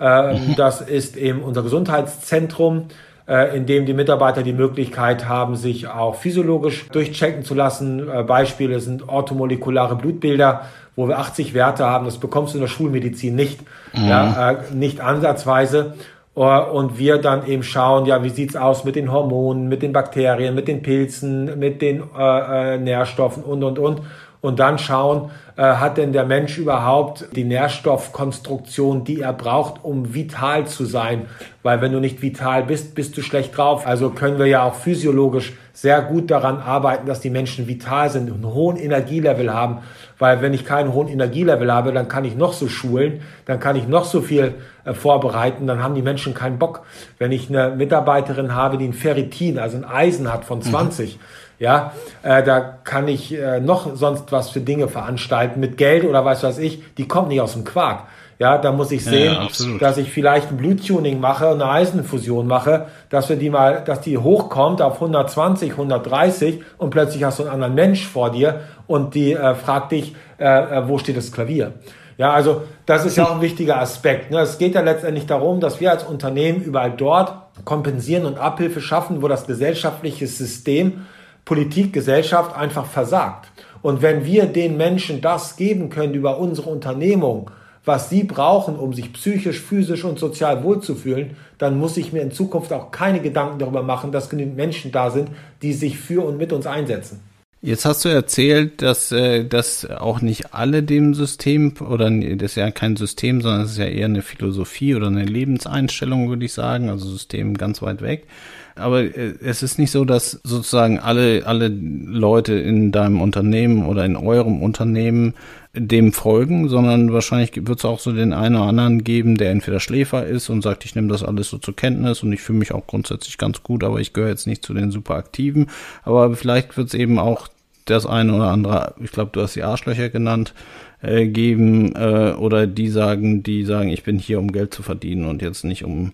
Äh, 0.00 0.34
mhm. 0.34 0.56
Das 0.56 0.80
ist 0.80 1.16
eben 1.16 1.42
unser 1.42 1.62
Gesundheitszentrum, 1.62 2.86
äh, 3.28 3.56
in 3.56 3.66
dem 3.66 3.86
die 3.86 3.94
Mitarbeiter 3.94 4.42
die 4.42 4.52
Möglichkeit 4.52 5.28
haben, 5.28 5.56
sich 5.56 5.88
auch 5.88 6.16
physiologisch 6.16 6.88
durchchecken 6.88 7.44
zu 7.44 7.54
lassen. 7.54 8.08
Äh, 8.08 8.22
Beispiele 8.24 8.80
sind 8.80 9.08
orthomolekulare 9.08 9.96
Blutbilder, 9.96 10.62
wo 10.96 11.08
wir 11.08 11.18
80 11.18 11.54
Werte 11.54 11.86
haben. 11.86 12.04
Das 12.04 12.18
bekommst 12.18 12.54
du 12.54 12.58
in 12.58 12.62
der 12.62 12.68
Schulmedizin 12.68 13.34
nicht, 13.34 13.60
mhm. 13.94 14.08
ja, 14.08 14.50
äh, 14.50 14.56
nicht 14.74 15.00
ansatzweise. 15.00 15.94
Und 16.34 16.98
wir 16.98 17.18
dann 17.18 17.46
eben 17.46 17.62
schauen, 17.62 18.06
ja, 18.06 18.24
wie 18.24 18.30
sieht's 18.30 18.56
aus 18.56 18.84
mit 18.84 18.96
den 18.96 19.12
Hormonen, 19.12 19.68
mit 19.68 19.82
den 19.82 19.92
Bakterien, 19.92 20.54
mit 20.54 20.66
den 20.66 20.80
Pilzen, 20.80 21.58
mit 21.58 21.82
den 21.82 22.02
äh, 22.18 22.78
Nährstoffen 22.78 23.42
und, 23.42 23.62
und, 23.62 23.78
und. 23.78 24.00
Und 24.42 24.58
dann 24.58 24.76
schauen, 24.76 25.30
äh, 25.56 25.62
hat 25.62 25.98
denn 25.98 26.12
der 26.12 26.24
Mensch 26.24 26.58
überhaupt 26.58 27.28
die 27.36 27.44
Nährstoffkonstruktion, 27.44 29.04
die 29.04 29.20
er 29.20 29.32
braucht, 29.32 29.84
um 29.84 30.14
vital 30.14 30.66
zu 30.66 30.84
sein? 30.84 31.26
Weil 31.62 31.80
wenn 31.80 31.92
du 31.92 32.00
nicht 32.00 32.22
vital 32.22 32.64
bist, 32.64 32.96
bist 32.96 33.16
du 33.16 33.22
schlecht 33.22 33.56
drauf. 33.56 33.86
Also 33.86 34.10
können 34.10 34.40
wir 34.40 34.46
ja 34.46 34.64
auch 34.64 34.74
physiologisch 34.74 35.52
sehr 35.72 36.02
gut 36.02 36.28
daran 36.30 36.58
arbeiten, 36.58 37.06
dass 37.06 37.20
die 37.20 37.30
Menschen 37.30 37.68
vital 37.68 38.10
sind 38.10 38.30
und 38.30 38.44
einen 38.44 38.52
hohen 38.52 38.76
Energielevel 38.76 39.54
haben. 39.54 39.78
Weil 40.18 40.42
wenn 40.42 40.54
ich 40.54 40.64
keinen 40.64 40.92
hohen 40.92 41.06
Energielevel 41.06 41.72
habe, 41.72 41.92
dann 41.92 42.08
kann 42.08 42.24
ich 42.24 42.34
noch 42.34 42.52
so 42.52 42.66
schulen, 42.66 43.20
dann 43.46 43.60
kann 43.60 43.76
ich 43.76 43.86
noch 43.86 44.04
so 44.04 44.22
viel 44.22 44.54
äh, 44.84 44.92
vorbereiten, 44.92 45.68
dann 45.68 45.82
haben 45.82 45.94
die 45.94 46.02
Menschen 46.02 46.34
keinen 46.34 46.58
Bock. 46.58 46.82
Wenn 47.18 47.30
ich 47.30 47.48
eine 47.48 47.76
Mitarbeiterin 47.76 48.56
habe, 48.56 48.76
die 48.76 48.86
ein 48.86 48.92
Ferritin, 48.92 49.60
also 49.60 49.76
ein 49.76 49.84
Eisen 49.84 50.32
hat 50.32 50.44
von 50.44 50.62
20, 50.62 51.16
mhm. 51.16 51.20
Ja, 51.62 51.92
äh, 52.24 52.42
da 52.42 52.58
kann 52.58 53.06
ich 53.06 53.32
äh, 53.32 53.60
noch 53.60 53.94
sonst 53.94 54.32
was 54.32 54.50
für 54.50 54.58
Dinge 54.58 54.88
veranstalten 54.88 55.60
mit 55.60 55.76
Geld 55.76 56.04
oder 56.04 56.24
was 56.24 56.42
weiß 56.42 56.58
ich, 56.58 56.82
die 56.96 57.06
kommt 57.06 57.28
nicht 57.28 57.40
aus 57.40 57.52
dem 57.52 57.62
Quark. 57.62 58.08
Ja, 58.40 58.58
da 58.58 58.72
muss 58.72 58.90
ich 58.90 59.04
sehen, 59.04 59.32
ja, 59.32 59.78
dass 59.78 59.96
ich 59.96 60.10
vielleicht 60.10 60.50
ein 60.50 60.56
Bluttuning 60.56 61.20
mache 61.20 61.52
und 61.52 61.62
eine 61.62 61.70
Eisenfusion 61.70 62.48
mache, 62.48 62.86
dass 63.10 63.28
wir 63.28 63.36
die 63.36 63.48
mal, 63.48 63.84
dass 63.84 64.00
die 64.00 64.18
hochkommt 64.18 64.82
auf 64.82 64.94
120, 64.94 65.70
130 65.70 66.62
und 66.78 66.90
plötzlich 66.90 67.22
hast 67.22 67.38
du 67.38 67.44
einen 67.44 67.52
anderen 67.52 67.76
Mensch 67.76 68.08
vor 68.08 68.32
dir 68.32 68.62
und 68.88 69.14
die 69.14 69.34
äh, 69.34 69.54
fragt 69.54 69.92
dich, 69.92 70.16
äh, 70.40 70.44
äh, 70.44 70.88
wo 70.88 70.98
steht 70.98 71.16
das 71.16 71.30
Klavier? 71.30 71.74
Ja, 72.18 72.32
also 72.32 72.62
das 72.86 73.06
ist 73.06 73.16
ja 73.16 73.26
auch 73.26 73.36
ein 73.36 73.40
wichtiger 73.40 73.80
Aspekt. 73.80 74.32
Ne? 74.32 74.40
Es 74.40 74.58
geht 74.58 74.74
ja 74.74 74.80
letztendlich 74.80 75.26
darum, 75.26 75.60
dass 75.60 75.80
wir 75.80 75.92
als 75.92 76.02
Unternehmen 76.02 76.60
überall 76.60 76.90
dort 76.90 77.34
kompensieren 77.64 78.26
und 78.26 78.38
Abhilfe 78.38 78.80
schaffen, 78.80 79.22
wo 79.22 79.28
das 79.28 79.46
gesellschaftliche 79.46 80.26
System, 80.26 81.06
Politik, 81.44 81.92
Gesellschaft 81.92 82.56
einfach 82.56 82.86
versagt. 82.86 83.50
Und 83.82 84.00
wenn 84.00 84.24
wir 84.24 84.46
den 84.46 84.76
Menschen 84.76 85.20
das 85.20 85.56
geben 85.56 85.90
können 85.90 86.14
über 86.14 86.38
unsere 86.38 86.70
Unternehmung, 86.70 87.50
was 87.84 88.10
sie 88.10 88.22
brauchen, 88.22 88.76
um 88.76 88.92
sich 88.92 89.12
psychisch, 89.12 89.60
physisch 89.60 90.04
und 90.04 90.18
sozial 90.18 90.62
wohlzufühlen, 90.62 91.36
dann 91.58 91.78
muss 91.78 91.96
ich 91.96 92.12
mir 92.12 92.22
in 92.22 92.30
Zukunft 92.30 92.72
auch 92.72 92.92
keine 92.92 93.20
Gedanken 93.20 93.58
darüber 93.58 93.82
machen, 93.82 94.12
dass 94.12 94.30
genügend 94.30 94.56
Menschen 94.56 94.92
da 94.92 95.10
sind, 95.10 95.30
die 95.62 95.72
sich 95.72 95.98
für 95.98 96.24
und 96.24 96.38
mit 96.38 96.52
uns 96.52 96.66
einsetzen. 96.66 97.20
Jetzt 97.64 97.84
hast 97.84 98.04
du 98.04 98.08
erzählt, 98.08 98.82
dass, 98.82 99.12
äh, 99.12 99.44
dass 99.44 99.88
auch 99.88 100.20
nicht 100.20 100.52
alle 100.52 100.82
dem 100.82 101.14
System, 101.14 101.74
oder 101.78 102.10
das 102.10 102.52
ist 102.52 102.54
ja 102.56 102.72
kein 102.72 102.96
System, 102.96 103.40
sondern 103.40 103.62
es 103.62 103.72
ist 103.72 103.78
ja 103.78 103.84
eher 103.84 104.06
eine 104.06 104.22
Philosophie 104.22 104.96
oder 104.96 105.06
eine 105.06 105.24
Lebenseinstellung, 105.24 106.28
würde 106.28 106.44
ich 106.44 106.52
sagen, 106.52 106.90
also 106.90 107.08
System 107.08 107.56
ganz 107.56 107.80
weit 107.80 108.02
weg. 108.02 108.26
Aber 108.74 109.02
äh, 109.02 109.34
es 109.42 109.62
ist 109.62 109.78
nicht 109.78 109.90
so, 109.90 110.04
dass 110.04 110.40
sozusagen 110.44 110.98
alle, 110.98 111.46
alle 111.46 111.68
Leute 111.68 112.54
in 112.54 112.92
deinem 112.92 113.20
Unternehmen 113.20 113.86
oder 113.86 114.04
in 114.04 114.16
eurem 114.16 114.62
Unternehmen 114.62 115.34
dem 115.74 116.12
folgen, 116.12 116.68
sondern 116.68 117.12
wahrscheinlich 117.12 117.66
wird 117.66 117.78
es 117.78 117.84
auch 117.84 117.98
so 117.98 118.12
den 118.12 118.34
einen 118.34 118.56
oder 118.56 118.66
anderen 118.66 119.04
geben, 119.04 119.38
der 119.38 119.50
entweder 119.50 119.80
Schläfer 119.80 120.26
ist 120.26 120.50
und 120.50 120.62
sagt, 120.62 120.84
ich 120.84 120.94
nehme 120.94 121.08
das 121.08 121.22
alles 121.22 121.48
so 121.48 121.56
zur 121.56 121.74
Kenntnis 121.74 122.22
und 122.22 122.32
ich 122.32 122.42
fühle 122.42 122.58
mich 122.58 122.72
auch 122.72 122.86
grundsätzlich 122.86 123.38
ganz 123.38 123.62
gut, 123.62 123.82
aber 123.82 123.98
ich 123.98 124.12
gehöre 124.12 124.28
jetzt 124.28 124.46
nicht 124.46 124.64
zu 124.64 124.74
den 124.74 124.90
super 124.90 125.14
aktiven. 125.14 125.68
Aber 126.02 126.34
vielleicht 126.36 126.76
wird 126.76 126.88
es 126.88 126.94
eben 126.94 127.18
auch 127.18 127.48
das 127.86 128.06
eine 128.06 128.34
oder 128.34 128.48
andere, 128.48 128.94
ich 129.02 129.12
glaube, 129.12 129.30
du 129.32 129.40
hast 129.40 129.56
die 129.56 129.62
Arschlöcher 129.62 130.10
genannt, 130.10 130.52
äh, 131.00 131.26
geben 131.26 131.94
äh, 131.96 132.32
oder 132.32 132.66
die 132.66 132.88
sagen, 132.88 133.42
die 133.42 133.64
sagen, 133.64 133.88
ich 133.88 134.02
bin 134.02 134.18
hier, 134.18 134.38
um 134.38 134.52
Geld 134.52 134.74
zu 134.74 134.82
verdienen 134.82 135.24
und 135.24 135.42
jetzt 135.42 135.64
nicht 135.64 135.84
um 135.84 136.12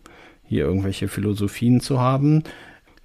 hier 0.49 0.65
irgendwelche 0.65 1.09
Philosophien 1.09 1.81
zu 1.81 2.01
haben. 2.01 2.43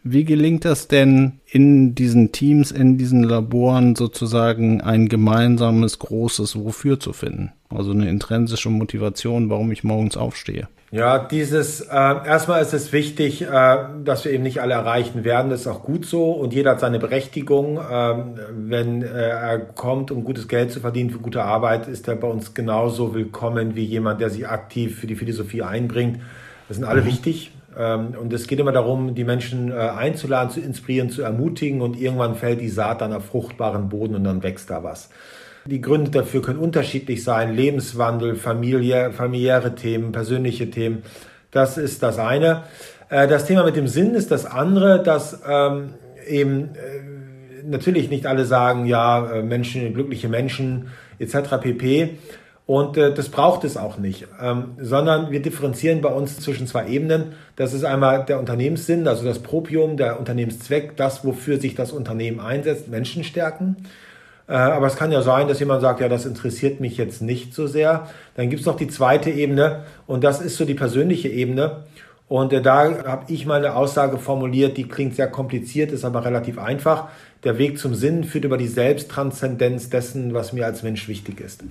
Wie 0.05 0.25
gelingt 0.25 0.65
das 0.65 0.89
denn 0.89 1.39
in 1.45 1.95
diesen 1.95 2.33
Teams, 2.33 2.71
in 2.71 2.97
diesen 2.97 3.23
Laboren 3.23 3.95
sozusagen 3.95 4.81
ein 4.81 5.07
gemeinsames 5.07 5.97
großes 5.99 6.59
Wofür 6.59 6.99
zu 6.99 7.13
finden? 7.13 7.53
Also 7.69 7.91
eine 7.91 8.09
intrinsische 8.09 8.69
Motivation, 8.69 9.49
warum 9.49 9.71
ich 9.71 9.85
morgens 9.85 10.17
aufstehe. 10.17 10.67
Ja, 10.91 11.17
dieses, 11.17 11.81
äh, 11.81 11.93
erstmal 11.93 12.61
ist 12.61 12.73
es 12.73 12.91
wichtig, 12.91 13.41
äh, 13.41 13.77
dass 14.03 14.25
wir 14.25 14.31
eben 14.31 14.43
nicht 14.43 14.61
alle 14.61 14.73
erreichen 14.73 15.23
werden. 15.23 15.49
Das 15.49 15.61
ist 15.61 15.67
auch 15.67 15.83
gut 15.83 16.05
so 16.05 16.33
und 16.33 16.53
jeder 16.53 16.71
hat 16.71 16.81
seine 16.81 16.99
Berechtigung. 16.99 17.79
Ähm, 17.89 18.35
wenn 18.51 19.01
äh, 19.01 19.07
er 19.07 19.57
kommt, 19.57 20.11
um 20.11 20.23
gutes 20.23 20.47
Geld 20.47 20.71
zu 20.71 20.81
verdienen 20.81 21.09
für 21.09 21.19
gute 21.19 21.43
Arbeit, 21.43 21.87
ist 21.87 22.07
er 22.09 22.15
bei 22.15 22.27
uns 22.27 22.53
genauso 22.53 23.15
willkommen 23.15 23.75
wie 23.75 23.85
jemand, 23.85 24.21
der 24.21 24.29
sich 24.29 24.47
aktiv 24.47 24.99
für 24.99 25.07
die 25.07 25.15
Philosophie 25.15 25.63
einbringt. 25.63 26.19
Das 26.67 26.77
sind 26.77 26.85
alle 26.85 27.01
mhm. 27.01 27.05
wichtig. 27.05 27.51
Ähm, 27.77 28.15
und 28.19 28.31
es 28.33 28.47
geht 28.47 28.59
immer 28.59 28.71
darum, 28.71 29.15
die 29.15 29.23
Menschen 29.23 29.71
äh, 29.71 29.75
einzuladen, 29.75 30.51
zu 30.51 30.59
inspirieren, 30.59 31.09
zu 31.09 31.21
ermutigen 31.21 31.81
und 31.81 31.99
irgendwann 31.99 32.35
fällt 32.35 32.61
die 32.61 32.69
Saat 32.69 33.01
dann 33.01 33.13
auf 33.13 33.25
fruchtbaren 33.25 33.89
Boden 33.89 34.15
und 34.15 34.23
dann 34.23 34.43
wächst 34.43 34.69
da 34.69 34.83
was. 34.83 35.09
Die 35.65 35.81
Gründe 35.81 36.11
dafür 36.11 36.41
können 36.41 36.59
unterschiedlich 36.59 37.23
sein. 37.23 37.55
Lebenswandel, 37.55 38.35
Familie, 38.35 39.11
familiäre 39.11 39.75
Themen, 39.75 40.11
persönliche 40.11 40.69
Themen. 40.69 41.03
Das 41.51 41.77
ist 41.77 42.03
das 42.03 42.19
eine. 42.19 42.63
Äh, 43.09 43.27
das 43.27 43.45
Thema 43.45 43.63
mit 43.63 43.75
dem 43.75 43.87
Sinn 43.87 44.13
ist 44.13 44.31
das 44.31 44.45
andere, 44.45 45.01
dass 45.01 45.41
ähm, 45.47 45.93
eben 46.27 46.75
äh, 46.75 47.63
natürlich 47.65 48.09
nicht 48.09 48.25
alle 48.25 48.45
sagen, 48.45 48.85
ja, 48.85 49.41
Menschen, 49.41 49.93
glückliche 49.93 50.27
Menschen 50.27 50.87
etc. 51.17 51.61
pp. 51.61 52.17
Und 52.65 52.95
äh, 52.95 53.13
das 53.13 53.27
braucht 53.29 53.65
es 53.65 53.75
auch 53.75 53.97
nicht, 53.97 54.27
ähm, 54.41 54.75
sondern 54.79 55.31
wir 55.31 55.41
differenzieren 55.41 56.01
bei 56.01 56.09
uns 56.09 56.39
zwischen 56.39 56.65
zwei 56.65 56.87
Ebenen. 56.87 57.33
Das 57.57 57.73
ist 57.73 57.83
einmal 57.83 58.23
der 58.23 58.39
Unternehmenssinn, 58.39 59.07
also 59.07 59.25
das 59.25 59.39
Propium, 59.39 59.97
der 59.97 60.17
Unternehmenszweck, 60.17 60.95
das, 60.95 61.25
wofür 61.25 61.59
sich 61.59 61.75
das 61.75 61.91
Unternehmen 61.91 62.39
einsetzt, 62.39 62.87
Menschen 62.87 63.25
stärken. 63.25 63.75
Äh, 64.47 64.53
aber 64.53 64.87
es 64.87 64.95
kann 64.95 65.11
ja 65.11 65.21
sein, 65.21 65.49
dass 65.49 65.59
jemand 65.59 65.81
sagt, 65.81 65.99
ja, 65.99 66.07
das 66.07 66.25
interessiert 66.25 66.79
mich 66.79 66.95
jetzt 66.95 67.21
nicht 67.21 67.53
so 67.53 67.67
sehr. 67.67 68.07
Dann 68.35 68.49
gibt 68.49 68.61
es 68.61 68.65
noch 68.65 68.77
die 68.77 68.87
zweite 68.87 69.29
Ebene 69.29 69.83
und 70.07 70.23
das 70.23 70.41
ist 70.41 70.55
so 70.55 70.63
die 70.63 70.73
persönliche 70.73 71.27
Ebene. 71.27 71.83
Und 72.27 72.53
äh, 72.53 72.61
da 72.61 73.05
habe 73.05 73.31
ich 73.31 73.45
mal 73.45 73.57
eine 73.63 73.75
Aussage 73.75 74.17
formuliert, 74.17 74.77
die 74.77 74.87
klingt 74.87 75.15
sehr 75.15 75.27
kompliziert, 75.27 75.91
ist 75.91 76.05
aber 76.05 76.25
relativ 76.25 76.57
einfach. 76.57 77.09
Der 77.43 77.57
Weg 77.57 77.77
zum 77.77 77.93
Sinn 77.93 78.23
führt 78.23 78.45
über 78.45 78.57
die 78.57 78.67
Selbsttranszendenz 78.67 79.89
dessen, 79.89 80.33
was 80.33 80.53
mir 80.53 80.65
als 80.65 80.83
Mensch 80.83 81.07
wichtig 81.07 81.41
ist. 81.41 81.63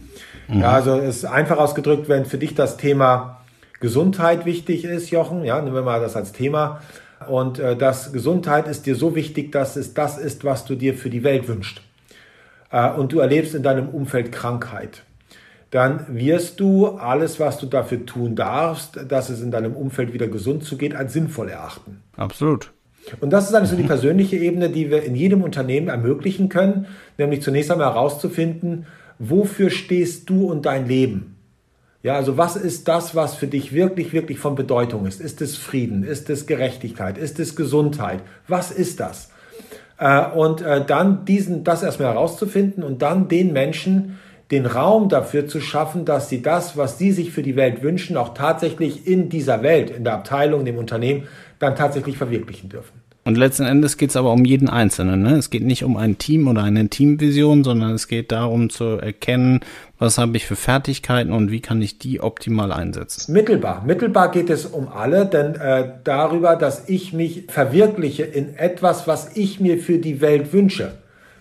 Mhm. 0.48 0.60
Ja, 0.60 0.72
also 0.72 0.96
es 0.96 1.18
ist 1.18 1.24
einfach 1.24 1.58
ausgedrückt, 1.58 2.08
wenn 2.08 2.26
für 2.26 2.38
dich 2.38 2.54
das 2.54 2.76
Thema 2.76 3.38
Gesundheit 3.80 4.44
wichtig 4.44 4.84
ist, 4.84 5.10
Jochen, 5.10 5.44
ja, 5.44 5.60
nehmen 5.60 5.74
wir 5.74 5.82
mal 5.82 6.00
das 6.00 6.14
als 6.14 6.32
Thema. 6.32 6.80
Und 7.28 7.58
äh, 7.58 7.76
das 7.76 8.12
Gesundheit 8.12 8.68
ist 8.68 8.86
dir 8.86 8.94
so 8.94 9.14
wichtig, 9.14 9.52
dass 9.52 9.76
es 9.76 9.94
das 9.94 10.18
ist, 10.18 10.44
was 10.44 10.64
du 10.64 10.74
dir 10.74 10.94
für 10.94 11.10
die 11.10 11.24
Welt 11.24 11.48
wünschst. 11.48 11.80
Äh, 12.70 12.90
und 12.90 13.12
du 13.12 13.20
erlebst 13.20 13.54
in 13.54 13.62
deinem 13.62 13.88
Umfeld 13.88 14.32
Krankheit 14.32 15.02
dann 15.72 16.04
wirst 16.10 16.60
du 16.60 16.86
alles, 16.86 17.40
was 17.40 17.58
du 17.58 17.64
dafür 17.64 18.04
tun 18.04 18.36
darfst, 18.36 19.00
dass 19.08 19.30
es 19.30 19.40
in 19.40 19.50
deinem 19.50 19.72
Umfeld 19.72 20.12
wieder 20.12 20.28
gesund 20.28 20.64
zugeht, 20.64 20.94
als 20.94 21.14
sinnvoll 21.14 21.48
erachten. 21.48 22.02
Absolut. 22.14 22.72
Und 23.20 23.30
das 23.30 23.48
ist 23.48 23.54
eigentlich 23.54 23.70
so 23.70 23.76
die 23.76 23.82
persönliche 23.82 24.36
Ebene, 24.36 24.68
die 24.68 24.90
wir 24.90 25.02
in 25.02 25.16
jedem 25.16 25.42
Unternehmen 25.42 25.88
ermöglichen 25.88 26.50
können, 26.50 26.86
nämlich 27.16 27.40
zunächst 27.40 27.70
einmal 27.70 27.88
herauszufinden, 27.88 28.86
wofür 29.18 29.70
stehst 29.70 30.28
du 30.28 30.44
und 30.44 30.66
dein 30.66 30.86
Leben? 30.86 31.36
Ja, 32.02 32.16
also 32.16 32.36
was 32.36 32.56
ist 32.56 32.86
das, 32.86 33.14
was 33.14 33.34
für 33.34 33.46
dich 33.46 33.72
wirklich, 33.72 34.12
wirklich 34.12 34.38
von 34.38 34.54
Bedeutung 34.54 35.06
ist? 35.06 35.22
Ist 35.22 35.40
es 35.40 35.56
Frieden? 35.56 36.04
Ist 36.04 36.28
es 36.28 36.46
Gerechtigkeit? 36.46 37.16
Ist 37.16 37.40
es 37.40 37.56
Gesundheit? 37.56 38.20
Was 38.46 38.72
ist 38.72 39.00
das? 39.00 39.30
Äh, 39.98 40.26
und 40.32 40.60
äh, 40.60 40.84
dann 40.84 41.24
diesen, 41.24 41.64
das 41.64 41.82
erstmal 41.82 42.12
herauszufinden 42.12 42.82
und 42.82 43.00
dann 43.00 43.28
den 43.28 43.54
Menschen, 43.54 44.18
den 44.52 44.66
Raum 44.66 45.08
dafür 45.08 45.48
zu 45.48 45.60
schaffen, 45.60 46.04
dass 46.04 46.28
sie 46.28 46.42
das, 46.42 46.76
was 46.76 46.98
sie 46.98 47.10
sich 47.10 47.32
für 47.32 47.42
die 47.42 47.56
Welt 47.56 47.82
wünschen, 47.82 48.18
auch 48.18 48.34
tatsächlich 48.34 49.06
in 49.06 49.30
dieser 49.30 49.62
Welt, 49.62 49.90
in 49.90 50.04
der 50.04 50.12
Abteilung, 50.12 50.60
in 50.60 50.66
dem 50.66 50.78
Unternehmen, 50.78 51.26
dann 51.58 51.74
tatsächlich 51.74 52.18
verwirklichen 52.18 52.68
dürfen. 52.68 53.02
Und 53.24 53.38
letzten 53.38 53.64
Endes 53.64 53.96
geht 53.96 54.10
es 54.10 54.16
aber 54.16 54.32
um 54.32 54.44
jeden 54.44 54.68
Einzelnen. 54.68 55.22
Ne? 55.22 55.36
Es 55.36 55.48
geht 55.48 55.62
nicht 55.62 55.84
um 55.84 55.96
ein 55.96 56.18
Team 56.18 56.48
oder 56.48 56.64
eine 56.64 56.88
Teamvision, 56.88 57.62
sondern 57.62 57.92
es 57.92 58.08
geht 58.08 58.32
darum 58.32 58.68
zu 58.68 58.98
erkennen, 58.98 59.60
was 59.98 60.18
habe 60.18 60.36
ich 60.36 60.44
für 60.44 60.56
Fertigkeiten 60.56 61.32
und 61.32 61.52
wie 61.52 61.60
kann 61.60 61.80
ich 61.80 61.98
die 61.98 62.20
optimal 62.20 62.72
einsetzen. 62.72 63.32
Mittelbar. 63.32 63.84
Mittelbar 63.86 64.32
geht 64.32 64.50
es 64.50 64.66
um 64.66 64.88
alle, 64.88 65.24
denn 65.24 65.54
äh, 65.54 65.90
darüber, 66.02 66.56
dass 66.56 66.88
ich 66.88 67.12
mich 67.12 67.44
verwirkliche 67.48 68.24
in 68.24 68.56
etwas, 68.56 69.06
was 69.06 69.36
ich 69.36 69.60
mir 69.60 69.78
für 69.78 69.98
die 69.98 70.20
Welt 70.20 70.52
wünsche, 70.52 70.92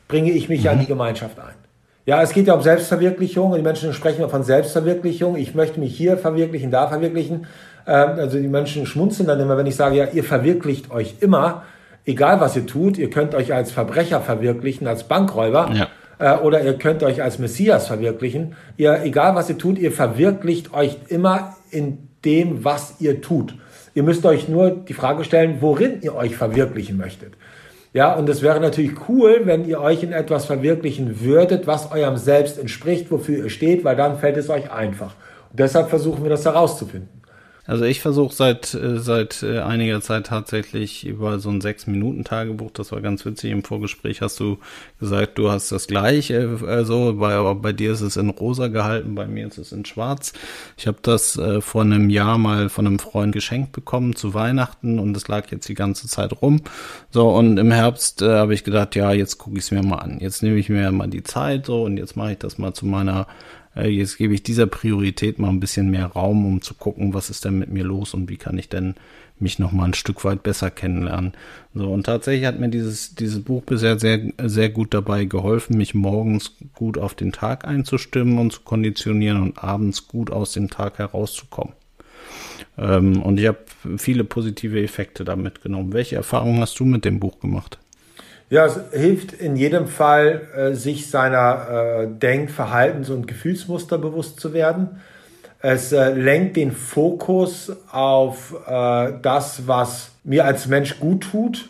bringe 0.08 0.32
ich 0.32 0.50
mich 0.50 0.64
mhm. 0.64 0.70
an 0.70 0.80
die 0.82 0.86
Gemeinschaft 0.86 1.40
ein. 1.40 1.61
Ja, 2.06 2.22
es 2.22 2.34
geht 2.34 2.48
ja 2.48 2.54
um 2.54 2.62
Selbstverwirklichung 2.62 3.52
und 3.52 3.58
die 3.58 3.64
Menschen 3.64 3.94
sprechen 3.94 4.28
von 4.28 4.44
Selbstverwirklichung. 4.44 5.38
Ich 5.38 5.54
möchte 5.54 5.80
mich 5.80 5.96
hier 5.96 6.18
verwirklichen, 6.18 6.72
da 6.72 6.88
verwirklichen. 6.88 7.46
Ähm, 7.86 8.10
also 8.18 8.40
die 8.40 8.48
Menschen 8.48 8.86
schmunzeln 8.86 9.28
dann 9.28 9.40
immer, 9.40 9.58
wenn 9.58 9.68
ich 9.68 9.76
sage, 9.76 9.98
ja, 9.98 10.06
ihr 10.12 10.24
verwirklicht 10.24 10.92
euch 10.92 11.16
immer, 11.20 11.64
egal 12.06 12.40
was 12.42 12.56
ihr 12.56 12.66
tut. 12.66 12.98
Ihr 12.98 13.10
könnt 13.10 13.36
euch 13.36 13.54
als 13.54 13.72
Verbrecher 13.72 14.22
verwirklichen, 14.22 14.88
als 14.88 15.04
Bankräuber. 15.04 15.70
Ja. 15.74 15.88
Äh, 16.18 16.40
oder 16.40 16.62
ihr 16.64 16.74
könnt 16.74 17.04
euch 17.04 17.22
als 17.22 17.38
Messias 17.38 17.88
verwirklichen. 17.88 18.56
Ihr, 18.78 19.04
egal 19.04 19.36
was 19.36 19.50
ihr 19.50 19.58
tut, 19.58 19.78
ihr 19.78 19.92
verwirklicht 19.92 20.74
euch 20.74 20.98
immer 21.08 21.56
in 21.70 22.10
dem, 22.26 22.64
was 22.64 22.96
ihr 23.00 23.22
tut. 23.22 23.56
Ihr 23.94 24.04
müsst 24.04 24.26
euch 24.26 24.48
nur 24.48 24.72
die 24.72 24.94
Frage 24.94 25.24
stellen, 25.24 25.58
worin 25.60 26.02
ihr 26.02 26.16
euch 26.16 26.36
verwirklichen 26.36 26.98
möchtet. 26.98 27.34
Ja, 27.94 28.14
und 28.14 28.30
es 28.30 28.42
wäre 28.42 28.62
natürlich 28.62 29.10
cool, 29.10 29.42
wenn 29.44 29.66
ihr 29.66 29.82
euch 29.82 30.02
in 30.02 30.14
etwas 30.14 30.46
verwirklichen 30.46 31.20
würdet, 31.20 31.68
was 31.68 31.92
eurem 31.92 32.16
Selbst 32.16 32.58
entspricht, 32.58 33.12
wofür 33.12 33.44
ihr 33.44 33.50
steht, 33.50 33.84
weil 33.84 33.98
dann 33.98 34.18
fällt 34.18 34.38
es 34.38 34.50
euch 34.50 34.72
einfach. 34.72 35.14
Und 35.50 35.60
deshalb 35.60 35.90
versuchen 35.90 36.24
wir 36.24 36.30
das 36.30 36.46
herauszufinden. 36.46 37.21
Also 37.68 37.86
ich 37.86 38.02
versuche 38.02 38.34
seit 38.34 38.74
äh, 38.74 39.00
seit 39.00 39.44
äh, 39.44 39.60
einiger 39.60 40.02
Zeit 40.02 40.28
tatsächlich 40.28 41.06
über 41.06 41.40
so 41.40 41.50
ein 41.50 41.62
sechs 41.62 41.86
Minuten 41.88 42.24
Tagebuch. 42.24 42.72
Das 42.72 42.92
war 42.92 43.02
ganz 43.02 43.26
witzig. 43.26 43.52
Im 43.52 43.64
Vorgespräch 43.64 44.22
hast 44.22 44.40
du 44.40 44.58
gesagt, 45.00 45.38
du 45.38 45.52
hast 45.52 45.72
das 45.72 45.88
gleiche. 45.88 46.60
Also 46.66 47.14
bei, 47.14 47.54
bei 47.54 47.72
dir 47.72 47.92
ist 47.92 48.02
es 48.02 48.18
in 48.18 48.30
rosa 48.30 48.68
gehalten, 48.68 49.16
bei 49.16 49.28
mir 49.28 49.48
ist 49.48 49.58
es 49.58 49.72
in 49.72 49.86
schwarz. 49.86 50.34
Ich 50.76 50.88
habe 50.88 50.98
das 51.02 51.38
äh, 51.38 51.62
vor 51.62 51.84
einem 51.84 52.10
Jahr 52.10 52.38
mal 52.38 52.70
von 52.70 52.88
einem 52.88 53.00
Freund 53.00 53.34
geschenkt 53.34 53.74
bekommen 53.74 54.16
zu 54.16 54.34
Weihnachten 54.34 54.98
und 54.98 55.16
es 55.16 55.28
lag 55.28 55.52
jetzt 55.52 55.70
die 55.70 55.76
ganze 55.76 56.08
Zeit 56.08 56.42
rum. 56.42 56.62
So 57.12 57.30
und 57.30 57.58
im 57.58 57.72
Herbst 57.72 58.22
äh, 58.22 58.30
habe 58.30 58.54
ich 58.54 58.64
gedacht, 58.64 58.96
ja 58.96 59.12
jetzt 59.12 59.38
gucke 59.38 59.58
ich 59.58 59.66
es 59.66 59.72
mir 59.72 59.84
mal 59.84 59.98
an. 59.98 60.20
Jetzt 60.20 60.42
nehme 60.42 60.58
ich 60.58 60.70
mir 60.70 60.92
mal 60.92 61.08
die 61.08 61.24
Zeit 61.24 61.68
so 61.68 61.84
und 61.84 61.98
jetzt 61.98 62.16
mache 62.18 62.34
ich 62.34 62.38
das 62.40 62.58
mal 62.58 62.74
zu 62.74 62.86
meiner 62.86 63.28
äh, 63.76 63.88
jetzt 63.88 64.18
gebe 64.18 64.34
ich 64.34 64.44
dieser 64.44 64.68
Priorität 64.68 65.40
mal 65.40 65.50
ein 65.50 65.60
bisschen 65.60 65.90
mehr 65.90 66.08
Raum, 66.08 66.46
um 66.46 66.62
zu 66.62 66.74
gucken, 66.74 67.14
was 67.14 67.30
ist 67.30 67.46
denn 67.46 67.60
mit 67.60 67.70
mir 67.70 67.84
los 67.84 68.14
und 68.14 68.30
wie 68.30 68.38
kann 68.38 68.58
ich 68.58 68.70
denn 68.70 68.96
mich 69.40 69.60
noch 69.60 69.72
mal 69.72 69.86
ein 69.86 69.94
Stück 69.94 70.24
weit 70.24 70.44
besser 70.44 70.70
kennenlernen. 70.70 71.34
So 71.74 71.92
und 71.92 72.06
tatsächlich 72.06 72.46
hat 72.46 72.60
mir 72.60 72.70
dieses 72.70 73.16
dieses 73.16 73.44
Buch 73.44 73.64
bisher 73.64 73.98
sehr 74.00 74.32
sehr 74.44 74.70
gut 74.70 74.94
dabei 74.94 75.26
geholfen, 75.26 75.78
mich 75.78 75.96
morgens 75.96 76.56
gut 76.76 76.98
auf 76.98 77.16
den 77.16 77.32
Tag 77.32 77.66
einzustimmen 77.66 78.38
und 78.38 78.54
zu 78.54 78.62
konditionieren 78.62 79.42
und 79.42 79.64
abends 79.64 80.08
gut 80.08 80.32
aus 80.32 80.54
dem 80.54 80.70
Tag 80.70 81.00
herauszukommen. 81.00 81.74
Ähm, 82.78 83.22
und 83.22 83.40
ich 83.40 83.48
habe 83.48 83.60
viele 83.98 84.24
positive 84.24 84.82
Effekte 84.82 85.24
damit 85.24 85.62
genommen. 85.62 85.94
Welche 85.94 86.16
Erfahrungen 86.16 86.62
hast 86.62 86.80
du 86.80 86.86
mit 86.86 87.06
dem 87.06 87.20
Buch 87.20 87.40
gemacht? 87.40 87.80
Ja, 88.52 88.66
es 88.66 88.78
hilft 88.92 89.32
in 89.32 89.56
jedem 89.56 89.88
Fall, 89.88 90.42
äh, 90.54 90.74
sich 90.74 91.10
seiner 91.10 92.02
äh, 92.02 92.08
Denk-, 92.08 92.52
Verhaltens- 92.52 93.10
und 93.10 93.26
Gefühlsmuster 93.26 93.98
bewusst 93.98 94.42
zu 94.42 94.52
werden. 94.54 95.00
Es 95.62 95.94
äh, 95.94 96.12
lenkt 96.12 96.58
den 96.58 96.74
Fokus 96.74 97.72
auf 97.92 98.54
das, 98.68 99.68
was 99.68 100.12
mir 100.26 100.44
als 100.44 100.68
Mensch 100.68 101.00
gut 101.00 101.32
tut. 101.32 101.70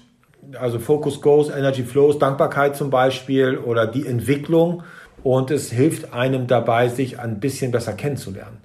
Also 0.59 0.79
Focus 0.79 1.21
Goes, 1.21 1.49
Energy 1.49 1.83
Flows, 1.83 2.17
Dankbarkeit 2.17 2.75
zum 2.75 2.89
Beispiel 2.89 3.59
oder 3.59 3.85
die 3.85 4.07
Entwicklung. 4.07 4.81
Und 5.21 5.51
es 5.51 5.71
hilft 5.71 6.15
einem 6.15 6.47
dabei, 6.47 6.89
sich 6.89 7.19
ein 7.19 7.39
bisschen 7.39 7.71
besser 7.71 7.93
kennenzulernen. 7.93 8.57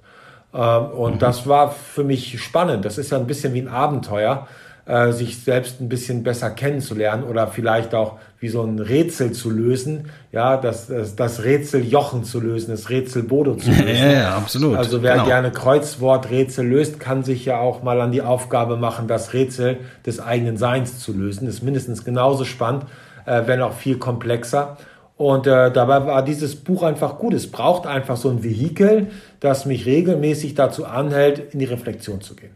Ähm, 0.55 0.85
und 0.85 1.15
mhm. 1.15 1.19
das 1.19 1.45
war 1.45 1.69
für 1.69 2.03
mich 2.03 2.41
spannend. 2.41 2.83
Das 2.83 2.97
ist 2.97 3.11
ja 3.11 3.19
ein 3.19 3.27
bisschen 3.27 3.53
wie 3.53 3.61
ein 3.61 3.67
Abenteuer 3.67 4.47
äh, 4.87 5.11
sich 5.11 5.43
selbst 5.43 5.81
ein 5.81 5.89
bisschen 5.89 6.23
besser 6.23 6.49
kennenzulernen 6.49 7.23
oder 7.23 7.47
vielleicht 7.47 7.93
auch 7.93 8.17
wie 8.39 8.49
so 8.49 8.61
ein 8.63 8.79
Rätsel 8.79 9.31
zu 9.31 9.49
lösen, 9.49 10.09
ja, 10.31 10.57
das, 10.57 10.87
das, 10.87 11.15
das 11.15 11.43
Rätsel 11.43 11.83
Jochen 11.83 12.23
zu 12.23 12.39
lösen, 12.39 12.71
das 12.71 12.89
Rätsel 12.89 13.23
Bodo 13.23 13.55
zu 13.55 13.69
lösen. 13.71 13.87
Ja, 13.87 14.11
ja 14.11 14.37
absolut. 14.37 14.77
Also 14.77 15.03
wer 15.03 15.13
genau. 15.13 15.25
gerne 15.25 15.51
Kreuzworträtsel 15.51 16.65
löst, 16.65 16.99
kann 16.99 17.23
sich 17.23 17.45
ja 17.45 17.59
auch 17.59 17.83
mal 17.83 17.99
an 17.99 18.11
die 18.11 18.21
Aufgabe 18.21 18.77
machen, 18.77 19.07
das 19.07 19.33
Rätsel 19.33 19.77
des 20.05 20.19
eigenen 20.19 20.57
Seins 20.57 20.99
zu 20.99 21.13
lösen. 21.13 21.47
Das 21.47 21.55
ist 21.55 21.63
mindestens 21.63 22.05
genauso 22.05 22.45
spannend, 22.45 22.85
äh, 23.25 23.43
wenn 23.45 23.61
auch 23.61 23.73
viel 23.73 23.97
komplexer. 23.97 24.77
Und 25.17 25.47
äh, 25.47 25.71
dabei 25.71 26.05
war 26.05 26.23
dieses 26.23 26.55
Buch 26.55 26.83
einfach 26.83 27.17
gut. 27.17 27.33
Es 27.33 27.51
braucht 27.51 27.87
einfach 27.87 28.17
so 28.17 28.29
ein 28.29 28.43
Vehikel, 28.43 29.07
das 29.39 29.65
mich 29.65 29.87
regelmäßig 29.87 30.53
dazu 30.53 30.85
anhält, 30.85 31.53
in 31.53 31.59
die 31.59 31.65
Reflexion 31.65 32.21
zu 32.21 32.35
gehen. 32.35 32.51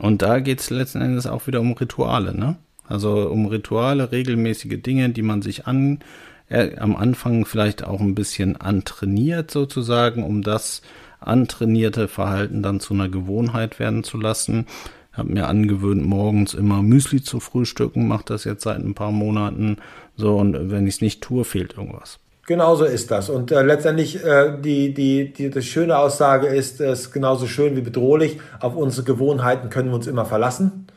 Und 0.00 0.22
da 0.22 0.40
geht 0.40 0.60
es 0.60 0.70
letzten 0.70 1.02
Endes 1.02 1.26
auch 1.26 1.46
wieder 1.46 1.60
um 1.60 1.72
Rituale, 1.72 2.34
ne? 2.34 2.56
Also 2.88 3.28
um 3.28 3.46
Rituale, 3.46 4.10
regelmäßige 4.10 4.82
Dinge, 4.82 5.10
die 5.10 5.22
man 5.22 5.42
sich 5.42 5.66
an, 5.66 6.00
äh, 6.48 6.76
am 6.76 6.96
Anfang 6.96 7.44
vielleicht 7.44 7.84
auch 7.84 8.00
ein 8.00 8.14
bisschen 8.14 8.56
antrainiert 8.56 9.50
sozusagen, 9.50 10.24
um 10.24 10.42
das 10.42 10.82
antrainierte 11.20 12.08
Verhalten 12.08 12.62
dann 12.62 12.80
zu 12.80 12.94
einer 12.94 13.08
Gewohnheit 13.08 13.78
werden 13.78 14.02
zu 14.02 14.18
lassen. 14.18 14.66
Habe 15.12 15.32
mir 15.32 15.48
angewöhnt, 15.48 16.04
morgens 16.04 16.54
immer 16.54 16.82
Müsli 16.82 17.22
zu 17.22 17.38
frühstücken, 17.38 18.08
mache 18.08 18.24
das 18.24 18.44
jetzt 18.44 18.62
seit 18.62 18.78
ein 18.78 18.94
paar 18.94 19.12
Monaten. 19.12 19.76
So, 20.16 20.36
und 20.36 20.70
wenn 20.70 20.86
ich 20.86 20.94
es 20.94 21.00
nicht 21.00 21.20
tue, 21.20 21.44
fehlt 21.44 21.74
irgendwas. 21.76 22.18
Genauso 22.50 22.84
ist 22.84 23.12
das. 23.12 23.30
Und 23.30 23.52
äh, 23.52 23.62
letztendlich 23.62 24.24
äh, 24.24 24.54
die, 24.60 24.92
die, 24.92 25.32
die, 25.32 25.50
die 25.50 25.62
schöne 25.62 25.96
Aussage 25.96 26.48
ist, 26.48 26.80
es 26.80 27.02
ist 27.02 27.12
genauso 27.12 27.46
schön 27.46 27.76
wie 27.76 27.80
bedrohlich. 27.80 28.40
Auf 28.58 28.74
unsere 28.74 29.04
Gewohnheiten 29.04 29.70
können 29.70 29.90
wir 29.90 29.94
uns 29.94 30.08
immer 30.08 30.24
verlassen. 30.24 30.88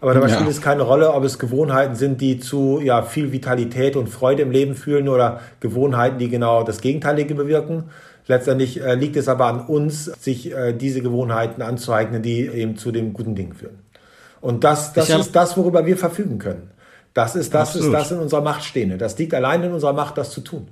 Aber 0.00 0.14
dabei 0.14 0.26
ja. 0.26 0.34
spielt 0.34 0.50
es 0.50 0.60
keine 0.60 0.82
Rolle, 0.82 1.12
ob 1.12 1.22
es 1.22 1.38
Gewohnheiten 1.38 1.94
sind, 1.94 2.20
die 2.20 2.40
zu 2.40 2.80
ja, 2.82 3.02
viel 3.02 3.30
Vitalität 3.30 3.94
und 3.94 4.08
Freude 4.08 4.42
im 4.42 4.50
Leben 4.50 4.74
fühlen 4.74 5.08
oder 5.08 5.42
Gewohnheiten, 5.60 6.18
die 6.18 6.28
genau 6.28 6.64
das 6.64 6.80
Gegenteilige 6.80 7.36
bewirken. 7.36 7.84
Letztendlich 8.26 8.82
äh, 8.82 8.96
liegt 8.96 9.14
es 9.14 9.28
aber 9.28 9.46
an 9.46 9.60
uns, 9.60 10.06
sich 10.06 10.52
äh, 10.52 10.72
diese 10.72 11.02
Gewohnheiten 11.02 11.62
anzueignen, 11.62 12.20
die 12.20 12.48
eben 12.48 12.76
zu 12.76 12.90
den 12.90 13.12
guten 13.12 13.36
Dingen 13.36 13.52
führen. 13.52 13.78
Und 14.40 14.64
das, 14.64 14.92
das 14.92 15.08
ist 15.08 15.36
das, 15.36 15.56
worüber 15.56 15.86
wir 15.86 15.96
verfügen 15.96 16.40
können. 16.40 16.72
Das 17.14 17.36
ist 17.36 17.54
das, 17.54 17.76
ist 17.76 17.92
das 17.92 18.10
in 18.10 18.18
unserer 18.18 18.40
Macht 18.40 18.64
Stehende. 18.64 18.98
Das 18.98 19.16
liegt 19.16 19.34
allein 19.34 19.62
in 19.62 19.72
unserer 19.72 19.92
Macht, 19.92 20.18
das 20.18 20.32
zu 20.32 20.40
tun. 20.40 20.66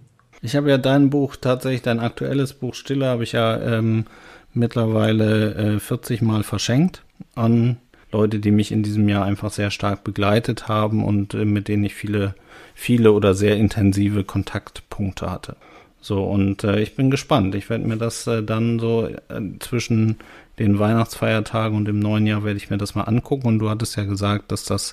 Ich 0.44 0.56
habe 0.56 0.68
ja 0.68 0.76
dein 0.76 1.08
Buch, 1.08 1.36
tatsächlich 1.36 1.80
dein 1.80 2.00
aktuelles 2.00 2.52
Buch 2.52 2.74
Stille, 2.74 3.06
habe 3.06 3.24
ich 3.24 3.32
ja 3.32 3.58
ähm, 3.62 4.04
mittlerweile 4.52 5.76
äh, 5.76 5.80
40 5.80 6.20
Mal 6.20 6.42
verschenkt 6.42 7.02
an 7.34 7.78
Leute, 8.12 8.40
die 8.40 8.50
mich 8.50 8.70
in 8.70 8.82
diesem 8.82 9.08
Jahr 9.08 9.24
einfach 9.24 9.50
sehr 9.50 9.70
stark 9.70 10.04
begleitet 10.04 10.68
haben 10.68 11.02
und 11.02 11.32
äh, 11.32 11.46
mit 11.46 11.68
denen 11.68 11.84
ich 11.84 11.94
viele, 11.94 12.34
viele 12.74 13.12
oder 13.12 13.32
sehr 13.32 13.56
intensive 13.56 14.22
Kontaktpunkte 14.22 15.30
hatte. 15.30 15.56
So, 16.02 16.22
und 16.24 16.62
äh, 16.62 16.78
ich 16.78 16.94
bin 16.94 17.10
gespannt. 17.10 17.54
Ich 17.54 17.70
werde 17.70 17.88
mir 17.88 17.96
das 17.96 18.26
äh, 18.26 18.42
dann 18.42 18.78
so 18.78 19.06
äh, 19.06 19.40
zwischen 19.60 20.18
den 20.58 20.78
Weihnachtsfeiertagen 20.78 21.74
und 21.74 21.86
dem 21.86 22.00
neuen 22.00 22.26
Jahr 22.26 22.44
werde 22.44 22.58
ich 22.58 22.68
mir 22.68 22.76
das 22.76 22.94
mal 22.94 23.04
angucken. 23.04 23.46
Und 23.46 23.60
du 23.60 23.70
hattest 23.70 23.96
ja 23.96 24.04
gesagt, 24.04 24.52
dass 24.52 24.64
das 24.64 24.92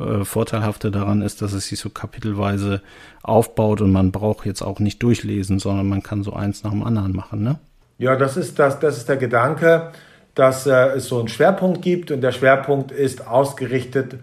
äh, 0.00 0.24
Vorteilhafte 0.24 0.90
daran 0.90 1.22
ist, 1.22 1.42
dass 1.42 1.52
es 1.52 1.66
sich 1.68 1.78
so 1.78 1.90
kapitelweise 1.90 2.80
aufbaut 3.22 3.80
und 3.80 3.92
man 3.92 4.12
braucht 4.12 4.46
jetzt 4.46 4.62
auch 4.62 4.80
nicht 4.80 5.02
durchlesen, 5.02 5.58
sondern 5.58 5.88
man 5.88 6.02
kann 6.02 6.22
so 6.22 6.32
eins 6.32 6.64
nach 6.64 6.70
dem 6.70 6.82
anderen 6.82 7.14
machen, 7.14 7.42
ne? 7.42 7.58
Ja, 7.98 8.16
das 8.16 8.38
ist, 8.38 8.58
das, 8.58 8.80
das 8.80 8.96
ist 8.96 9.08
der 9.10 9.18
Gedanke, 9.18 9.90
dass 10.34 10.66
äh, 10.66 10.96
es 10.96 11.08
so 11.08 11.18
einen 11.18 11.28
Schwerpunkt 11.28 11.82
gibt 11.82 12.10
und 12.10 12.22
der 12.22 12.32
Schwerpunkt 12.32 12.92
ist 12.92 13.26
ausgerichtet 13.26 14.16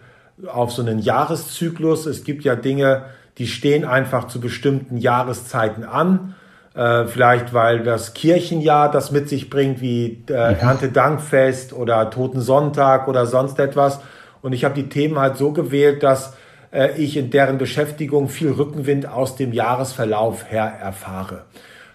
auf 0.47 0.71
so 0.71 0.81
einen 0.81 0.97
Jahreszyklus. 0.97 2.07
Es 2.07 2.23
gibt 2.23 2.43
ja 2.43 2.55
Dinge, 2.55 3.03
die 3.37 3.45
stehen 3.45 3.85
einfach 3.85 4.27
zu 4.27 4.39
bestimmten 4.39 4.97
Jahreszeiten 4.97 5.83
an 5.83 6.33
äh, 6.77 7.07
vielleicht 7.07 7.53
weil 7.53 7.83
das 7.83 8.13
Kirchenjahr 8.13 8.91
das 8.91 9.11
mit 9.11 9.27
sich 9.27 9.49
bringt, 9.49 9.81
wie 9.81 10.23
äh, 10.29 10.51
mhm. 10.51 10.59
Erntedankfest 10.59 11.73
oder 11.73 12.09
Totensonntag 12.11 13.07
oder 13.07 13.25
sonst 13.25 13.59
etwas. 13.59 13.99
Und 14.47 14.53
ich 14.53 14.63
habe 14.63 14.75
die 14.75 14.87
Themen 14.87 15.19
halt 15.19 15.35
so 15.35 15.51
gewählt, 15.51 16.03
dass 16.03 16.33
äh, 16.71 16.97
ich 16.97 17.17
in 17.17 17.31
deren 17.31 17.57
Beschäftigung 17.57 18.29
viel 18.29 18.51
Rückenwind 18.51 19.05
aus 19.05 19.35
dem 19.35 19.51
Jahresverlauf 19.51 20.49
her 20.49 20.71
erfahre. 20.81 21.43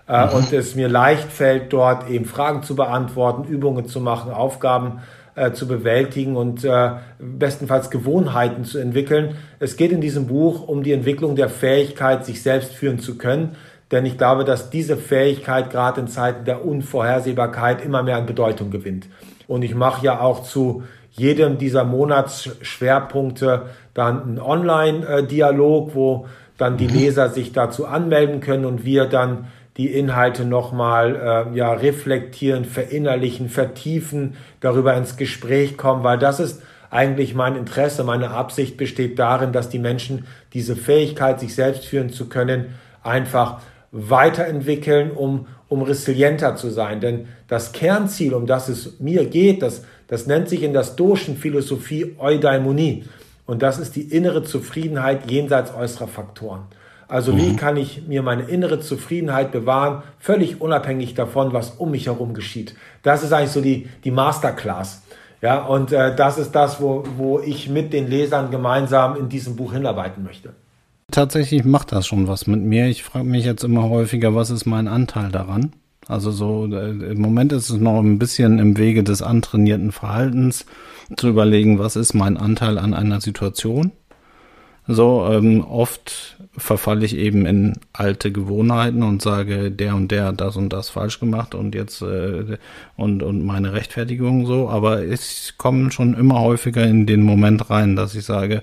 Äh, 0.06 0.26
mhm. 0.26 0.32
Und 0.34 0.52
es 0.52 0.74
mir 0.74 0.90
leicht 0.90 1.32
fällt, 1.32 1.72
dort 1.72 2.10
eben 2.10 2.26
Fragen 2.26 2.62
zu 2.62 2.76
beantworten, 2.76 3.44
Übungen 3.44 3.86
zu 3.86 4.02
machen, 4.02 4.30
Aufgaben 4.30 5.00
äh, 5.34 5.52
zu 5.52 5.66
bewältigen 5.66 6.36
und 6.36 6.62
äh, 6.62 6.90
bestenfalls 7.18 7.88
Gewohnheiten 7.88 8.66
zu 8.66 8.76
entwickeln. 8.76 9.38
Es 9.58 9.78
geht 9.78 9.90
in 9.90 10.02
diesem 10.02 10.26
Buch 10.26 10.68
um 10.68 10.82
die 10.82 10.92
Entwicklung 10.92 11.36
der 11.36 11.48
Fähigkeit, 11.48 12.26
sich 12.26 12.42
selbst 12.42 12.74
führen 12.74 12.98
zu 12.98 13.16
können 13.16 13.56
denn 13.92 14.06
ich 14.06 14.16
glaube, 14.16 14.44
dass 14.44 14.70
diese 14.70 14.96
Fähigkeit 14.96 15.68
gerade 15.68 16.00
in 16.00 16.08
Zeiten 16.08 16.46
der 16.46 16.64
Unvorhersehbarkeit 16.64 17.84
immer 17.84 18.02
mehr 18.02 18.16
an 18.16 18.24
Bedeutung 18.24 18.70
gewinnt. 18.70 19.06
Und 19.46 19.62
ich 19.62 19.74
mache 19.74 20.04
ja 20.06 20.18
auch 20.18 20.44
zu 20.44 20.84
jedem 21.12 21.58
dieser 21.58 21.84
Monatsschwerpunkte 21.84 23.66
dann 23.94 24.22
einen 24.22 24.38
Online-Dialog, 24.38 25.94
wo 25.94 26.26
dann 26.56 26.76
die 26.76 26.88
mhm. 26.88 26.94
Leser 26.94 27.28
sich 27.28 27.52
dazu 27.52 27.86
anmelden 27.86 28.40
können 28.40 28.64
und 28.64 28.84
wir 28.84 29.06
dann 29.06 29.46
die 29.76 29.90
Inhalte 29.92 30.44
nochmal 30.44 31.48
äh, 31.52 31.56
ja, 31.56 31.72
reflektieren, 31.72 32.64
verinnerlichen, 32.64 33.48
vertiefen, 33.48 34.36
darüber 34.60 34.94
ins 34.94 35.16
Gespräch 35.16 35.78
kommen, 35.78 36.04
weil 36.04 36.18
das 36.18 36.40
ist 36.40 36.62
eigentlich 36.90 37.34
mein 37.34 37.56
Interesse, 37.56 38.04
meine 38.04 38.30
Absicht 38.30 38.76
besteht 38.76 39.18
darin, 39.18 39.52
dass 39.52 39.70
die 39.70 39.78
Menschen 39.78 40.26
diese 40.52 40.76
Fähigkeit, 40.76 41.40
sich 41.40 41.54
selbst 41.54 41.86
führen 41.86 42.10
zu 42.10 42.28
können, 42.28 42.74
einfach 43.02 43.60
weiterentwickeln, 43.92 45.10
um, 45.10 45.46
um 45.68 45.80
resilienter 45.82 46.54
zu 46.56 46.68
sein. 46.68 47.00
Denn 47.00 47.28
das 47.48 47.72
Kernziel, 47.72 48.34
um 48.34 48.46
das 48.46 48.68
es 48.68 49.00
mir 49.00 49.24
geht, 49.24 49.62
das, 49.62 49.84
das 50.12 50.26
nennt 50.26 50.46
sich 50.46 50.62
in 50.62 50.74
der 50.74 50.84
stoischen 50.84 51.38
Philosophie 51.38 52.16
Eudaimonie. 52.18 53.04
Und 53.46 53.62
das 53.62 53.78
ist 53.78 53.96
die 53.96 54.02
innere 54.02 54.44
Zufriedenheit 54.44 55.30
jenseits 55.30 55.74
äußerer 55.74 56.06
Faktoren. 56.06 56.64
Also 57.08 57.32
mhm. 57.32 57.38
wie 57.38 57.56
kann 57.56 57.78
ich 57.78 58.06
mir 58.06 58.22
meine 58.22 58.42
innere 58.42 58.78
Zufriedenheit 58.78 59.52
bewahren, 59.52 60.02
völlig 60.18 60.60
unabhängig 60.60 61.14
davon, 61.14 61.54
was 61.54 61.70
um 61.70 61.92
mich 61.92 62.08
herum 62.08 62.34
geschieht. 62.34 62.74
Das 63.02 63.22
ist 63.22 63.32
eigentlich 63.32 63.52
so 63.52 63.62
die, 63.62 63.88
die 64.04 64.10
Masterclass. 64.10 65.00
Ja, 65.40 65.64
und 65.64 65.92
äh, 65.92 66.14
das 66.14 66.36
ist 66.36 66.52
das, 66.52 66.78
wo, 66.78 67.04
wo 67.16 67.40
ich 67.40 67.70
mit 67.70 67.94
den 67.94 68.06
Lesern 68.06 68.50
gemeinsam 68.50 69.16
in 69.16 69.30
diesem 69.30 69.56
Buch 69.56 69.72
hinarbeiten 69.72 70.22
möchte 70.22 70.52
tatsächlich 71.12 71.64
macht 71.64 71.92
das 71.92 72.06
schon 72.06 72.26
was 72.26 72.46
mit 72.46 72.60
mir. 72.60 72.86
Ich 72.86 73.02
frage 73.02 73.26
mich 73.26 73.44
jetzt 73.44 73.62
immer 73.62 73.88
häufiger, 73.88 74.34
was 74.34 74.50
ist 74.50 74.66
mein 74.66 74.88
Anteil 74.88 75.30
daran? 75.30 75.72
Also 76.08 76.30
so, 76.30 76.66
äh, 76.66 76.90
im 76.90 77.20
Moment 77.20 77.52
ist 77.52 77.70
es 77.70 77.78
noch 77.78 78.00
ein 78.00 78.18
bisschen 78.18 78.58
im 78.58 78.76
Wege 78.76 79.04
des 79.04 79.22
antrainierten 79.22 79.92
Verhaltens 79.92 80.66
zu 81.16 81.28
überlegen, 81.28 81.78
was 81.78 81.96
ist 81.96 82.14
mein 82.14 82.36
Anteil 82.36 82.78
an 82.78 82.94
einer 82.94 83.20
Situation. 83.20 83.92
So, 84.88 85.28
ähm, 85.30 85.64
oft 85.64 86.38
verfalle 86.56 87.04
ich 87.04 87.16
eben 87.16 87.46
in 87.46 87.74
alte 87.92 88.32
Gewohnheiten 88.32 89.04
und 89.04 89.22
sage, 89.22 89.70
der 89.70 89.94
und 89.94 90.10
der 90.10 90.24
hat 90.24 90.40
das 90.40 90.56
und 90.56 90.72
das 90.72 90.90
falsch 90.90 91.20
gemacht 91.20 91.54
und 91.54 91.74
jetzt 91.74 92.02
äh, 92.02 92.58
und, 92.96 93.22
und 93.22 93.44
meine 93.44 93.72
Rechtfertigung 93.72 94.44
so, 94.44 94.68
aber 94.68 95.04
ich 95.04 95.54
komme 95.56 95.92
schon 95.92 96.14
immer 96.14 96.40
häufiger 96.40 96.84
in 96.84 97.06
den 97.06 97.22
Moment 97.22 97.70
rein, 97.70 97.94
dass 97.94 98.16
ich 98.16 98.24
sage, 98.24 98.62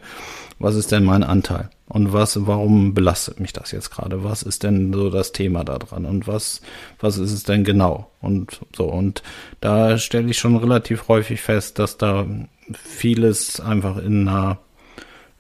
was 0.60 0.76
ist 0.76 0.92
denn 0.92 1.06
mein 1.06 1.24
Anteil? 1.24 1.70
Und 1.90 2.14
was, 2.14 2.46
warum 2.46 2.94
belastet 2.94 3.40
mich 3.40 3.52
das 3.52 3.72
jetzt 3.72 3.90
gerade? 3.90 4.24
Was 4.24 4.44
ist 4.44 4.62
denn 4.62 4.94
so 4.94 5.10
das 5.10 5.32
Thema 5.32 5.64
da 5.64 5.80
dran? 5.80 6.06
Und 6.06 6.28
was, 6.28 6.62
was 7.00 7.18
ist 7.18 7.34
es 7.34 7.44
denn 7.44 7.64
genau? 7.64 8.12
Und 8.22 8.62
so, 8.76 8.86
und 8.86 9.24
da 9.60 9.98
stelle 9.98 10.30
ich 10.30 10.38
schon 10.38 10.56
relativ 10.56 11.08
häufig 11.08 11.42
fest, 11.42 11.80
dass 11.80 11.98
da 11.98 12.28
vieles 12.74 13.60
einfach 13.60 13.98
in 13.98 14.28
einer, 14.28 14.60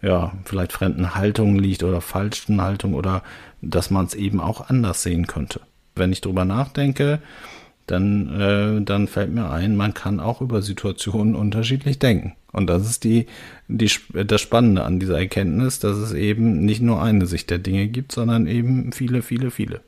ja, 0.01 0.33
vielleicht 0.43 0.73
fremden 0.73 1.13
Haltung 1.13 1.55
liegt 1.59 1.83
oder 1.83 2.01
falschen 2.01 2.59
Haltung 2.59 2.95
oder 2.95 3.21
dass 3.61 3.91
man 3.91 4.07
es 4.07 4.15
eben 4.15 4.41
auch 4.41 4.69
anders 4.69 5.03
sehen 5.03 5.27
könnte. 5.27 5.61
Wenn 5.95 6.11
ich 6.11 6.21
drüber 6.21 6.45
nachdenke, 6.45 7.19
dann, 7.85 8.39
äh, 8.39 8.81
dann 8.83 9.07
fällt 9.07 9.31
mir 9.31 9.51
ein, 9.51 9.75
man 9.75 9.93
kann 9.93 10.19
auch 10.19 10.41
über 10.41 10.63
Situationen 10.63 11.35
unterschiedlich 11.35 11.99
denken. 11.99 12.33
Und 12.51 12.67
das 12.67 12.89
ist 12.89 13.03
die, 13.03 13.27
die, 13.67 13.91
das 14.13 14.41
Spannende 14.41 14.83
an 14.83 14.99
dieser 14.99 15.19
Erkenntnis, 15.19 15.79
dass 15.79 15.97
es 15.97 16.13
eben 16.13 16.65
nicht 16.65 16.81
nur 16.81 17.01
eine 17.01 17.25
Sicht 17.25 17.49
der 17.49 17.59
Dinge 17.59 17.87
gibt, 17.87 18.11
sondern 18.11 18.47
eben 18.47 18.91
viele, 18.91 19.21
viele, 19.21 19.51
viele. 19.51 19.81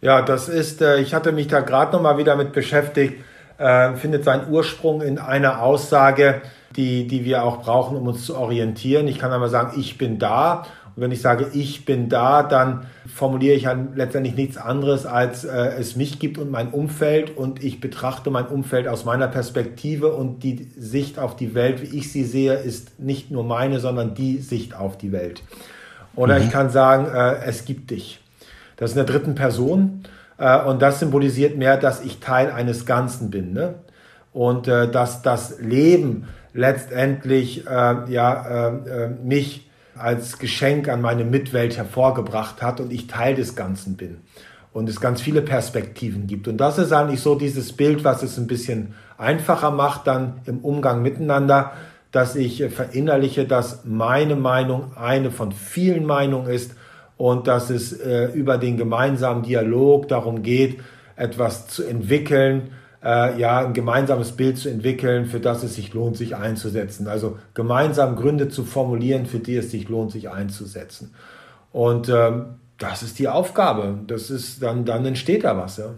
Ja, 0.00 0.22
das 0.22 0.48
ist, 0.48 0.82
äh, 0.82 1.00
ich 1.00 1.14
hatte 1.14 1.32
mich 1.32 1.48
da 1.48 1.60
gerade 1.60 1.92
nochmal 1.92 2.18
wieder 2.18 2.36
mit 2.36 2.52
beschäftigt, 2.52 3.14
äh, 3.58 3.94
findet 3.94 4.24
seinen 4.24 4.50
Ursprung 4.50 5.02
in 5.02 5.18
einer 5.18 5.62
Aussage, 5.62 6.42
die, 6.76 7.06
die 7.06 7.24
wir 7.24 7.44
auch 7.44 7.62
brauchen, 7.62 7.96
um 7.96 8.06
uns 8.06 8.26
zu 8.26 8.36
orientieren. 8.36 9.08
Ich 9.08 9.18
kann 9.18 9.32
einmal 9.32 9.48
sagen, 9.48 9.78
ich 9.78 9.96
bin 9.96 10.18
da 10.18 10.66
und 10.96 11.02
wenn 11.02 11.10
ich 11.10 11.20
sage, 11.20 11.48
ich 11.52 11.84
bin 11.84 12.08
da, 12.08 12.44
dann 12.44 12.86
formuliere 13.12 13.56
ich 13.56 13.66
halt 13.66 13.96
letztendlich 13.96 14.36
nichts 14.36 14.56
anderes, 14.56 15.06
als 15.06 15.44
äh, 15.44 15.72
es 15.78 15.96
mich 15.96 16.20
gibt 16.20 16.38
und 16.38 16.50
mein 16.50 16.68
Umfeld 16.68 17.36
und 17.36 17.64
ich 17.64 17.80
betrachte 17.80 18.30
mein 18.30 18.46
Umfeld 18.46 18.86
aus 18.86 19.04
meiner 19.04 19.26
Perspektive 19.26 20.12
und 20.12 20.44
die 20.44 20.68
Sicht 20.78 21.18
auf 21.18 21.34
die 21.34 21.54
Welt, 21.54 21.82
wie 21.82 21.98
ich 21.98 22.12
sie 22.12 22.22
sehe, 22.22 22.54
ist 22.54 23.00
nicht 23.00 23.32
nur 23.32 23.42
meine, 23.42 23.80
sondern 23.80 24.14
die 24.14 24.38
Sicht 24.38 24.76
auf 24.76 24.96
die 24.96 25.10
Welt. 25.10 25.42
Oder 26.14 26.38
mhm. 26.38 26.44
ich 26.44 26.50
kann 26.52 26.70
sagen, 26.70 27.06
äh, 27.12 27.44
es 27.44 27.64
gibt 27.64 27.90
dich. 27.90 28.20
Das 28.76 28.90
ist 28.90 28.96
in 28.96 29.04
der 29.04 29.12
dritten 29.12 29.34
Person 29.34 30.04
äh, 30.38 30.62
und 30.62 30.80
das 30.80 31.00
symbolisiert 31.00 31.56
mehr, 31.56 31.76
dass 31.76 32.04
ich 32.04 32.20
Teil 32.20 32.52
eines 32.52 32.86
Ganzen 32.86 33.30
bin. 33.30 33.52
Ne? 33.52 33.74
Und 34.32 34.68
äh, 34.68 34.88
dass 34.88 35.22
das 35.22 35.58
Leben 35.60 36.28
letztendlich 36.52 37.66
äh, 37.66 38.12
ja, 38.12 38.68
äh, 38.68 39.08
mich 39.08 39.64
als 39.96 40.38
Geschenk 40.38 40.88
an 40.88 41.00
meine 41.00 41.24
Mitwelt 41.24 41.76
hervorgebracht 41.76 42.62
hat 42.62 42.80
und 42.80 42.92
ich 42.92 43.06
Teil 43.06 43.34
des 43.34 43.56
Ganzen 43.56 43.96
bin 43.96 44.18
und 44.72 44.88
es 44.88 45.00
ganz 45.00 45.20
viele 45.20 45.40
Perspektiven 45.40 46.26
gibt. 46.26 46.48
Und 46.48 46.58
das 46.58 46.78
ist 46.78 46.92
eigentlich 46.92 47.20
so 47.20 47.36
dieses 47.36 47.72
Bild, 47.72 48.04
was 48.04 48.22
es 48.22 48.36
ein 48.38 48.46
bisschen 48.46 48.94
einfacher 49.16 49.70
macht 49.70 50.06
dann 50.06 50.40
im 50.46 50.58
Umgang 50.58 51.02
miteinander, 51.02 51.72
dass 52.10 52.36
ich 52.36 52.62
verinnerliche, 52.64 53.44
dass 53.44 53.84
meine 53.84 54.36
Meinung 54.36 54.96
eine 54.96 55.30
von 55.30 55.52
vielen 55.52 56.04
Meinungen 56.04 56.48
ist 56.48 56.74
und 57.16 57.46
dass 57.46 57.70
es 57.70 57.92
äh, 57.92 58.26
über 58.32 58.58
den 58.58 58.76
gemeinsamen 58.76 59.42
Dialog 59.42 60.08
darum 60.08 60.42
geht, 60.42 60.80
etwas 61.16 61.68
zu 61.68 61.84
entwickeln, 61.84 62.70
äh, 63.04 63.38
ja, 63.38 63.66
ein 63.66 63.74
gemeinsames 63.74 64.32
Bild 64.32 64.58
zu 64.58 64.68
entwickeln, 64.70 65.26
für 65.26 65.40
das 65.40 65.62
es 65.62 65.74
sich 65.74 65.92
lohnt, 65.92 66.16
sich 66.16 66.36
einzusetzen. 66.36 67.06
Also 67.06 67.38
gemeinsam 67.52 68.16
Gründe 68.16 68.48
zu 68.48 68.64
formulieren, 68.64 69.26
für 69.26 69.38
die 69.38 69.56
es 69.56 69.70
sich 69.70 69.88
lohnt, 69.88 70.12
sich 70.12 70.30
einzusetzen. 70.30 71.14
Und 71.72 72.08
ähm, 72.08 72.46
das 72.78 73.02
ist 73.02 73.18
die 73.18 73.28
Aufgabe. 73.28 73.98
Das 74.06 74.30
ist 74.30 74.62
dann, 74.62 74.84
dann 74.84 75.04
entsteht 75.04 75.44
da 75.44 75.56
was, 75.56 75.76
ja. 75.76 75.90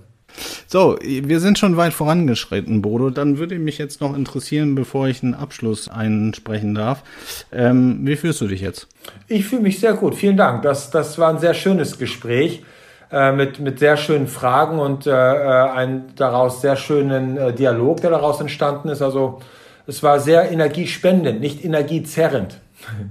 So, 0.66 0.98
wir 1.00 1.40
sind 1.40 1.58
schon 1.58 1.76
weit 1.76 1.94
vorangeschritten, 1.94 2.82
Bodo. 2.82 3.10
Dann 3.10 3.38
würde 3.38 3.58
mich 3.58 3.78
jetzt 3.78 4.00
noch 4.00 4.14
interessieren, 4.14 4.74
bevor 4.74 5.06
ich 5.06 5.22
einen 5.22 5.34
Abschluss 5.34 5.88
einsprechen 5.88 6.74
darf. 6.74 7.04
Ähm, 7.52 8.00
wie 8.02 8.16
fühlst 8.16 8.40
du 8.40 8.48
dich 8.48 8.60
jetzt? 8.60 8.88
Ich 9.28 9.46
fühle 9.46 9.62
mich 9.62 9.80
sehr 9.80 9.94
gut. 9.94 10.14
Vielen 10.14 10.36
Dank. 10.36 10.62
Das, 10.62 10.90
das 10.90 11.18
war 11.18 11.30
ein 11.30 11.38
sehr 11.38 11.54
schönes 11.54 11.98
Gespräch. 11.98 12.62
Äh, 13.10 13.32
mit, 13.32 13.60
mit 13.60 13.78
sehr 13.78 13.96
schönen 13.96 14.26
Fragen 14.26 14.80
und 14.80 15.06
äh, 15.06 15.10
äh, 15.10 15.70
einen 15.70 16.14
daraus 16.16 16.60
sehr 16.60 16.74
schönen 16.74 17.36
äh, 17.36 17.52
Dialog, 17.52 18.00
der 18.00 18.10
daraus 18.10 18.40
entstanden 18.40 18.88
ist. 18.88 19.00
Also 19.00 19.40
es 19.86 20.02
war 20.02 20.18
sehr 20.18 20.50
energiespendend, 20.50 21.40
nicht 21.40 21.64
energiezerrend. 21.64 22.58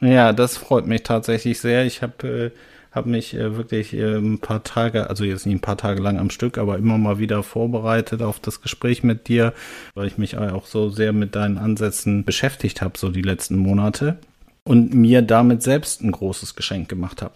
Ja, 0.00 0.34
das 0.34 0.58
freut 0.58 0.86
mich 0.86 1.02
tatsächlich 1.02 1.60
sehr. 1.60 1.86
Ich 1.86 2.02
habe 2.02 2.52
habe 2.94 3.08
mich 3.08 3.34
äh, 3.34 3.56
wirklich 3.56 3.94
äh, 3.94 4.16
ein 4.16 4.38
paar 4.38 4.62
Tage, 4.62 5.08
also 5.08 5.24
jetzt 5.24 5.46
nicht 5.46 5.56
ein 5.56 5.60
paar 5.60 5.78
Tage 5.78 6.02
lang 6.02 6.18
am 6.18 6.28
Stück, 6.28 6.58
aber 6.58 6.76
immer 6.76 6.98
mal 6.98 7.18
wieder 7.18 7.42
vorbereitet 7.42 8.20
auf 8.20 8.38
das 8.38 8.60
Gespräch 8.60 9.02
mit 9.02 9.28
dir, 9.28 9.54
weil 9.94 10.06
ich 10.06 10.18
mich 10.18 10.36
auch 10.36 10.66
so 10.66 10.90
sehr 10.90 11.12
mit 11.12 11.34
deinen 11.34 11.56
Ansätzen 11.56 12.24
beschäftigt 12.24 12.82
habe, 12.82 12.98
so 12.98 13.08
die 13.10 13.22
letzten 13.22 13.56
Monate 13.56 14.18
und 14.64 14.92
mir 14.92 15.22
damit 15.22 15.62
selbst 15.62 16.02
ein 16.02 16.12
großes 16.12 16.54
Geschenk 16.54 16.88
gemacht 16.88 17.22
habe. 17.22 17.34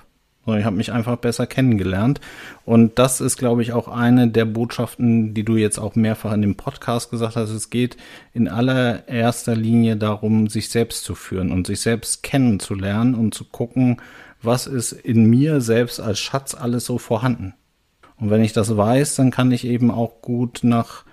Ich 0.57 0.65
habe 0.65 0.77
mich 0.77 0.93
einfach 0.93 1.17
besser 1.17 1.47
kennengelernt. 1.47 2.21
Und 2.65 2.99
das 2.99 3.21
ist, 3.21 3.37
glaube 3.37 3.63
ich, 3.63 3.73
auch 3.73 3.89
eine 3.89 4.29
der 4.29 4.45
Botschaften, 4.45 5.35
die 5.35 5.45
du 5.45 5.57
jetzt 5.57 5.79
auch 5.79 5.95
mehrfach 5.95 6.33
in 6.33 6.43
dem 6.43 6.55
Podcast 6.55 7.11
gesagt 7.11 7.37
hast. 7.37 7.51
Es 7.51 7.71
geht 7.71 7.97
in 8.33 8.49
allererster 8.49 9.57
Linie 9.57 9.97
darum, 9.97 10.49
sich 10.49 10.69
selbst 10.69 11.05
zu 11.05 11.15
führen 11.15 11.51
und 11.51 11.67
sich 11.67 11.81
selbst 11.81 12.23
kennenzulernen 12.23 13.15
und 13.15 13.35
zu 13.35 13.45
gucken, 13.45 14.01
was 14.41 14.67
ist 14.67 14.93
in 14.93 15.27
mir 15.27 15.61
selbst 15.61 16.01
als 16.01 16.19
Schatz 16.19 16.55
alles 16.55 16.85
so 16.85 16.99
vorhanden. 16.99 17.55
Und 18.17 18.31
wenn 18.31 18.43
ich 18.43 18.53
das 18.53 18.77
weiß, 18.77 19.17
dann 19.17 19.31
kann 19.31 19.53
ich 19.53 19.65
eben 19.65 19.91
auch 19.91 20.23
gut 20.23 20.61
nach 20.63 21.05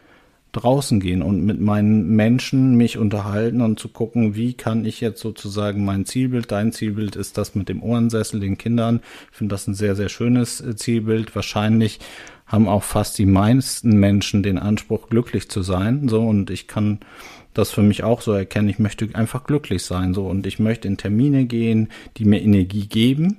draußen 0.56 1.00
gehen 1.00 1.22
und 1.22 1.46
mit 1.46 1.60
meinen 1.60 2.16
Menschen 2.16 2.76
mich 2.76 2.98
unterhalten 2.98 3.62
und 3.62 3.80
zu 3.80 3.90
gucken, 3.90 4.36
wie 4.36 4.54
kann 4.54 4.86
ich 4.86 5.02
jetzt 5.02 5.22
sozusagen 5.22 5.84
mein 5.84 6.06
Zielbild, 6.06 6.52
dein 6.52 6.72
Zielbild 6.72 7.16
ist 7.16 7.38
das 7.38 7.56
mit 7.56 7.70
dem 7.70 7.84
Ohrensessel, 7.84 8.40
den 8.40 8.58
Kindern. 8.58 9.02
Ich 9.32 9.38
finde 9.38 9.54
das 9.54 9.68
ein 9.68 9.74
sehr, 9.74 9.96
sehr 9.96 10.10
schönes 10.10 10.62
äh, 10.62 10.76
Zielbild. 10.76 11.36
Wahrscheinlich 11.36 12.00
haben 12.46 12.68
auch 12.68 12.84
fast 12.84 13.18
die 13.18 13.26
meisten 13.26 14.00
Menschen 14.00 14.44
den 14.44 14.58
Anspruch, 14.58 15.10
glücklich 15.10 15.50
zu 15.50 15.62
sein. 15.62 16.08
So, 16.08 16.22
und 16.22 16.50
ich 16.50 16.68
kann 16.68 17.00
das 17.54 17.72
für 17.72 17.82
mich 17.82 18.04
auch 18.04 18.22
so 18.22 18.34
erkennen. 18.34 18.70
Ich 18.70 18.80
möchte 18.80 19.10
einfach 19.14 19.46
glücklich 19.46 19.84
sein. 19.84 20.14
So, 20.14 20.28
und 20.28 20.46
ich 20.46 20.60
möchte 20.60 20.88
in 20.88 20.98
Termine 20.98 21.46
gehen, 21.46 21.90
die 22.18 22.26
mir 22.26 22.42
Energie 22.42 22.88
geben. 22.88 23.38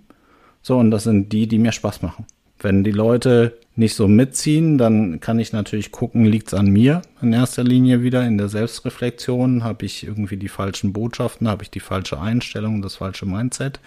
So, 0.63 0.77
und 0.77 0.91
das 0.91 1.05
sind 1.05 1.33
die, 1.33 1.47
die 1.47 1.59
mir 1.59 1.73
Spaß 1.73 2.03
machen. 2.03 2.27
Wenn 2.59 2.83
die 2.83 2.91
Leute 2.91 3.59
nicht 3.77 3.95
so 3.95 4.09
mitziehen, 4.09 4.79
dann 4.79 5.21
kann 5.21 5.39
ich 5.39 5.53
natürlich 5.53 5.93
gucken, 5.93 6.25
liegt's 6.25 6.55
an 6.55 6.67
mir 6.67 7.03
in 7.21 7.33
erster 7.33 7.63
Linie 7.63 8.03
wieder 8.03 8.27
in 8.27 8.39
der 8.39 8.49
Selbstreflexion, 8.49 9.63
habe 9.63 9.85
ich 9.85 10.07
irgendwie 10.07 10.39
die 10.39 10.49
falschen 10.49 10.95
Botschaften, 10.95 11.49
habe 11.49 11.63
ich 11.63 11.71
die 11.71 11.81
falsche 11.81 12.19
Einstellung, 12.19 12.81
das 12.81 12.97
falsche 12.97 13.27
Mindset, 13.27 13.81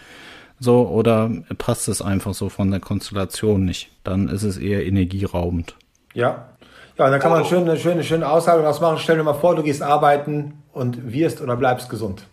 so 0.60 0.88
oder 0.88 1.32
passt 1.58 1.88
es 1.88 2.02
einfach 2.02 2.36
so 2.36 2.50
von 2.50 2.70
der 2.70 2.80
Konstellation 2.80 3.66
nicht, 3.66 3.90
dann 4.04 4.28
ist 4.28 4.44
es 4.44 4.58
eher 4.58 4.86
energieraubend. 4.86 5.76
Ja. 6.14 6.50
Ja, 6.98 7.10
dann 7.10 7.20
kann 7.22 7.32
man 7.32 7.40
eine 7.40 7.50
schöne, 7.50 7.78
schöne, 7.78 8.04
schöne 8.04 8.30
Aussage 8.30 8.62
daraus 8.62 8.82
machen. 8.82 8.98
Stell 9.00 9.16
dir 9.16 9.24
mal 9.24 9.34
vor, 9.34 9.56
du 9.56 9.64
gehst 9.64 9.82
arbeiten 9.82 10.56
und 10.74 11.14
wirst 11.14 11.40
oder 11.40 11.56
bleibst 11.56 11.90
gesund. 11.90 12.26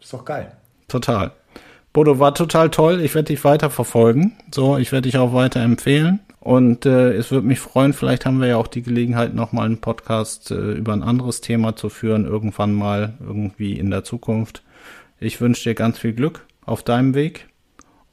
Ist 0.00 0.12
doch 0.12 0.24
geil. 0.24 0.52
Total. 0.86 1.32
Bodo 1.92 2.20
war 2.20 2.32
total 2.32 2.70
toll. 2.70 3.00
Ich 3.00 3.16
werde 3.16 3.32
dich 3.32 3.44
weiter 3.44 3.68
verfolgen. 3.68 4.36
So, 4.54 4.78
ich 4.78 4.92
werde 4.92 5.08
dich 5.08 5.18
auch 5.18 5.34
weiter 5.34 5.60
empfehlen. 5.60 6.20
Und 6.42 6.86
äh, 6.86 7.12
es 7.12 7.30
würde 7.30 7.46
mich 7.46 7.60
freuen, 7.60 7.92
vielleicht 7.92 8.26
haben 8.26 8.40
wir 8.40 8.48
ja 8.48 8.56
auch 8.56 8.66
die 8.66 8.82
Gelegenheit, 8.82 9.32
nochmal 9.32 9.66
einen 9.66 9.80
Podcast 9.80 10.50
äh, 10.50 10.72
über 10.72 10.92
ein 10.92 11.04
anderes 11.04 11.40
Thema 11.40 11.76
zu 11.76 11.88
führen, 11.88 12.26
irgendwann 12.26 12.74
mal, 12.74 13.14
irgendwie 13.20 13.78
in 13.78 13.92
der 13.92 14.02
Zukunft. 14.02 14.64
Ich 15.20 15.40
wünsche 15.40 15.62
dir 15.62 15.76
ganz 15.76 16.00
viel 16.00 16.12
Glück 16.12 16.44
auf 16.66 16.82
deinem 16.82 17.14
Weg 17.14 17.46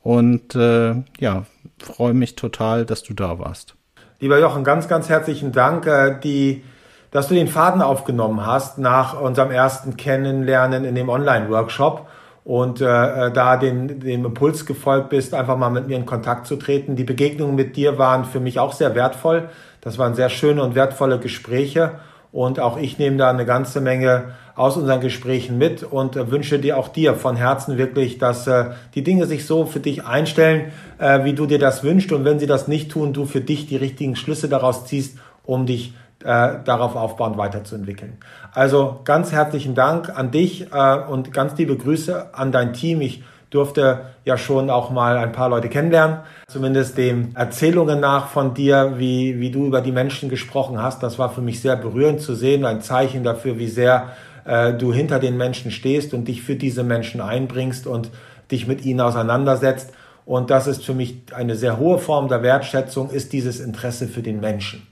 und 0.04 0.54
äh, 0.54 0.94
ja, 1.20 1.46
freue 1.80 2.14
mich 2.14 2.36
total, 2.36 2.86
dass 2.86 3.02
du 3.02 3.16
da 3.16 3.40
warst. 3.40 3.74
Lieber 4.20 4.40
Jochen, 4.40 4.64
ganz, 4.64 4.88
ganz 4.88 5.10
herzlichen 5.10 5.52
Dank, 5.52 5.88
äh, 5.88 6.20
die, 6.24 6.64
dass 7.10 7.30
du 7.30 7.34
den 7.34 7.48
Faden 7.48 7.82
aufgenommen 7.82 8.46
hast 8.46 8.78
nach 8.78 9.20
unserem 9.20 9.50
ersten 9.50 9.98
Kennenlernen 9.98 10.86
in 10.86 10.94
dem 10.94 11.10
Online-Workshop 11.10 12.08
und 12.50 12.82
äh, 12.82 12.86
äh, 13.28 13.32
da 13.32 13.58
den, 13.58 14.00
dem 14.00 14.26
Impuls 14.26 14.66
gefolgt 14.66 15.10
bist, 15.10 15.36
einfach 15.36 15.56
mal 15.56 15.70
mit 15.70 15.88
mir 15.88 15.96
in 15.96 16.08
Kontakt 16.08 16.48
zu 16.48 16.56
treten. 16.56 16.96
Die 16.96 17.04
Begegnungen 17.04 17.54
mit 17.54 17.76
dir 17.76 18.00
waren 18.00 18.26
für 18.26 18.40
mich 18.40 18.58
auch 18.58 18.74
sehr 18.74 18.96
wertvoll. 18.96 19.50
Das 19.82 20.00
waren 20.00 20.16
sehr 20.16 20.30
schöne 20.30 20.64
und 20.64 20.74
wertvolle 20.74 21.20
Gespräche 21.20 22.00
und 22.32 22.60
auch 22.60 22.80
ich 22.80 22.98
nehme 22.98 23.18
da 23.18 23.30
eine 23.30 23.46
ganze 23.46 23.82
Menge 23.82 24.34
aus 24.56 24.78
unseren 24.78 25.00
Gesprächen 25.00 25.60
mit 25.60 25.84
und 25.84 26.16
äh, 26.16 26.32
wünsche 26.32 26.58
dir 26.58 26.80
auch 26.80 26.88
dir 26.88 27.14
von 27.14 27.36
Herzen 27.36 27.78
wirklich, 27.78 28.18
dass 28.18 28.48
äh, 28.48 28.72
die 28.96 29.04
Dinge 29.04 29.28
sich 29.28 29.46
so 29.46 29.68
für 29.68 29.80
dich 29.80 30.06
einstellen, 30.06 30.72
äh, 30.98 31.26
wie 31.26 31.34
du 31.34 31.46
dir 31.46 31.60
das 31.60 31.84
wünschst 31.84 32.12
und 32.12 32.26
wenn 32.26 32.40
sie 32.40 32.48
das 32.48 32.68
nicht 32.68 32.90
tun, 32.90 33.14
du 33.14 33.26
für 33.26 33.42
dich 33.42 33.68
die 33.68 33.78
richtigen 33.78 34.16
Schlüsse 34.16 34.50
daraus 34.50 34.88
ziehst, 34.88 35.20
um 35.44 35.68
dich 35.68 35.94
äh, 36.24 36.56
darauf 36.66 36.96
aufbauend 36.96 37.38
weiterzuentwickeln. 37.38 38.18
Also 38.54 39.00
ganz 39.06 39.32
herzlichen 39.32 39.76
Dank 39.76 40.10
an 40.18 40.32
dich 40.32 40.68
äh, 40.74 40.98
und 41.10 41.32
ganz 41.34 41.58
liebe 41.58 41.78
Grüße 41.78 42.34
an 42.34 42.52
dein 42.52 42.74
Team. 42.74 43.02
Ich 43.02 43.24
durfte 43.50 44.02
ja 44.26 44.38
schon 44.38 44.70
auch 44.70 44.92
mal 44.92 45.18
ein 45.18 45.32
paar 45.32 45.50
Leute 45.50 45.70
kennenlernen, 45.70 46.18
zumindest 46.48 46.98
den 46.98 47.36
Erzählungen 47.36 48.00
nach 48.00 48.28
von 48.28 48.54
dir, 48.54 48.96
wie, 48.98 49.40
wie 49.40 49.50
du 49.50 49.66
über 49.66 49.82
die 49.82 49.92
Menschen 49.92 50.30
gesprochen 50.30 50.82
hast. 50.82 51.02
Das 51.02 51.18
war 51.18 51.30
für 51.30 51.42
mich 51.42 51.62
sehr 51.62 51.76
berührend 51.76 52.22
zu 52.22 52.36
sehen, 52.36 52.66
ein 52.66 52.82
Zeichen 52.82 53.24
dafür, 53.24 53.58
wie 53.58 53.68
sehr 53.68 54.10
äh, 54.46 54.74
du 54.74 54.94
hinter 54.94 55.20
den 55.20 55.38
Menschen 55.38 55.72
stehst 55.72 56.14
und 56.14 56.28
dich 56.28 56.44
für 56.44 56.56
diese 56.56 56.84
Menschen 56.84 57.22
einbringst 57.22 57.88
und 57.88 58.12
dich 58.52 58.68
mit 58.68 58.86
ihnen 58.86 59.02
auseinandersetzt. 59.02 59.94
Und 60.26 60.52
das 60.52 60.68
ist 60.68 60.86
für 60.86 60.94
mich 60.94 61.22
eine 61.34 61.56
sehr 61.56 61.80
hohe 61.80 61.98
Form 61.98 62.28
der 62.28 62.44
Wertschätzung, 62.44 63.10
ist 63.10 63.34
dieses 63.34 63.60
Interesse 63.60 64.08
für 64.08 64.22
den 64.22 64.40
Menschen. 64.40 64.86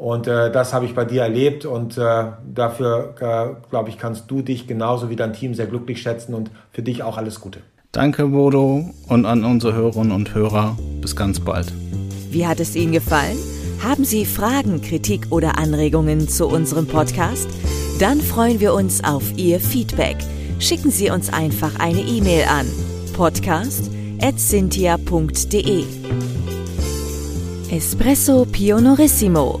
Und 0.00 0.26
äh, 0.26 0.50
das 0.50 0.72
habe 0.72 0.86
ich 0.86 0.94
bei 0.94 1.04
dir 1.04 1.20
erlebt 1.20 1.66
und 1.66 1.98
äh, 1.98 2.24
dafür, 2.54 3.14
äh, 3.20 3.48
glaube 3.68 3.90
ich, 3.90 3.98
kannst 3.98 4.30
du 4.30 4.40
dich 4.40 4.66
genauso 4.66 5.10
wie 5.10 5.16
dein 5.16 5.34
Team 5.34 5.52
sehr 5.52 5.66
glücklich 5.66 6.00
schätzen 6.00 6.32
und 6.32 6.50
für 6.72 6.80
dich 6.80 7.02
auch 7.02 7.18
alles 7.18 7.38
Gute. 7.38 7.60
Danke, 7.92 8.28
Bodo, 8.28 8.88
und 9.08 9.26
an 9.26 9.44
unsere 9.44 9.74
Hörerinnen 9.74 10.12
und 10.12 10.34
Hörer. 10.34 10.78
Bis 11.02 11.14
ganz 11.14 11.38
bald. 11.38 11.74
Wie 12.30 12.46
hat 12.46 12.60
es 12.60 12.76
Ihnen 12.76 12.92
gefallen? 12.92 13.36
Haben 13.84 14.06
Sie 14.06 14.24
Fragen, 14.24 14.80
Kritik 14.80 15.26
oder 15.28 15.58
Anregungen 15.58 16.30
zu 16.30 16.46
unserem 16.46 16.86
Podcast? 16.86 17.50
Dann 17.98 18.22
freuen 18.22 18.58
wir 18.58 18.72
uns 18.72 19.04
auf 19.04 19.36
Ihr 19.36 19.60
Feedback. 19.60 20.16
Schicken 20.60 20.90
Sie 20.90 21.10
uns 21.10 21.30
einfach 21.30 21.78
eine 21.78 22.00
E-Mail 22.00 22.44
an 22.48 22.64
podcast.cynthia.de. 23.12 25.84
Espresso 27.70 28.46
Pionorissimo 28.50 29.60